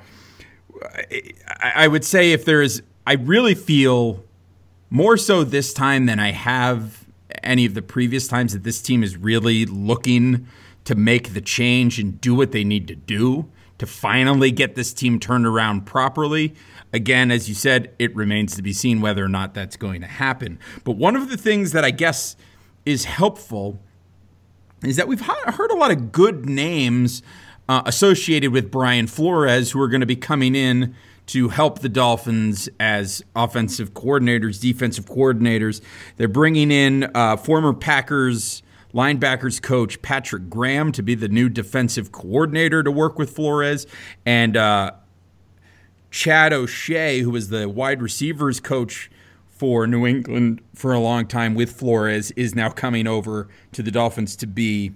I 1.59 1.87
would 1.87 2.05
say 2.05 2.31
if 2.31 2.45
there 2.45 2.61
is, 2.61 2.81
I 3.05 3.13
really 3.13 3.55
feel 3.55 4.23
more 4.89 5.17
so 5.17 5.43
this 5.43 5.73
time 5.73 6.05
than 6.05 6.19
I 6.19 6.31
have 6.31 7.05
any 7.43 7.65
of 7.65 7.73
the 7.73 7.81
previous 7.81 8.27
times 8.27 8.53
that 8.53 8.63
this 8.63 8.81
team 8.81 9.03
is 9.03 9.17
really 9.17 9.65
looking 9.65 10.47
to 10.85 10.95
make 10.95 11.33
the 11.33 11.41
change 11.41 11.99
and 11.99 12.21
do 12.21 12.35
what 12.35 12.51
they 12.51 12.63
need 12.63 12.87
to 12.87 12.95
do 12.95 13.49
to 13.77 13.85
finally 13.85 14.51
get 14.51 14.75
this 14.75 14.93
team 14.93 15.19
turned 15.19 15.45
around 15.45 15.85
properly. 15.85 16.53
Again, 16.93 17.29
as 17.29 17.49
you 17.49 17.55
said, 17.55 17.93
it 17.99 18.15
remains 18.15 18.55
to 18.55 18.61
be 18.61 18.71
seen 18.71 19.01
whether 19.01 19.23
or 19.23 19.27
not 19.27 19.53
that's 19.53 19.75
going 19.75 20.01
to 20.01 20.07
happen. 20.07 20.59
But 20.83 20.93
one 20.93 21.15
of 21.15 21.29
the 21.29 21.35
things 21.35 21.73
that 21.73 21.83
I 21.83 21.91
guess 21.91 22.37
is 22.85 23.05
helpful 23.05 23.81
is 24.83 24.95
that 24.97 25.07
we've 25.07 25.21
heard 25.21 25.71
a 25.71 25.75
lot 25.75 25.91
of 25.91 26.11
good 26.11 26.45
names 26.45 27.23
uh, 27.67 27.81
associated 27.85 28.51
with 28.51 28.69
Brian 28.69 29.07
Flores 29.07 29.71
who 29.71 29.81
are 29.81 29.87
going 29.87 30.01
to 30.01 30.07
be 30.07 30.15
coming 30.15 30.55
in 30.55 30.95
to 31.27 31.49
help 31.49 31.79
the 31.79 31.89
Dolphins 31.89 32.69
as 32.79 33.23
offensive 33.35 33.93
coordinators, 33.93 34.61
defensive 34.61 35.05
coordinators. 35.05 35.81
They're 36.17 36.27
bringing 36.27 36.71
in 36.71 37.09
uh, 37.15 37.37
former 37.37 37.73
Packers 37.73 38.61
linebackers 38.93 39.61
coach 39.61 40.01
Patrick 40.01 40.49
Graham 40.49 40.91
to 40.93 41.03
be 41.03 41.15
the 41.15 41.27
new 41.27 41.49
defensive 41.49 42.11
coordinator 42.11 42.81
to 42.81 42.91
work 42.91 43.19
with 43.19 43.35
Flores, 43.35 43.85
and 44.25 44.55
uh, 44.55 44.91
Chad 46.11 46.53
O'Shea, 46.53 47.19
who 47.19 47.31
was 47.31 47.49
the 47.49 47.67
wide 47.67 48.01
receivers 48.01 48.61
coach 48.61 49.09
for 49.55 49.87
New 49.87 50.05
England 50.05 50.61
for 50.73 50.93
a 50.93 50.99
long 50.99 51.25
time 51.27 51.55
with 51.55 51.71
Flores, 51.71 52.31
is 52.31 52.53
now 52.53 52.69
coming 52.69 53.07
over 53.07 53.47
to 53.71 53.81
the 53.81 53.91
Dolphins 53.91 54.35
to 54.37 54.47
be 54.47 54.91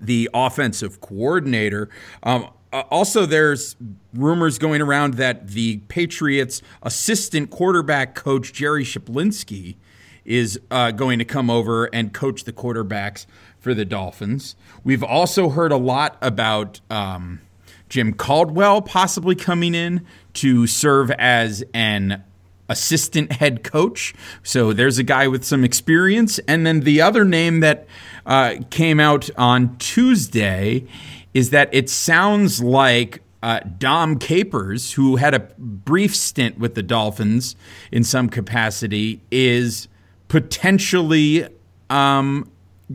the 0.00 0.30
offensive 0.32 1.00
coordinator. 1.00 1.88
Um, 2.22 2.48
uh, 2.72 2.84
also, 2.90 3.26
there's 3.26 3.76
rumors 4.14 4.58
going 4.58 4.80
around 4.80 5.14
that 5.14 5.48
the 5.48 5.78
Patriots' 5.88 6.62
assistant 6.82 7.50
quarterback 7.50 8.14
coach 8.14 8.52
Jerry 8.52 8.84
Schuplinski 8.84 9.76
is 10.24 10.60
uh, 10.70 10.92
going 10.92 11.18
to 11.18 11.24
come 11.24 11.50
over 11.50 11.86
and 11.86 12.12
coach 12.12 12.44
the 12.44 12.52
quarterbacks 12.52 13.26
for 13.58 13.74
the 13.74 13.84
Dolphins. 13.84 14.54
We've 14.84 15.02
also 15.02 15.50
heard 15.50 15.72
a 15.72 15.76
lot 15.76 16.16
about 16.22 16.80
um, 16.88 17.40
Jim 17.88 18.14
Caldwell 18.14 18.82
possibly 18.82 19.34
coming 19.34 19.74
in 19.74 20.06
to 20.34 20.68
serve 20.68 21.10
as 21.12 21.64
an 21.74 22.22
assistant 22.70 23.32
head 23.32 23.62
coach. 23.62 24.14
So 24.42 24.72
there's 24.72 24.98
a 24.98 25.02
guy 25.02 25.28
with 25.28 25.44
some 25.44 25.64
experience. 25.64 26.38
And 26.48 26.64
then 26.64 26.80
the 26.80 27.02
other 27.02 27.24
name 27.24 27.60
that 27.60 27.86
uh, 28.24 28.56
came 28.70 28.98
out 29.00 29.28
on 29.36 29.76
Tuesday 29.76 30.86
is 31.34 31.50
that 31.50 31.68
it 31.72 31.90
sounds 31.90 32.62
like 32.62 33.22
uh, 33.42 33.60
Dom 33.78 34.18
Capers, 34.18 34.92
who 34.92 35.16
had 35.16 35.34
a 35.34 35.40
brief 35.58 36.14
stint 36.14 36.58
with 36.58 36.74
the 36.74 36.82
Dolphins 36.82 37.56
in 37.90 38.04
some 38.04 38.28
capacity, 38.28 39.20
is 39.30 39.88
potentially 40.28 41.46
um, 41.88 42.50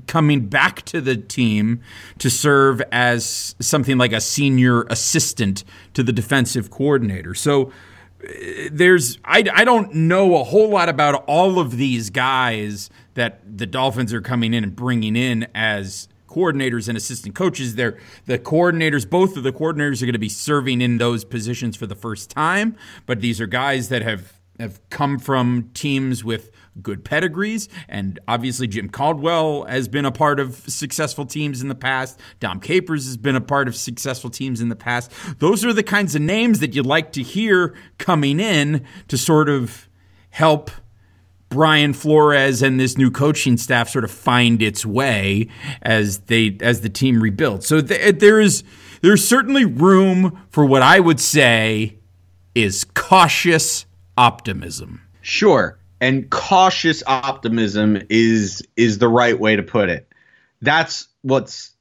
coming 0.07 0.45
back 0.47 0.83
to 0.83 1.01
the 1.01 1.15
team 1.17 1.81
to 2.19 2.29
serve 2.29 2.81
as 2.91 3.55
something 3.59 3.97
like 3.97 4.13
a 4.13 4.21
senior 4.21 4.83
assistant 4.83 5.63
to 5.93 6.03
the 6.03 6.13
defensive 6.13 6.69
coordinator. 6.69 7.33
So 7.33 7.71
there's 8.71 9.17
I, 9.25 9.43
I 9.53 9.65
don't 9.65 9.93
know 9.93 10.39
a 10.39 10.43
whole 10.43 10.69
lot 10.69 10.89
about 10.89 11.23
all 11.27 11.59
of 11.59 11.77
these 11.77 12.09
guys 12.09 12.89
that 13.13 13.57
the 13.57 13.65
Dolphins 13.65 14.13
are 14.13 14.21
coming 14.21 14.53
in 14.53 14.63
and 14.63 14.75
bringing 14.75 15.15
in 15.15 15.47
as 15.53 16.07
coordinators 16.27 16.87
and 16.87 16.97
assistant 16.97 17.35
coaches. 17.35 17.75
They're 17.75 17.97
the 18.25 18.39
coordinators, 18.39 19.09
both 19.09 19.37
of 19.37 19.43
the 19.43 19.51
coordinators 19.51 20.01
are 20.01 20.05
going 20.05 20.13
to 20.13 20.19
be 20.19 20.29
serving 20.29 20.81
in 20.81 20.97
those 20.97 21.23
positions 21.23 21.75
for 21.75 21.87
the 21.87 21.95
first 21.95 22.29
time, 22.29 22.75
but 23.05 23.21
these 23.21 23.39
are 23.39 23.47
guys 23.47 23.89
that 23.89 24.01
have 24.01 24.39
have 24.59 24.79
come 24.89 25.19
from 25.19 25.69
teams 25.73 26.23
with 26.23 26.49
good 26.81 27.03
pedigrees. 27.05 27.69
And 27.87 28.19
obviously, 28.27 28.67
Jim 28.67 28.89
Caldwell 28.89 29.65
has 29.65 29.87
been 29.87 30.05
a 30.05 30.11
part 30.11 30.39
of 30.39 30.55
successful 30.67 31.25
teams 31.25 31.61
in 31.61 31.67
the 31.67 31.75
past. 31.75 32.19
Dom 32.39 32.59
Capers 32.59 33.05
has 33.05 33.17
been 33.17 33.35
a 33.35 33.41
part 33.41 33.67
of 33.67 33.75
successful 33.75 34.29
teams 34.29 34.61
in 34.61 34.69
the 34.69 34.75
past. 34.75 35.11
Those 35.39 35.63
are 35.63 35.73
the 35.73 35.83
kinds 35.83 36.15
of 36.15 36.21
names 36.21 36.59
that 36.59 36.75
you'd 36.75 36.85
like 36.85 37.11
to 37.13 37.23
hear 37.23 37.75
coming 37.97 38.39
in 38.39 38.85
to 39.07 39.17
sort 39.17 39.49
of 39.49 39.89
help. 40.29 40.71
Brian 41.47 41.93
Flores 41.93 42.61
and 42.61 42.79
this 42.79 42.97
new 42.97 43.09
coaching 43.11 43.55
staff 43.55 43.87
sort 43.87 44.03
of 44.03 44.11
find 44.11 44.61
its 44.61 44.85
way 44.85 45.47
as 45.83 46.17
they 46.21 46.57
as 46.59 46.81
the 46.81 46.89
team 46.89 47.21
rebuilds. 47.21 47.67
So 47.67 47.81
th- 47.81 48.15
uh, 48.15 48.17
there 48.17 48.41
is 48.41 48.63
there's 49.01 49.25
certainly 49.25 49.63
room 49.63 50.41
for 50.49 50.65
what 50.65 50.81
I 50.81 50.99
would 50.99 51.19
say 51.19 51.99
is 52.55 52.83
cautious 52.83 53.85
optimism. 54.17 55.03
Sure 55.21 55.77
and 56.05 56.29
cautious 56.29 57.01
optimism 57.07 57.99
is 58.11 58.61
is 58.75 58.99
the 58.99 59.07
right 59.07 59.39
way 59.39 59.55
to 59.55 59.63
put 59.63 59.89
it. 59.89 60.07
That's 60.61 61.07
what's 61.23 61.71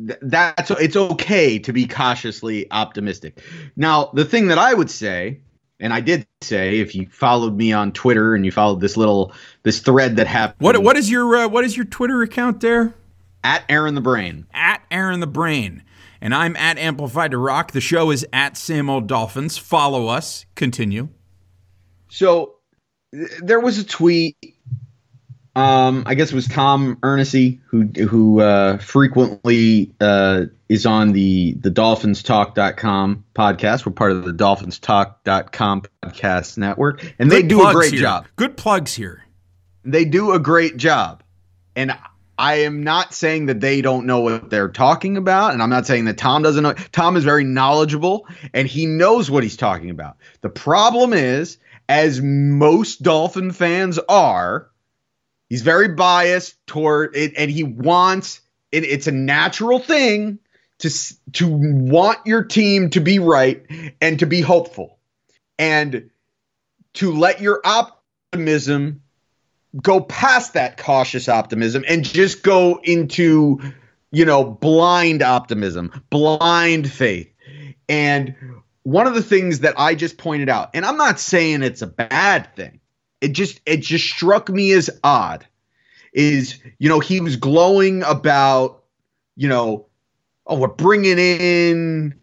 that's 0.00 0.72
it's 0.72 0.96
okay 0.96 1.60
to 1.60 1.72
be 1.72 1.86
cautiously 1.86 2.68
optimistic. 2.72 3.40
Now, 3.76 4.10
the 4.14 4.24
thing 4.24 4.48
that 4.48 4.58
I 4.58 4.74
would 4.74 4.90
say, 4.90 5.42
and 5.78 5.92
I 5.92 6.00
did 6.00 6.26
say, 6.40 6.80
if 6.80 6.96
you 6.96 7.06
followed 7.06 7.56
me 7.56 7.72
on 7.72 7.92
Twitter 7.92 8.34
and 8.34 8.44
you 8.44 8.50
followed 8.50 8.80
this 8.80 8.96
little 8.96 9.32
this 9.62 9.78
thread 9.78 10.16
that 10.16 10.26
happened, 10.26 10.60
what 10.60 10.82
what 10.82 10.96
is 10.96 11.08
your 11.08 11.36
uh, 11.36 11.48
what 11.48 11.64
is 11.64 11.76
your 11.76 11.86
Twitter 11.86 12.20
account 12.22 12.60
there? 12.60 12.94
At 13.44 13.64
Aaron 13.68 13.94
the 13.94 14.00
Brain. 14.00 14.46
At 14.52 14.82
Aaron 14.90 15.20
the 15.20 15.28
Brain. 15.28 15.84
And 16.20 16.34
I'm 16.34 16.56
at 16.56 16.78
Amplified 16.78 17.30
to 17.30 17.38
Rock. 17.38 17.72
The 17.72 17.80
show 17.80 18.10
is 18.10 18.26
at 18.32 18.56
Same 18.56 18.90
Old 18.90 19.06
Dolphins. 19.06 19.56
Follow 19.56 20.08
us. 20.08 20.46
Continue. 20.54 21.08
So 22.08 22.56
there 23.12 23.60
was 23.60 23.78
a 23.78 23.84
tweet. 23.84 24.36
Um, 25.54 26.04
I 26.06 26.14
guess 26.14 26.32
it 26.32 26.34
was 26.34 26.48
Tom 26.48 26.96
Ernisse 27.02 27.60
who 27.66 27.82
who 27.82 28.40
uh, 28.40 28.78
frequently 28.78 29.92
uh, 30.00 30.44
is 30.70 30.86
on 30.86 31.12
the 31.12 31.52
the 31.60 31.70
DolphinsTalk.com 31.70 33.24
podcast. 33.34 33.84
We're 33.84 33.92
part 33.92 34.12
of 34.12 34.24
the 34.24 34.32
Dolphins 34.32 34.80
DolphinsTalk.com 34.80 35.82
podcast 36.02 36.56
network, 36.56 37.02
and 37.18 37.28
Good 37.28 37.44
they 37.44 37.46
do 37.46 37.66
a 37.66 37.72
great 37.72 37.92
here. 37.92 38.00
job. 38.00 38.26
Good 38.36 38.56
plugs 38.56 38.94
here. 38.94 39.24
They 39.84 40.06
do 40.06 40.32
a 40.32 40.38
great 40.38 40.78
job, 40.78 41.22
and 41.76 41.92
I 42.38 42.60
am 42.60 42.82
not 42.82 43.12
saying 43.12 43.46
that 43.46 43.60
they 43.60 43.82
don't 43.82 44.06
know 44.06 44.20
what 44.20 44.48
they're 44.48 44.70
talking 44.70 45.18
about, 45.18 45.52
and 45.52 45.62
I'm 45.62 45.68
not 45.70 45.86
saying 45.86 46.06
that 46.06 46.16
Tom 46.16 46.42
doesn't 46.42 46.62
know. 46.62 46.72
Tom 46.92 47.16
is 47.16 47.24
very 47.24 47.44
knowledgeable, 47.44 48.26
and 48.54 48.66
he 48.66 48.86
knows 48.86 49.30
what 49.30 49.42
he's 49.42 49.58
talking 49.58 49.90
about. 49.90 50.16
The 50.40 50.48
problem 50.48 51.12
is 51.12 51.58
as 51.92 52.22
most 52.22 53.02
Dolphin 53.02 53.50
fans 53.50 53.98
are, 54.08 54.70
he's 55.50 55.60
very 55.60 55.88
biased 55.88 56.56
toward 56.66 57.14
it, 57.14 57.34
and 57.36 57.50
he 57.50 57.64
wants 57.64 58.40
it, 58.70 58.84
it's 58.84 59.08
a 59.08 59.12
natural 59.12 59.78
thing 59.78 60.38
to 60.78 60.90
to 61.32 61.46
want 61.46 62.20
your 62.24 62.44
team 62.44 62.88
to 62.90 63.00
be 63.00 63.18
right 63.18 63.66
and 64.00 64.20
to 64.20 64.26
be 64.26 64.40
hopeful, 64.40 64.98
and 65.58 66.08
to 66.94 67.12
let 67.12 67.42
your 67.42 67.60
optimism 67.62 69.02
go 69.82 70.00
past 70.00 70.54
that 70.54 70.78
cautious 70.78 71.28
optimism 71.28 71.84
and 71.86 72.06
just 72.06 72.42
go 72.42 72.80
into 72.82 73.60
you 74.10 74.24
know 74.24 74.44
blind 74.44 75.20
optimism, 75.20 75.92
blind 76.08 76.90
faith, 76.90 77.30
and 77.86 78.34
one 78.84 79.06
of 79.06 79.14
the 79.14 79.22
things 79.22 79.60
that 79.60 79.74
I 79.78 79.94
just 79.94 80.18
pointed 80.18 80.48
out, 80.48 80.70
and 80.74 80.84
I'm 80.84 80.96
not 80.96 81.20
saying 81.20 81.62
it's 81.62 81.82
a 81.82 81.86
bad 81.86 82.54
thing. 82.56 82.80
It 83.20 83.32
just 83.32 83.60
it 83.64 83.78
just 83.78 84.06
struck 84.06 84.48
me 84.48 84.72
as 84.72 84.90
odd. 85.04 85.46
Is 86.12 86.58
you 86.78 86.88
know 86.88 87.00
he 87.00 87.20
was 87.20 87.36
glowing 87.36 88.02
about 88.02 88.82
you 89.36 89.48
know 89.48 89.86
oh 90.46 90.58
we're 90.58 90.68
bringing 90.68 91.18
in 91.18 92.14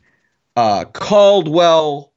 uh, 0.56 0.86
Caldwell 0.86 2.10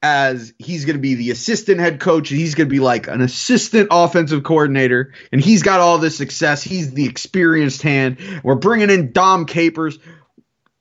as 0.00 0.54
he's 0.58 0.84
going 0.84 0.96
to 0.96 1.02
be 1.02 1.14
the 1.14 1.30
assistant 1.30 1.80
head 1.80 1.98
coach. 1.98 2.30
and 2.30 2.38
He's 2.38 2.54
going 2.54 2.68
to 2.68 2.72
be 2.72 2.78
like 2.80 3.08
an 3.08 3.20
assistant 3.20 3.88
offensive 3.90 4.44
coordinator, 4.44 5.12
and 5.32 5.40
he's 5.40 5.62
got 5.62 5.80
all 5.80 5.98
this 5.98 6.16
success. 6.16 6.62
He's 6.62 6.92
the 6.92 7.06
experienced 7.06 7.82
hand. 7.82 8.18
We're 8.44 8.54
bringing 8.54 8.90
in 8.90 9.12
Dom 9.12 9.44
Capers, 9.46 9.98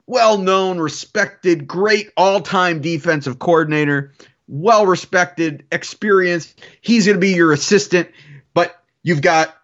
well 0.07 0.37
known, 0.37 0.79
respected, 0.79 1.67
great 1.67 2.11
all 2.17 2.41
time 2.41 2.81
defensive 2.81 3.37
coordinator, 3.37 4.13
well 4.47 4.87
respected, 4.87 5.65
experienced. 5.71 6.61
He's 6.81 7.05
going 7.05 7.17
to 7.17 7.21
be 7.21 7.33
your 7.33 7.51
assistant, 7.51 8.09
but 8.53 8.81
you've 9.03 9.21
got 9.21 9.55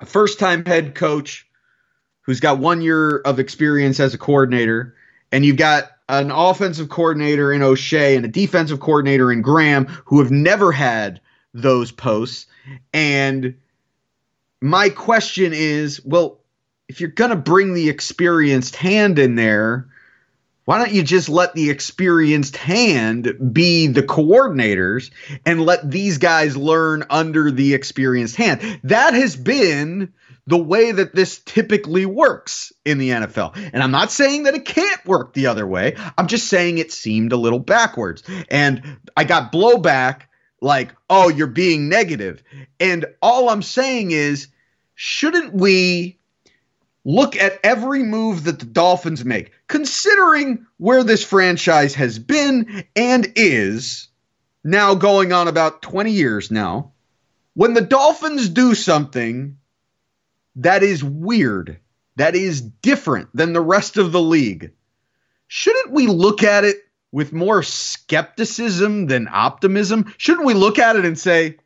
a 0.00 0.06
first 0.06 0.38
time 0.38 0.64
head 0.66 0.94
coach 0.94 1.46
who's 2.22 2.40
got 2.40 2.58
one 2.58 2.82
year 2.82 3.18
of 3.18 3.38
experience 3.38 4.00
as 4.00 4.12
a 4.12 4.18
coordinator, 4.18 4.96
and 5.30 5.44
you've 5.44 5.56
got 5.56 5.90
an 6.08 6.30
offensive 6.30 6.88
coordinator 6.88 7.52
in 7.52 7.62
O'Shea 7.62 8.16
and 8.16 8.24
a 8.24 8.28
defensive 8.28 8.80
coordinator 8.80 9.32
in 9.32 9.40
Graham 9.40 9.86
who 10.04 10.20
have 10.20 10.30
never 10.30 10.72
had 10.72 11.20
those 11.54 11.92
posts. 11.92 12.46
And 12.92 13.54
my 14.60 14.88
question 14.88 15.52
is 15.54 16.04
well, 16.04 16.40
if 16.88 17.00
you're 17.00 17.10
going 17.10 17.30
to 17.30 17.36
bring 17.36 17.74
the 17.74 17.88
experienced 17.88 18.76
hand 18.76 19.18
in 19.18 19.34
there, 19.34 19.88
why 20.64 20.78
don't 20.78 20.92
you 20.92 21.02
just 21.02 21.28
let 21.28 21.54
the 21.54 21.70
experienced 21.70 22.56
hand 22.56 23.52
be 23.52 23.86
the 23.86 24.02
coordinators 24.02 25.10
and 25.44 25.60
let 25.60 25.90
these 25.90 26.18
guys 26.18 26.56
learn 26.56 27.04
under 27.10 27.50
the 27.50 27.74
experienced 27.74 28.36
hand? 28.36 28.80
That 28.84 29.12
has 29.14 29.36
been 29.36 30.14
the 30.46 30.58
way 30.58 30.92
that 30.92 31.14
this 31.14 31.38
typically 31.40 32.06
works 32.06 32.72
in 32.84 32.98
the 32.98 33.10
NFL. 33.10 33.56
And 33.72 33.82
I'm 33.82 33.90
not 33.90 34.10
saying 34.10 34.44
that 34.44 34.54
it 34.54 34.64
can't 34.64 35.04
work 35.06 35.32
the 35.32 35.46
other 35.46 35.66
way. 35.66 35.96
I'm 36.18 36.26
just 36.26 36.48
saying 36.48 36.78
it 36.78 36.92
seemed 36.92 37.32
a 37.32 37.38
little 37.38 37.58
backwards. 37.58 38.22
And 38.50 38.98
I 39.16 39.24
got 39.24 39.52
blowback 39.52 40.22
like, 40.60 40.94
oh, 41.08 41.28
you're 41.28 41.46
being 41.46 41.88
negative. 41.88 42.42
And 42.80 43.06
all 43.20 43.48
I'm 43.48 43.62
saying 43.62 44.12
is, 44.12 44.48
shouldn't 44.94 45.54
we 45.54 46.18
look 47.04 47.36
at 47.36 47.60
every 47.62 48.02
move 48.02 48.44
that 48.44 48.58
the 48.58 48.66
Dolphins 48.66 49.24
make, 49.24 49.52
considering 49.68 50.66
where 50.78 51.04
this 51.04 51.22
franchise 51.22 51.94
has 51.94 52.18
been 52.18 52.84
and 52.96 53.32
is 53.36 54.08
now 54.64 54.94
going 54.94 55.32
on 55.32 55.48
about 55.48 55.82
20 55.82 56.10
years 56.10 56.50
now? 56.50 56.92
When 57.54 57.74
the 57.74 57.82
Dolphins 57.82 58.48
do 58.48 58.74
something 58.74 59.58
that 60.56 60.82
is 60.82 61.04
weird, 61.04 61.78
that 62.16 62.34
is 62.34 62.60
different 62.60 63.28
than 63.34 63.52
the 63.52 63.60
rest 63.60 63.96
of 63.96 64.12
the 64.12 64.22
league, 64.22 64.72
shouldn't 65.46 65.90
we 65.90 66.06
look 66.06 66.42
at 66.42 66.64
it 66.64 66.76
with 67.12 67.32
more 67.32 67.62
skepticism 67.62 69.06
than 69.06 69.28
optimism? 69.30 70.12
Shouldn't 70.16 70.46
we 70.46 70.54
look 70.54 70.78
at 70.78 70.96
it 70.96 71.04
and 71.04 71.18
say, 71.18 71.58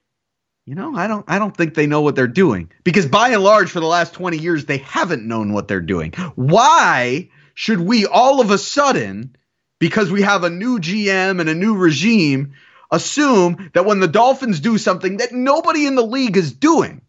you 0.68 0.74
know, 0.74 0.94
I 0.94 1.06
don't 1.06 1.24
I 1.26 1.38
don't 1.38 1.56
think 1.56 1.72
they 1.72 1.86
know 1.86 2.02
what 2.02 2.14
they're 2.14 2.28
doing. 2.28 2.70
Because 2.84 3.06
by 3.06 3.30
and 3.30 3.42
large 3.42 3.70
for 3.70 3.80
the 3.80 3.86
last 3.86 4.12
20 4.12 4.36
years 4.36 4.66
they 4.66 4.76
haven't 4.76 5.26
known 5.26 5.54
what 5.54 5.66
they're 5.66 5.80
doing. 5.80 6.12
Why 6.34 7.30
should 7.54 7.80
we 7.80 8.04
all 8.04 8.42
of 8.42 8.50
a 8.50 8.58
sudden 8.58 9.34
because 9.78 10.10
we 10.10 10.20
have 10.20 10.44
a 10.44 10.50
new 10.50 10.78
GM 10.78 11.40
and 11.40 11.48
a 11.48 11.54
new 11.54 11.74
regime 11.74 12.52
assume 12.90 13.70
that 13.72 13.86
when 13.86 14.00
the 14.00 14.08
Dolphins 14.08 14.60
do 14.60 14.76
something 14.76 15.16
that 15.16 15.32
nobody 15.32 15.86
in 15.86 15.94
the 15.94 16.04
league 16.04 16.36
is 16.36 16.52
doing, 16.52 17.00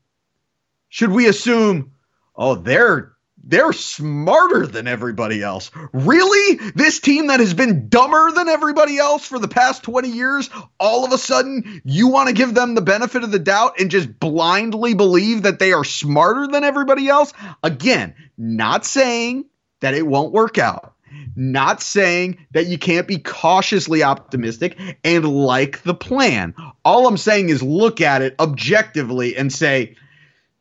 should 0.88 1.12
we 1.12 1.28
assume, 1.28 1.92
oh, 2.38 2.56
they're 2.56 3.12
they're 3.50 3.74
smarter 3.74 4.68
than 4.68 4.88
everybody 4.88 5.42
else. 5.42 5.72
Really? 5.92 6.72
This 6.76 7.00
team 7.00 7.28
that 7.28 7.40
has 7.40 7.54
been 7.56 7.90
dumber 7.90 8.32
than 8.32 8.48
everybody 8.48 9.00
else 9.00 9.26
for 9.26 9.40
the 9.40 9.48
past 9.48 9.82
20 9.84 10.08
years, 10.08 10.50
all 10.80 11.04
of 11.04 11.12
a 11.12 11.18
sudden 11.18 11.82
you 11.84 12.08
want 12.08 12.28
to 12.28 12.36
give 12.36 12.54
them 12.54 12.76
the 12.76 12.82
benefit 12.82 13.24
of 13.24 13.32
the 13.32 13.40
doubt 13.40 13.80
and 13.80 13.90
just 13.90 14.20
blindly 14.20 14.94
believe 14.94 15.44
that 15.44 15.58
they 15.58 15.74
are 15.74 15.84
smarter 15.84 16.48
than 16.48 16.64
everybody 16.64 17.10
else? 17.10 17.34
Again, 17.64 18.14
not 18.38 18.86
saying 18.86 19.46
that 19.80 19.96
it 19.96 20.06
won't 20.06 20.32
work 20.32 20.60
out. 20.60 20.94
Not 21.36 21.82
saying 21.82 22.46
that 22.52 22.68
you 22.68 22.78
can't 22.78 23.08
be 23.08 23.18
cautiously 23.18 24.04
optimistic 24.04 24.78
and 25.04 25.26
like 25.26 25.82
the 25.82 25.96
plan. 25.96 26.54
All 26.86 27.08
I'm 27.08 27.18
saying 27.18 27.50
is 27.50 27.64
look 27.64 28.00
at 28.00 28.22
it 28.22 28.36
objectively 28.40 29.36
and 29.36 29.52
say, 29.52 29.96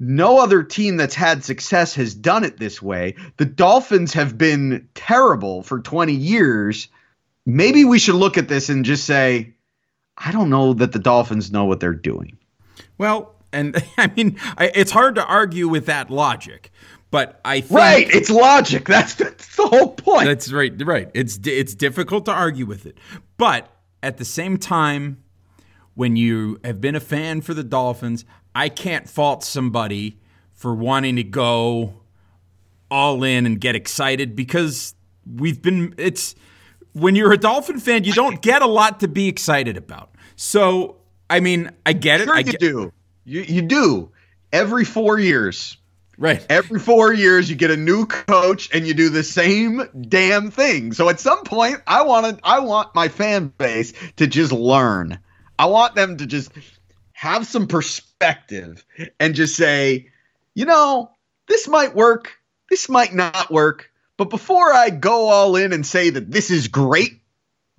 no 0.00 0.38
other 0.38 0.62
team 0.62 0.96
that's 0.96 1.14
had 1.14 1.44
success 1.44 1.94
has 1.94 2.14
done 2.14 2.44
it 2.44 2.58
this 2.58 2.80
way. 2.80 3.16
The 3.36 3.44
Dolphins 3.44 4.14
have 4.14 4.38
been 4.38 4.88
terrible 4.94 5.62
for 5.62 5.80
20 5.80 6.12
years. 6.12 6.88
Maybe 7.44 7.84
we 7.84 7.98
should 7.98 8.14
look 8.14 8.38
at 8.38 8.48
this 8.48 8.68
and 8.68 8.84
just 8.84 9.04
say, 9.04 9.54
I 10.16 10.32
don't 10.32 10.50
know 10.50 10.74
that 10.74 10.92
the 10.92 10.98
Dolphins 10.98 11.50
know 11.50 11.64
what 11.64 11.80
they're 11.80 11.94
doing. 11.94 12.38
Well, 12.96 13.34
and 13.52 13.82
I 13.98 14.08
mean, 14.08 14.38
I, 14.56 14.70
it's 14.74 14.92
hard 14.92 15.16
to 15.16 15.24
argue 15.24 15.68
with 15.68 15.86
that 15.86 16.10
logic, 16.10 16.70
but 17.10 17.40
I 17.44 17.60
think, 17.60 17.78
right, 17.78 18.08
it's 18.10 18.30
logic. 18.30 18.86
That's, 18.86 19.14
that's 19.14 19.56
the 19.56 19.66
whole 19.66 19.94
point. 19.94 20.26
That's 20.26 20.52
right, 20.52 20.72
right. 20.84 21.10
It's 21.14 21.38
it's 21.44 21.74
difficult 21.74 22.26
to 22.26 22.32
argue 22.32 22.66
with 22.66 22.86
it, 22.86 22.98
but 23.36 23.68
at 24.02 24.18
the 24.18 24.24
same 24.24 24.58
time, 24.58 25.22
when 25.94 26.16
you 26.16 26.60
have 26.62 26.80
been 26.80 26.94
a 26.94 27.00
fan 27.00 27.40
for 27.40 27.54
the 27.54 27.64
Dolphins, 27.64 28.24
I 28.58 28.68
can't 28.68 29.08
fault 29.08 29.44
somebody 29.44 30.18
for 30.52 30.74
wanting 30.74 31.14
to 31.14 31.22
go 31.22 31.94
all 32.90 33.22
in 33.22 33.46
and 33.46 33.60
get 33.60 33.76
excited 33.76 34.34
because 34.34 34.96
we've 35.24 35.62
been 35.62 35.94
it's 35.96 36.34
when 36.92 37.14
you're 37.14 37.32
a 37.32 37.38
Dolphin 37.38 37.78
fan, 37.78 38.02
you 38.02 38.12
don't 38.12 38.42
get 38.42 38.60
a 38.60 38.66
lot 38.66 38.98
to 39.00 39.06
be 39.06 39.28
excited 39.28 39.76
about. 39.76 40.10
So, 40.34 40.96
I 41.30 41.38
mean, 41.38 41.70
I 41.86 41.92
get 41.92 42.20
sure 42.20 42.34
it. 42.34 42.36
I 42.36 42.38
you 42.40 42.44
get, 42.44 42.60
do. 42.60 42.92
You 43.24 43.42
you 43.42 43.62
do. 43.62 44.10
Every 44.52 44.84
4 44.84 45.20
years. 45.20 45.76
Right. 46.16 46.44
Every 46.50 46.80
4 46.80 47.12
years 47.12 47.48
you 47.48 47.54
get 47.54 47.70
a 47.70 47.76
new 47.76 48.06
coach 48.06 48.70
and 48.74 48.84
you 48.88 48.92
do 48.92 49.08
the 49.08 49.22
same 49.22 49.88
damn 50.08 50.50
thing. 50.50 50.92
So 50.94 51.08
at 51.08 51.20
some 51.20 51.44
point 51.44 51.76
I 51.86 52.02
want 52.02 52.26
to 52.26 52.40
I 52.42 52.58
want 52.58 52.92
my 52.92 53.06
fan 53.06 53.52
base 53.56 53.92
to 54.16 54.26
just 54.26 54.50
learn. 54.50 55.20
I 55.60 55.66
want 55.66 55.94
them 55.94 56.16
to 56.16 56.26
just 56.26 56.50
have 57.12 57.46
some 57.46 57.68
perspective 57.68 58.07
and 58.20 59.34
just 59.34 59.56
say, 59.56 60.08
you 60.54 60.64
know, 60.64 61.10
this 61.46 61.68
might 61.68 61.94
work, 61.94 62.32
this 62.68 62.88
might 62.88 63.14
not 63.14 63.50
work, 63.50 63.90
but 64.16 64.30
before 64.30 64.72
I 64.72 64.90
go 64.90 65.28
all 65.28 65.56
in 65.56 65.72
and 65.72 65.86
say 65.86 66.10
that 66.10 66.30
this 66.30 66.50
is 66.50 66.68
great, 66.68 67.20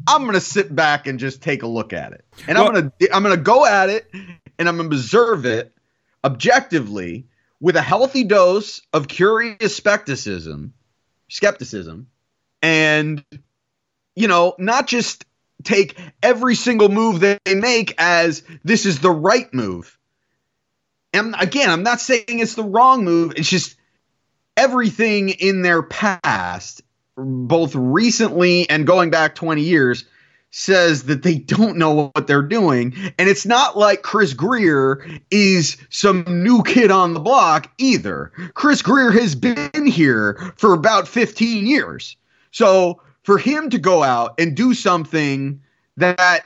I'm 0.08 0.22
going 0.22 0.34
to 0.34 0.42
sit 0.42 0.74
back 0.74 1.08
and 1.08 1.20
just 1.20 1.42
take 1.42 1.64
a 1.64 1.68
look 1.68 1.92
at 1.92 2.14
it. 2.14 2.26
And 2.48 2.58
well, 2.58 2.68
I'm 2.68 2.74
going 2.74 2.92
to 3.00 3.16
I'm 3.16 3.24
going 3.24 3.36
to 3.36 3.42
go 3.42 3.66
at 3.66 3.90
it 3.90 4.10
and 4.58 4.70
I'm 4.70 4.78
going 4.78 4.90
to 4.90 4.96
observe 4.96 5.46
it 5.46 5.74
objectively 6.24 7.28
with 7.60 7.76
a 7.76 7.82
healthy 7.82 8.24
dose 8.24 8.82
of 8.94 9.08
curious 9.08 9.76
skepticism, 9.76 10.74
skepticism 11.28 12.08
and 12.62 13.24
you 14.16 14.28
know, 14.28 14.56
not 14.58 14.88
just 14.88 15.26
take 15.64 15.98
every 16.24 16.56
single 16.56 16.90
move 16.90 17.20
they 17.20 17.38
make 17.48 17.94
as 17.98 18.44
this 18.64 18.86
is 18.86 19.00
the 19.00 19.12
right 19.12 19.54
move. 19.54 19.99
And 21.14 21.36
again, 21.40 21.70
I'm 21.70 21.84
not 21.84 22.00
saying 22.02 22.26
it's 22.28 22.56
the 22.56 22.64
wrong 22.64 23.04
move. 23.04 23.34
It's 23.36 23.50
just 23.50 23.76
everything 24.56 25.30
in 25.30 25.62
their 25.62 25.82
past, 25.82 26.82
both 27.16 27.74
recently 27.76 28.70
and 28.70 28.86
going 28.86 29.10
back 29.10 29.36
20 29.36 29.62
years, 29.62 30.06
says 30.52 31.04
that 31.04 31.22
they 31.22 31.36
don't 31.36 31.78
know 31.78 32.12
what 32.14 32.28
they're 32.28 32.42
doing. 32.42 32.96
And 33.18 33.30
it's 33.30 33.46
not 33.46 33.78
like 33.78 34.02
Chris 34.02 34.34
Grier 34.34 35.06
is 35.30 35.78
some 35.90 36.44
new 36.44 36.64
kid 36.64 36.92
on 36.92 37.14
the 37.14 37.20
block 37.20 37.72
either. 37.78 38.32
Chris 38.54 38.82
Grier 38.82 39.12
has 39.12 39.36
been 39.36 39.86
here 39.86 40.54
for 40.58 40.74
about 40.74 41.08
15 41.08 41.68
years. 41.68 42.18
So 42.52 43.02
for 43.24 43.38
him 43.38 43.70
to 43.70 43.78
go 43.78 44.02
out 44.04 44.40
and 44.40 44.56
do 44.56 44.74
something 44.74 45.62
that 45.98 46.46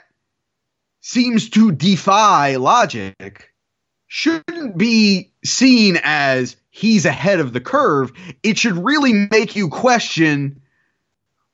seems 0.99 1.49
to 1.51 1.71
defy 1.71 2.57
logic 2.57 3.52
shouldn't 4.15 4.77
be 4.77 5.31
seen 5.43 5.97
as 6.03 6.55
he's 6.69 7.03
ahead 7.03 7.39
of 7.39 7.51
the 7.51 7.59
curve. 7.59 8.13
It 8.43 8.59
should 8.59 8.77
really 8.77 9.27
make 9.31 9.55
you 9.55 9.69
question 9.69 10.61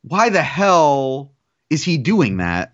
why 0.02 0.28
the 0.28 0.44
hell 0.44 1.32
is 1.70 1.86
he 1.86 1.98
doing 1.98 2.36
that? 2.38 2.74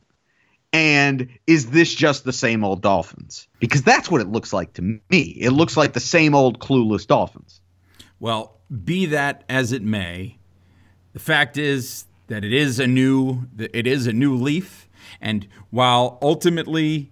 And 0.73 1.29
is 1.45 1.69
this 1.69 1.93
just 1.93 2.23
the 2.23 2.33
same 2.33 2.63
old 2.63 2.81
Dolphins? 2.81 3.47
Because 3.59 3.83
that's 3.83 4.09
what 4.09 4.21
it 4.21 4.27
looks 4.27 4.51
like 4.51 4.73
to 4.73 4.81
me. 4.81 5.21
It 5.39 5.51
looks 5.51 5.77
like 5.77 5.93
the 5.93 5.99
same 5.99 6.33
old 6.33 6.57
clueless 6.57 7.05
Dolphins. 7.05 7.61
Well, 8.19 8.59
be 8.83 9.05
that 9.05 9.43
as 9.47 9.71
it 9.71 9.83
may, 9.83 10.39
the 11.13 11.19
fact 11.19 11.59
is 11.59 12.05
that 12.25 12.43
it 12.43 12.53
is 12.53 12.79
a 12.79 12.87
new 12.87 13.43
it 13.59 13.85
is 13.85 14.07
a 14.07 14.13
new 14.13 14.33
leaf 14.33 14.89
and 15.21 15.47
while 15.69 16.17
ultimately 16.23 17.11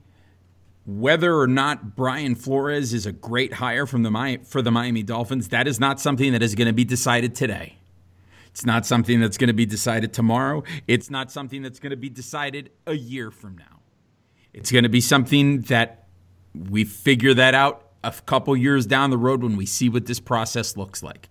whether 0.85 1.37
or 1.37 1.47
not 1.47 1.95
Brian 1.95 2.35
Flores 2.35 2.93
is 2.93 3.05
a 3.05 3.11
great 3.11 3.53
hire 3.53 3.85
from 3.85 4.03
the 4.03 4.39
for 4.45 4.61
the 4.61 4.71
Miami 4.71 5.03
Dolphins 5.03 5.49
that 5.49 5.67
is 5.67 5.79
not 5.79 5.99
something 5.99 6.33
that 6.33 6.43
is 6.43 6.55
going 6.55 6.67
to 6.67 6.73
be 6.73 6.83
decided 6.85 7.35
today 7.35 7.77
It's 8.49 8.65
not 8.65 8.85
something 8.85 9.19
that's 9.19 9.37
going 9.37 9.47
to 9.47 9.53
be 9.53 9.65
decided 9.65 10.13
tomorrow. 10.13 10.63
It's 10.87 11.09
not 11.09 11.31
something 11.31 11.61
that's 11.61 11.79
going 11.79 11.91
to 11.91 11.97
be 11.97 12.09
decided 12.09 12.71
a 12.85 12.93
year 12.93 13.31
from 13.31 13.57
now. 13.57 13.79
It's 14.53 14.71
going 14.71 14.83
to 14.83 14.89
be 14.89 15.01
something 15.01 15.61
that 15.63 16.07
we 16.53 16.83
figure 16.83 17.33
that 17.33 17.55
out 17.55 17.89
a 18.03 18.11
couple 18.11 18.55
years 18.55 18.85
down 18.85 19.09
the 19.09 19.17
road 19.17 19.41
when 19.41 19.55
we 19.55 19.65
see 19.65 19.89
what 19.89 20.05
this 20.05 20.19
process 20.19 20.77
looks 20.77 21.01
like. 21.01 21.29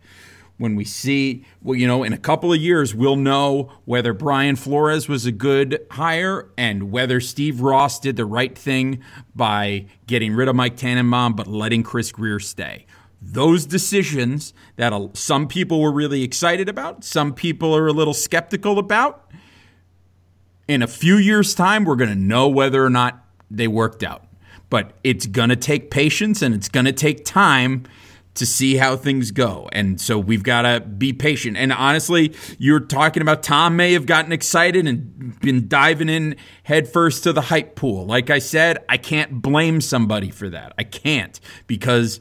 When 0.63 0.77
we 0.77 0.85
see, 0.85 1.45
well, 1.61 1.75
you 1.75 1.89
know, 1.89 2.05
in 2.05 2.13
a 2.13 2.17
couple 2.17 2.53
of 2.53 2.61
years, 2.61 2.95
we'll 2.95 3.17
know 3.17 3.73
whether 3.85 4.13
Brian 4.13 4.55
Flores 4.55 5.09
was 5.09 5.27
a 5.27 5.33
good 5.33 5.85
hire 5.91 6.53
and 6.57 6.93
whether 6.93 7.19
Steve 7.19 7.61
Ross 7.61 7.99
did 7.99 8.15
the 8.15 8.25
right 8.25 8.57
thing 8.57 9.03
by 9.35 9.87
getting 10.07 10.33
rid 10.35 10.47
of 10.47 10.55
Mike 10.55 10.77
Tannenbaum 10.77 11.35
but 11.35 11.49
letting 11.49 11.83
Chris 11.83 12.13
Grier 12.13 12.39
stay. 12.39 12.87
Those 13.21 13.67
decisions 13.67 14.55
that 14.77 14.93
some 15.15 15.49
people 15.49 15.81
were 15.81 15.91
really 15.91 16.23
excited 16.23 16.69
about, 16.69 17.03
some 17.03 17.35
people 17.35 17.77
are 17.77 17.89
a 17.89 17.93
little 17.93 18.15
skeptical 18.15 18.79
about. 18.79 19.33
In 20.69 20.81
a 20.81 20.87
few 20.87 21.17
years' 21.17 21.57
time, 21.57 21.85
we're 21.85 21.97
going 21.97 22.09
to 22.09 22.15
know 22.15 22.49
whether 22.49 22.85
or 22.85 22.91
not 22.91 23.27
they 23.51 23.67
worked 23.67 24.05
out. 24.05 24.29
But 24.71 24.93
it's 25.03 25.27
going 25.27 25.49
to 25.49 25.57
take 25.57 25.91
patience 25.91 26.41
and 26.41 26.55
it's 26.55 26.69
going 26.69 26.87
to 26.87 26.93
take 26.93 27.25
time 27.25 27.83
to 28.35 28.47
see 28.47 28.77
how 28.77 28.97
things 28.97 29.31
go. 29.31 29.69
And 29.73 30.01
so 30.01 30.19
we've 30.19 30.43
got 30.43 30.63
to 30.63 30.81
be 30.81 31.13
patient. 31.13 31.57
And 31.57 31.73
honestly, 31.73 32.35
you're 32.59 32.81
talking 32.81 33.21
about 33.21 33.43
Tom 33.43 33.77
may 33.77 33.93
have 33.93 34.07
gotten 34.07 34.33
excited 34.33 34.87
and 34.87 35.39
been 35.41 35.69
diving 35.69 36.09
in 36.09 36.37
headfirst 36.63 37.25
to 37.25 37.33
the 37.33 37.43
hype 37.43 37.77
pool. 37.77 38.07
Like 38.07 38.31
I 38.31 38.39
said, 38.39 38.79
I 38.89 38.97
can't 38.97 39.43
blame 39.43 39.81
somebody 39.81 40.31
for 40.31 40.49
that. 40.49 40.73
I 40.79 40.85
can't 40.85 41.39
because 41.67 42.21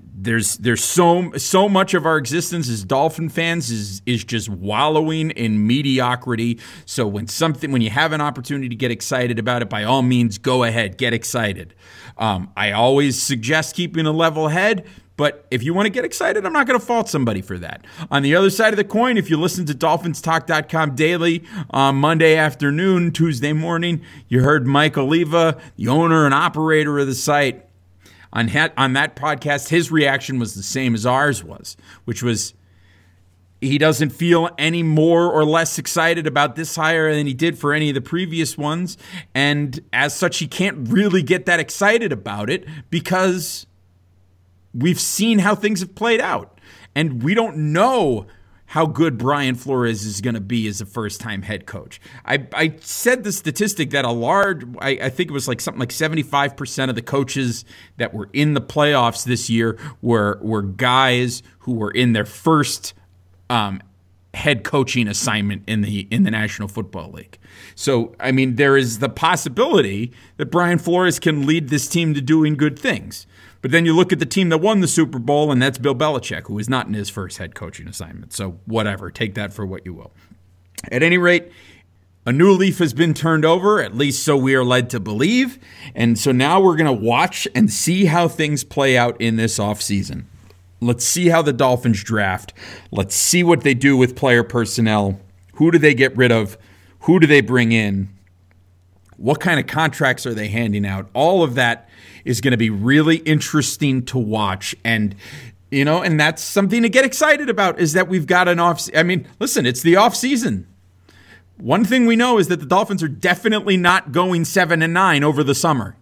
there's 0.00 0.56
there's 0.58 0.82
so 0.82 1.32
so 1.36 1.68
much 1.68 1.94
of 1.94 2.06
our 2.06 2.16
existence 2.16 2.68
as 2.68 2.84
Dolphin 2.84 3.28
fans 3.28 3.70
is 3.70 4.02
is 4.06 4.24
just 4.24 4.48
wallowing 4.48 5.30
in 5.30 5.66
mediocrity. 5.66 6.60
So 6.84 7.06
when 7.06 7.26
something 7.26 7.72
when 7.72 7.82
you 7.82 7.90
have 7.90 8.12
an 8.12 8.20
opportunity 8.20 8.68
to 8.68 8.76
get 8.76 8.90
excited 8.90 9.38
about 9.38 9.62
it, 9.62 9.68
by 9.68 9.84
all 9.84 10.02
means, 10.02 10.38
go 10.38 10.64
ahead, 10.64 10.98
get 10.98 11.12
excited. 11.12 11.74
Um, 12.18 12.52
I 12.56 12.72
always 12.72 13.20
suggest 13.20 13.74
keeping 13.74 14.06
a 14.06 14.12
level 14.12 14.48
head. 14.48 14.86
But 15.16 15.46
if 15.50 15.62
you 15.62 15.72
want 15.72 15.86
to 15.86 15.90
get 15.90 16.04
excited, 16.04 16.44
I'm 16.44 16.52
not 16.52 16.66
going 16.66 16.78
to 16.78 16.84
fault 16.84 17.08
somebody 17.08 17.40
for 17.40 17.58
that. 17.58 17.86
On 18.10 18.22
the 18.22 18.36
other 18.36 18.50
side 18.50 18.74
of 18.74 18.76
the 18.76 18.84
coin, 18.84 19.16
if 19.16 19.30
you 19.30 19.40
listen 19.40 19.64
to 19.64 19.72
DolphinsTalk.com 19.72 20.94
daily 20.94 21.42
on 21.70 21.96
Monday 21.96 22.36
afternoon, 22.36 23.12
Tuesday 23.12 23.54
morning, 23.54 24.02
you 24.28 24.42
heard 24.42 24.66
Mike 24.66 24.98
Oliva, 24.98 25.58
the 25.76 25.88
owner 25.88 26.26
and 26.26 26.34
operator 26.34 26.98
of 26.98 27.06
the 27.06 27.14
site, 27.14 27.65
on, 28.36 28.48
ha- 28.48 28.68
on 28.76 28.92
that 28.92 29.16
podcast, 29.16 29.70
his 29.70 29.90
reaction 29.90 30.38
was 30.38 30.54
the 30.54 30.62
same 30.62 30.94
as 30.94 31.06
ours 31.06 31.42
was, 31.42 31.74
which 32.04 32.22
was 32.22 32.52
he 33.62 33.78
doesn't 33.78 34.10
feel 34.10 34.50
any 34.58 34.82
more 34.82 35.32
or 35.32 35.42
less 35.46 35.78
excited 35.78 36.26
about 36.26 36.54
this 36.54 36.76
hire 36.76 37.14
than 37.14 37.26
he 37.26 37.32
did 37.32 37.58
for 37.58 37.72
any 37.72 37.88
of 37.88 37.94
the 37.94 38.02
previous 38.02 38.58
ones. 38.58 38.98
And 39.34 39.80
as 39.90 40.14
such, 40.14 40.38
he 40.38 40.46
can't 40.46 40.86
really 40.90 41.22
get 41.22 41.46
that 41.46 41.58
excited 41.58 42.12
about 42.12 42.50
it 42.50 42.68
because 42.90 43.66
we've 44.74 45.00
seen 45.00 45.38
how 45.38 45.54
things 45.54 45.80
have 45.80 45.94
played 45.94 46.20
out. 46.20 46.60
And 46.94 47.22
we 47.22 47.32
don't 47.32 47.72
know 47.72 48.26
how 48.76 48.84
good 48.84 49.16
Brian 49.16 49.54
Flores 49.54 50.04
is 50.04 50.20
going 50.20 50.34
to 50.34 50.40
be 50.40 50.68
as 50.68 50.82
a 50.82 50.84
first 50.84 51.18
time 51.18 51.40
head 51.40 51.64
coach. 51.64 51.98
I, 52.26 52.46
I 52.52 52.76
said 52.80 53.24
the 53.24 53.32
statistic 53.32 53.88
that 53.92 54.04
a 54.04 54.10
large, 54.10 54.64
I, 54.80 54.90
I, 55.04 55.08
think 55.08 55.30
it 55.30 55.32
was 55.32 55.48
like 55.48 55.62
something 55.62 55.80
like 55.80 55.88
75% 55.88 56.90
of 56.90 56.94
the 56.94 57.00
coaches 57.00 57.64
that 57.96 58.12
were 58.12 58.28
in 58.34 58.52
the 58.52 58.60
playoffs 58.60 59.24
this 59.24 59.48
year 59.48 59.78
were, 60.02 60.38
were 60.42 60.60
guys 60.60 61.42
who 61.60 61.72
were 61.72 61.90
in 61.90 62.12
their 62.12 62.26
first 62.26 62.92
um, 63.48 63.80
head 64.46 64.62
coaching 64.62 65.08
assignment 65.08 65.64
in 65.66 65.80
the 65.80 66.06
in 66.08 66.22
the 66.22 66.30
National 66.30 66.68
Football 66.68 67.10
League. 67.10 67.36
So, 67.74 68.14
I 68.20 68.30
mean, 68.30 68.54
there 68.54 68.76
is 68.76 69.00
the 69.00 69.08
possibility 69.08 70.12
that 70.36 70.52
Brian 70.52 70.78
Flores 70.78 71.18
can 71.18 71.46
lead 71.46 71.68
this 71.68 71.88
team 71.88 72.14
to 72.14 72.20
doing 72.20 72.56
good 72.56 72.78
things. 72.78 73.26
But 73.60 73.72
then 73.72 73.84
you 73.84 73.92
look 73.92 74.12
at 74.12 74.20
the 74.20 74.26
team 74.26 74.50
that 74.50 74.58
won 74.58 74.82
the 74.82 74.86
Super 74.86 75.18
Bowl, 75.18 75.50
and 75.50 75.60
that's 75.60 75.78
Bill 75.78 75.96
Belichick, 75.96 76.46
who 76.46 76.60
is 76.60 76.68
not 76.68 76.86
in 76.86 76.94
his 76.94 77.10
first 77.10 77.38
head 77.38 77.56
coaching 77.56 77.88
assignment. 77.88 78.32
So, 78.32 78.60
whatever, 78.66 79.10
take 79.10 79.34
that 79.34 79.52
for 79.52 79.66
what 79.66 79.84
you 79.84 79.92
will. 79.92 80.12
At 80.92 81.02
any 81.02 81.18
rate, 81.18 81.50
a 82.24 82.30
new 82.32 82.52
leaf 82.52 82.78
has 82.78 82.94
been 82.94 83.14
turned 83.14 83.44
over, 83.44 83.82
at 83.82 83.96
least 83.96 84.24
so 84.24 84.36
we 84.36 84.54
are 84.54 84.64
led 84.64 84.90
to 84.90 85.00
believe. 85.00 85.58
And 85.92 86.16
so 86.16 86.30
now 86.30 86.60
we're 86.60 86.76
going 86.76 86.86
to 86.86 87.04
watch 87.04 87.48
and 87.52 87.68
see 87.68 88.04
how 88.04 88.28
things 88.28 88.62
play 88.62 88.96
out 88.96 89.20
in 89.20 89.34
this 89.34 89.58
offseason. 89.58 90.26
Let's 90.80 91.04
see 91.04 91.28
how 91.28 91.42
the 91.42 91.52
Dolphins 91.52 92.02
draft. 92.04 92.52
Let's 92.90 93.14
see 93.14 93.42
what 93.42 93.62
they 93.62 93.74
do 93.74 93.96
with 93.96 94.16
player 94.16 94.42
personnel. 94.42 95.20
Who 95.54 95.70
do 95.70 95.78
they 95.78 95.94
get 95.94 96.16
rid 96.16 96.30
of? 96.30 96.58
Who 97.00 97.18
do 97.18 97.26
they 97.26 97.40
bring 97.40 97.72
in? 97.72 98.10
What 99.16 99.40
kind 99.40 99.58
of 99.58 99.66
contracts 99.66 100.26
are 100.26 100.34
they 100.34 100.48
handing 100.48 100.84
out? 100.84 101.08
All 101.14 101.42
of 101.42 101.54
that 101.54 101.88
is 102.24 102.40
going 102.40 102.50
to 102.50 102.58
be 102.58 102.68
really 102.68 103.16
interesting 103.18 104.04
to 104.06 104.18
watch. 104.18 104.74
And 104.84 105.14
you 105.70 105.84
know, 105.84 106.02
and 106.02 106.18
that's 106.20 106.42
something 106.42 106.82
to 106.82 106.88
get 106.88 107.04
excited 107.04 107.48
about 107.48 107.80
is 107.80 107.94
that 107.94 108.08
we've 108.08 108.26
got 108.26 108.48
an 108.48 108.60
off. 108.60 108.88
I 108.94 109.02
mean, 109.02 109.26
listen, 109.40 109.66
it's 109.66 109.82
the 109.82 109.96
off 109.96 110.14
season. 110.14 110.66
One 111.56 111.84
thing 111.84 112.06
we 112.06 112.16
know 112.16 112.38
is 112.38 112.48
that 112.48 112.60
the 112.60 112.66
Dolphins 112.66 113.02
are 113.02 113.08
definitely 113.08 113.76
not 113.76 114.12
going 114.12 114.44
seven 114.44 114.82
and 114.82 114.92
nine 114.92 115.24
over 115.24 115.42
the 115.42 115.54
summer. 115.54 115.96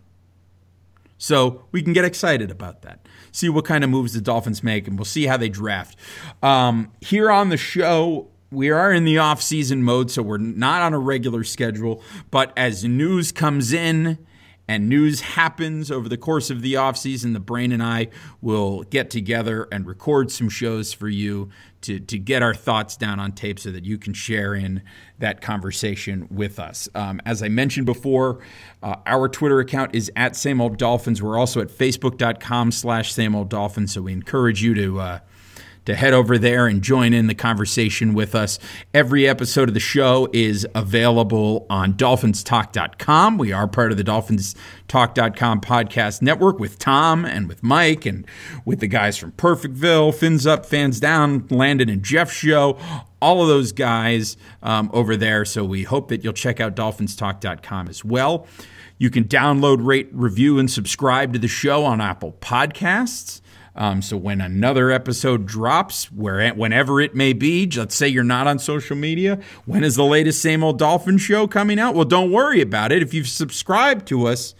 So 1.16 1.64
we 1.70 1.80
can 1.80 1.92
get 1.92 2.04
excited 2.04 2.50
about 2.50 2.82
that. 2.82 3.03
See 3.34 3.48
what 3.48 3.64
kind 3.64 3.82
of 3.82 3.90
moves 3.90 4.12
the 4.12 4.20
Dolphins 4.20 4.62
make, 4.62 4.86
and 4.86 4.96
we'll 4.96 5.04
see 5.04 5.26
how 5.26 5.36
they 5.36 5.48
draft. 5.48 5.98
Um, 6.40 6.92
here 7.00 7.32
on 7.32 7.48
the 7.48 7.56
show, 7.56 8.28
we 8.52 8.70
are 8.70 8.92
in 8.92 9.04
the 9.04 9.18
off-season 9.18 9.82
mode, 9.82 10.12
so 10.12 10.22
we're 10.22 10.38
not 10.38 10.82
on 10.82 10.94
a 10.94 11.00
regular 11.00 11.42
schedule. 11.42 12.00
But 12.30 12.52
as 12.56 12.84
news 12.84 13.32
comes 13.32 13.72
in 13.72 14.18
and 14.66 14.88
news 14.88 15.20
happens 15.20 15.90
over 15.90 16.08
the 16.08 16.16
course 16.16 16.50
of 16.50 16.62
the 16.62 16.74
offseason, 16.74 17.34
the 17.34 17.40
brain 17.40 17.70
and 17.70 17.82
I 17.82 18.08
will 18.40 18.82
get 18.84 19.10
together 19.10 19.68
and 19.70 19.86
record 19.86 20.30
some 20.30 20.48
shows 20.48 20.92
for 20.92 21.08
you 21.08 21.50
to, 21.82 22.00
to 22.00 22.18
get 22.18 22.42
our 22.42 22.54
thoughts 22.54 22.96
down 22.96 23.20
on 23.20 23.32
tape 23.32 23.58
so 23.58 23.70
that 23.70 23.84
you 23.84 23.98
can 23.98 24.14
share 24.14 24.54
in 24.54 24.82
that 25.18 25.42
conversation 25.42 26.26
with 26.30 26.58
us. 26.58 26.88
Um, 26.94 27.20
as 27.26 27.42
I 27.42 27.48
mentioned 27.48 27.84
before, 27.84 28.40
uh, 28.82 28.96
our 29.04 29.28
Twitter 29.28 29.60
account 29.60 29.94
is 29.94 30.10
at 30.16 30.34
Same 30.34 30.62
Old 30.62 30.78
Dolphins. 30.78 31.22
We're 31.22 31.38
also 31.38 31.60
at 31.60 31.68
facebook.com 31.68 32.72
slash 32.72 33.12
Same 33.12 33.34
Old 33.34 33.50
Dolphins, 33.50 33.92
so 33.92 34.02
we 34.02 34.12
encourage 34.12 34.62
you 34.62 34.74
to 34.74 35.00
uh, 35.00 35.18
to 35.84 35.94
head 35.94 36.12
over 36.12 36.38
there 36.38 36.66
and 36.66 36.82
join 36.82 37.12
in 37.12 37.26
the 37.26 37.34
conversation 37.34 38.14
with 38.14 38.34
us. 38.34 38.58
Every 38.92 39.28
episode 39.28 39.68
of 39.68 39.74
the 39.74 39.80
show 39.80 40.28
is 40.32 40.66
available 40.74 41.66
on 41.68 41.94
dolphinstalk.com. 41.94 43.38
We 43.38 43.52
are 43.52 43.68
part 43.68 43.90
of 43.90 43.98
the 43.98 44.04
dolphinstalk.com 44.04 45.60
podcast 45.60 46.22
network 46.22 46.58
with 46.58 46.78
Tom 46.78 47.24
and 47.24 47.48
with 47.48 47.62
Mike 47.62 48.06
and 48.06 48.26
with 48.64 48.80
the 48.80 48.88
guys 48.88 49.16
from 49.16 49.32
Perfectville, 49.32 50.14
Fins 50.14 50.46
Up, 50.46 50.66
Fans 50.66 51.00
Down, 51.00 51.46
Landon 51.50 51.88
and 51.88 52.02
Jeff 52.02 52.32
show, 52.32 52.78
all 53.20 53.42
of 53.42 53.48
those 53.48 53.72
guys 53.72 54.36
um, 54.62 54.90
over 54.92 55.16
there. 55.16 55.44
So 55.44 55.64
we 55.64 55.82
hope 55.82 56.08
that 56.08 56.24
you'll 56.24 56.32
check 56.32 56.60
out 56.60 56.76
dolphinstalk.com 56.76 57.88
as 57.88 58.04
well. 58.04 58.46
You 58.98 59.10
can 59.10 59.24
download, 59.24 59.84
rate, 59.84 60.08
review, 60.12 60.58
and 60.58 60.70
subscribe 60.70 61.32
to 61.32 61.38
the 61.38 61.48
show 61.48 61.84
on 61.84 62.00
Apple 62.00 62.36
Podcasts. 62.40 63.40
Um, 63.76 64.02
so 64.02 64.16
when 64.16 64.40
another 64.40 64.90
episode 64.90 65.46
drops, 65.46 66.10
where 66.12 66.52
whenever 66.54 67.00
it 67.00 67.14
may 67.14 67.32
be, 67.32 67.68
let's 67.76 67.94
say 67.94 68.08
you're 68.08 68.22
not 68.22 68.46
on 68.46 68.58
social 68.58 68.96
media, 68.96 69.40
when 69.64 69.82
is 69.82 69.96
the 69.96 70.04
latest 70.04 70.40
same 70.40 70.62
old 70.62 70.78
Dolphin 70.78 71.18
show 71.18 71.46
coming 71.46 71.78
out? 71.78 71.94
Well, 71.94 72.04
don't 72.04 72.30
worry 72.30 72.60
about 72.60 72.92
it. 72.92 73.02
If 73.02 73.12
you've 73.12 73.28
subscribed 73.28 74.06
to 74.08 74.26
us 74.26 74.54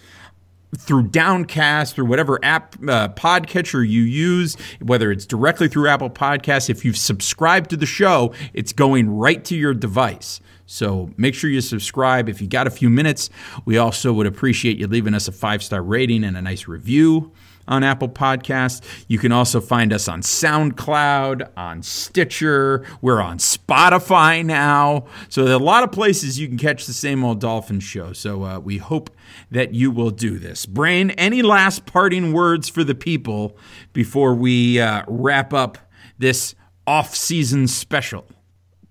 through 0.77 1.09
Downcast 1.09 1.97
or 1.99 2.05
whatever 2.05 2.41
app 2.45 2.75
uh, 2.83 3.09
podcatcher 3.11 3.89
you 3.89 4.03
use, 4.03 4.57
whether 4.83 5.13
it's 5.13 5.27
directly 5.27 5.69
through 5.69 5.89
Apple 5.89 6.11
Podcasts, 6.11 6.69
if 6.69 6.85
you've 6.85 6.97
subscribed 6.97 7.71
to 7.71 7.77
the 7.77 7.87
show, 7.87 8.35
it's 8.53 8.73
going 8.73 9.09
right 9.09 9.45
to 9.45 9.57
your 9.57 9.75
device. 9.75 10.41
So 10.67 11.11
make 11.17 11.35
sure 11.35 11.51
you 11.51 11.61
subscribe. 11.61 12.29
If 12.29 12.41
you 12.41 12.49
got 12.49 12.67
a 12.67 12.71
few 12.71 12.91
minutes, 12.91 13.31
we 13.65 13.79
also 13.79 14.13
would 14.13 14.27
appreciate 14.27 14.79
you 14.79 14.89
leaving 14.89 15.15
us 15.15 15.29
a 15.29 15.33
five 15.33 15.63
star 15.63 15.83
rating 15.83 16.25
and 16.25 16.37
a 16.37 16.43
nice 16.43 16.67
review 16.67 17.33
on 17.67 17.85
Apple 17.85 18.09
Podcasts. 18.09 18.83
You 19.09 19.19
can 19.19 19.33
also 19.33 19.61
find 19.61 19.93
us 19.93 20.09
on 20.09 20.23
SoundCloud, 20.23 21.49
on 21.57 21.83
Stitcher. 21.83 22.85
We're 23.01 23.21
on 23.21 23.39
Spotify 23.39 24.45
now. 24.45 25.07
So 25.29 25.45
there 25.45 25.55
are 25.55 25.61
a 25.61 25.65
lot 25.65 25.85
of 25.85 25.93
places 25.93 26.39
you 26.39 26.49
can 26.49 26.59
catch 26.59 26.87
the 26.87 26.93
same 26.93 27.25
old 27.25 27.41
Dolphin 27.41 27.81
show. 27.81 28.13
So 28.13 28.45
uh, 28.45 28.59
we 28.59 28.79
hope 28.79 29.11
that 29.51 29.75
you 29.75 29.91
will 29.91 30.11
do 30.11 30.39
this. 30.39 30.67
Brain, 30.67 31.11
any 31.13 31.43
last 31.43 31.87
parting 31.87 32.33
words 32.33 32.69
for 32.69 32.85
the 32.85 32.95
people 32.95 33.57
before 33.93 34.35
we 34.35 34.81
uh, 34.81 35.05
wrap 35.09 35.53
up 35.53 35.79
this 36.19 36.55
off-season 36.87 37.67
special? 37.67 38.27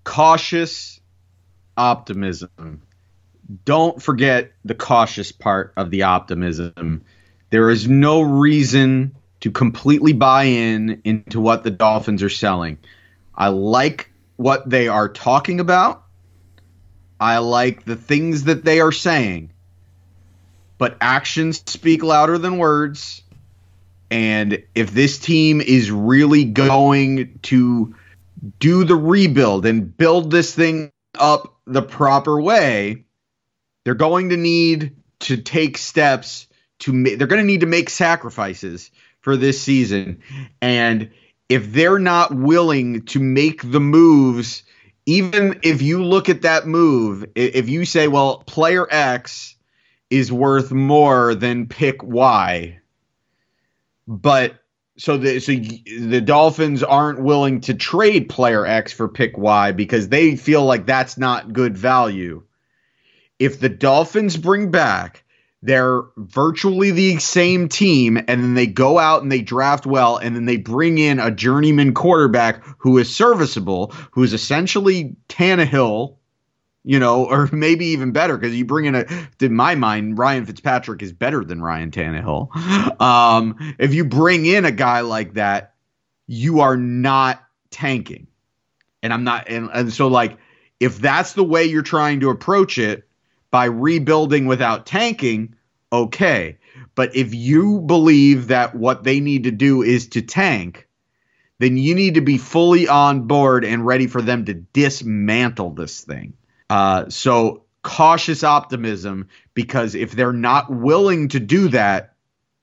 Cautious 0.04 1.00
optimism. 1.76 2.82
Don't 3.64 4.02
forget 4.02 4.52
the 4.64 4.74
cautious 4.74 5.32
part 5.32 5.72
of 5.76 5.90
the 5.90 6.02
optimism 6.02 7.04
there 7.54 7.70
is 7.70 7.88
no 7.88 8.20
reason 8.20 9.14
to 9.38 9.48
completely 9.48 10.12
buy 10.12 10.42
in 10.42 11.00
into 11.04 11.40
what 11.40 11.62
the 11.62 11.70
Dolphins 11.70 12.20
are 12.24 12.28
selling. 12.28 12.78
I 13.32 13.46
like 13.46 14.10
what 14.34 14.68
they 14.68 14.88
are 14.88 15.08
talking 15.08 15.60
about. 15.60 16.02
I 17.20 17.38
like 17.38 17.84
the 17.84 17.94
things 17.94 18.42
that 18.44 18.64
they 18.64 18.80
are 18.80 18.90
saying. 18.90 19.52
But 20.78 20.96
actions 21.00 21.62
speak 21.64 22.02
louder 22.02 22.38
than 22.38 22.58
words. 22.58 23.22
And 24.10 24.64
if 24.74 24.90
this 24.90 25.20
team 25.20 25.60
is 25.60 25.92
really 25.92 26.42
going 26.46 27.38
to 27.42 27.94
do 28.58 28.82
the 28.82 28.96
rebuild 28.96 29.64
and 29.64 29.96
build 29.96 30.32
this 30.32 30.52
thing 30.52 30.90
up 31.16 31.54
the 31.68 31.82
proper 31.82 32.40
way, 32.40 33.04
they're 33.84 33.94
going 33.94 34.30
to 34.30 34.36
need 34.36 34.96
to 35.20 35.36
take 35.36 35.78
steps 35.78 36.48
to 36.80 36.92
ma- 36.92 37.10
they're 37.16 37.26
going 37.26 37.42
to 37.42 37.46
need 37.46 37.60
to 37.60 37.66
make 37.66 37.90
sacrifices 37.90 38.90
for 39.20 39.36
this 39.36 39.60
season. 39.60 40.22
And 40.60 41.10
if 41.48 41.72
they're 41.72 41.98
not 41.98 42.34
willing 42.34 43.04
to 43.06 43.20
make 43.20 43.70
the 43.70 43.80
moves, 43.80 44.62
even 45.06 45.60
if 45.62 45.82
you 45.82 46.04
look 46.04 46.28
at 46.28 46.42
that 46.42 46.66
move, 46.66 47.24
if 47.34 47.68
you 47.68 47.84
say, 47.84 48.08
well, 48.08 48.38
player 48.46 48.86
X 48.90 49.54
is 50.10 50.32
worth 50.32 50.72
more 50.72 51.34
than 51.34 51.66
pick 51.66 52.02
Y, 52.02 52.78
but 54.06 54.60
so 54.96 55.16
the 55.16 55.40
so 55.40 55.52
the 55.52 56.20
Dolphins 56.20 56.82
aren't 56.82 57.20
willing 57.20 57.60
to 57.62 57.74
trade 57.74 58.28
player 58.28 58.64
X 58.64 58.92
for 58.92 59.08
pick 59.08 59.36
Y 59.36 59.72
because 59.72 60.08
they 60.08 60.36
feel 60.36 60.64
like 60.64 60.86
that's 60.86 61.18
not 61.18 61.52
good 61.52 61.76
value. 61.76 62.42
If 63.38 63.58
the 63.58 63.68
Dolphins 63.68 64.36
bring 64.36 64.70
back 64.70 65.23
they're 65.64 66.02
virtually 66.18 66.90
the 66.90 67.18
same 67.18 67.70
team, 67.70 68.18
and 68.18 68.28
then 68.28 68.52
they 68.52 68.66
go 68.66 68.98
out 68.98 69.22
and 69.22 69.32
they 69.32 69.40
draft 69.40 69.86
well, 69.86 70.18
and 70.18 70.36
then 70.36 70.44
they 70.44 70.58
bring 70.58 70.98
in 70.98 71.18
a 71.18 71.30
journeyman 71.30 71.94
quarterback 71.94 72.62
who 72.76 72.98
is 72.98 73.14
serviceable, 73.14 73.86
who 74.10 74.22
is 74.22 74.34
essentially 74.34 75.16
Tannehill, 75.30 76.16
you 76.84 76.98
know, 76.98 77.24
or 77.24 77.48
maybe 77.52 77.86
even 77.86 78.12
better 78.12 78.36
because 78.36 78.54
you 78.54 78.66
bring 78.66 78.84
in 78.84 78.94
a, 78.94 79.06
in 79.40 79.54
my 79.54 79.74
mind, 79.74 80.18
Ryan 80.18 80.44
Fitzpatrick 80.44 81.00
is 81.00 81.14
better 81.14 81.42
than 81.42 81.62
Ryan 81.62 81.90
Tannehill. 81.90 82.50
Um, 83.00 83.74
if 83.78 83.94
you 83.94 84.04
bring 84.04 84.46
in 84.46 84.64
a 84.64 84.70
guy 84.70 85.00
like 85.00 85.34
that, 85.34 85.74
you 86.26 86.60
are 86.60 86.76
not 86.76 87.42
tanking, 87.70 88.26
and 89.02 89.12
I'm 89.12 89.24
not, 89.24 89.48
and, 89.48 89.70
and 89.72 89.92
so 89.92 90.08
like 90.08 90.38
if 90.78 90.98
that's 90.98 91.32
the 91.32 91.44
way 91.44 91.64
you're 91.64 91.82
trying 91.82 92.20
to 92.20 92.30
approach 92.30 92.78
it 92.78 93.08
by 93.54 93.66
rebuilding 93.66 94.46
without 94.46 94.84
tanking, 94.84 95.54
okay. 95.92 96.58
But 96.96 97.14
if 97.14 97.32
you 97.32 97.82
believe 97.82 98.48
that 98.48 98.74
what 98.74 99.04
they 99.04 99.20
need 99.20 99.44
to 99.44 99.52
do 99.52 99.82
is 99.82 100.08
to 100.08 100.22
tank, 100.22 100.88
then 101.60 101.76
you 101.76 101.94
need 101.94 102.14
to 102.14 102.20
be 102.20 102.36
fully 102.36 102.88
on 102.88 103.28
board 103.28 103.64
and 103.64 103.86
ready 103.86 104.08
for 104.08 104.20
them 104.20 104.44
to 104.46 104.54
dismantle 104.54 105.70
this 105.70 106.00
thing. 106.00 106.32
Uh, 106.68 107.08
so 107.10 107.62
cautious 107.82 108.42
optimism 108.42 109.28
because 109.54 109.94
if 109.94 110.10
they're 110.10 110.32
not 110.32 110.68
willing 110.72 111.28
to 111.28 111.38
do 111.38 111.68
that, 111.68 112.16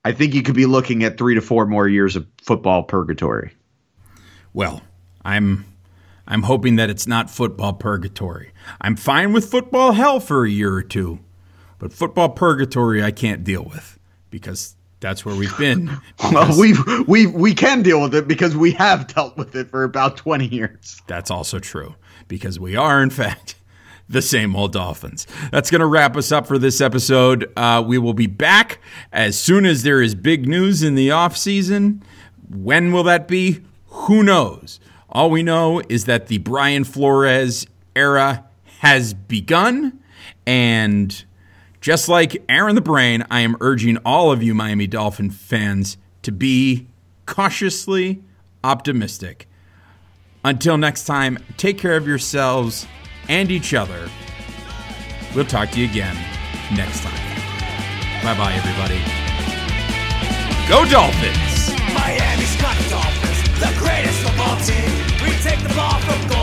I 0.04 0.12
think 0.12 0.34
you 0.34 0.42
could 0.42 0.54
be 0.56 0.66
looking 0.66 1.04
at 1.04 1.16
three 1.16 1.36
to 1.36 1.40
four 1.40 1.64
more 1.64 1.88
years 1.88 2.16
of 2.16 2.26
football 2.42 2.82
purgatory. 2.82 3.54
Well, 4.52 4.82
I'm 5.24 5.64
I'm 6.26 6.42
hoping 6.42 6.76
that 6.76 6.90
it's 6.90 7.06
not 7.06 7.30
football 7.30 7.72
purgatory. 7.72 8.51
I'm 8.80 8.96
fine 8.96 9.32
with 9.32 9.50
football 9.50 9.92
hell 9.92 10.20
for 10.20 10.44
a 10.44 10.50
year 10.50 10.72
or 10.72 10.82
two, 10.82 11.20
but 11.78 11.92
football 11.92 12.30
purgatory 12.30 13.02
I 13.02 13.10
can't 13.10 13.44
deal 13.44 13.64
with 13.64 13.98
because 14.30 14.76
that's 15.00 15.24
where 15.24 15.34
we've 15.34 15.56
been. 15.58 15.90
well, 16.32 16.58
we 16.58 16.74
we 17.06 17.26
we 17.26 17.54
can 17.54 17.82
deal 17.82 18.00
with 18.00 18.14
it 18.14 18.26
because 18.26 18.56
we 18.56 18.70
have 18.72 19.08
dealt 19.08 19.36
with 19.36 19.54
it 19.54 19.68
for 19.68 19.84
about 19.84 20.16
20 20.16 20.46
years. 20.46 21.02
That's 21.06 21.30
also 21.30 21.58
true 21.58 21.96
because 22.28 22.58
we 22.58 22.76
are 22.76 23.02
in 23.02 23.10
fact 23.10 23.56
the 24.08 24.22
same 24.22 24.56
old 24.56 24.72
Dolphins. 24.72 25.26
That's 25.50 25.70
going 25.70 25.80
to 25.80 25.86
wrap 25.86 26.16
us 26.16 26.32
up 26.32 26.46
for 26.46 26.58
this 26.58 26.80
episode. 26.80 27.52
Uh, 27.56 27.82
we 27.86 27.98
will 27.98 28.14
be 28.14 28.26
back 28.26 28.78
as 29.12 29.38
soon 29.38 29.66
as 29.66 29.82
there 29.82 30.00
is 30.00 30.14
big 30.14 30.48
news 30.48 30.82
in 30.82 30.94
the 30.94 31.10
off 31.10 31.36
season. 31.36 32.02
When 32.48 32.92
will 32.92 33.04
that 33.04 33.26
be? 33.26 33.60
Who 33.88 34.22
knows? 34.22 34.80
All 35.08 35.30
we 35.30 35.42
know 35.42 35.82
is 35.88 36.06
that 36.06 36.28
the 36.28 36.38
Brian 36.38 36.84
Flores 36.84 37.66
era 37.94 38.46
has 38.82 39.14
begun. 39.14 40.00
And 40.44 41.24
just 41.80 42.08
like 42.08 42.42
Aaron 42.48 42.74
the 42.74 42.80
Brain, 42.80 43.24
I 43.30 43.40
am 43.40 43.56
urging 43.60 43.96
all 43.98 44.32
of 44.32 44.42
you 44.42 44.54
Miami 44.54 44.88
Dolphin 44.88 45.30
fans 45.30 45.96
to 46.22 46.32
be 46.32 46.88
cautiously 47.24 48.24
optimistic. 48.64 49.48
Until 50.44 50.78
next 50.78 51.04
time, 51.04 51.38
take 51.56 51.78
care 51.78 51.96
of 51.96 52.08
yourselves 52.08 52.88
and 53.28 53.52
each 53.52 53.72
other. 53.72 54.10
We'll 55.32 55.44
talk 55.44 55.70
to 55.70 55.80
you 55.80 55.88
again 55.88 56.16
next 56.74 57.02
time. 57.02 57.14
Bye 58.24 58.36
bye, 58.36 58.52
everybody. 58.52 58.98
Go 60.68 60.84
Dolphins! 60.90 61.70
Miami's 61.94 62.60
got 62.60 62.76
Dolphins, 62.90 63.60
the 63.60 63.72
greatest 63.78 64.18
football 64.22 64.56
team. 64.58 64.90
We 65.22 65.30
take 65.38 65.60
the 65.60 65.72
ball 65.76 66.00
from 66.00 66.28
goal. 66.28 66.41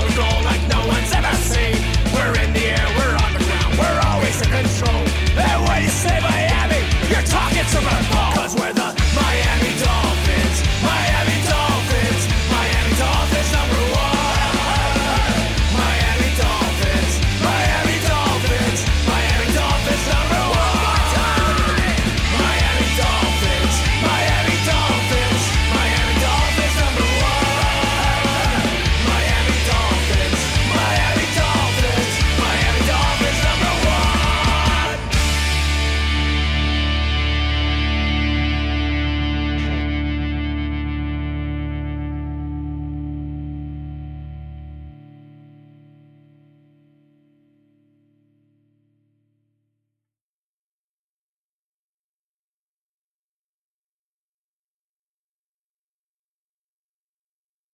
Cause 7.71 8.55
we're 8.55 8.73
the 8.73 8.95
Miami 9.13 9.68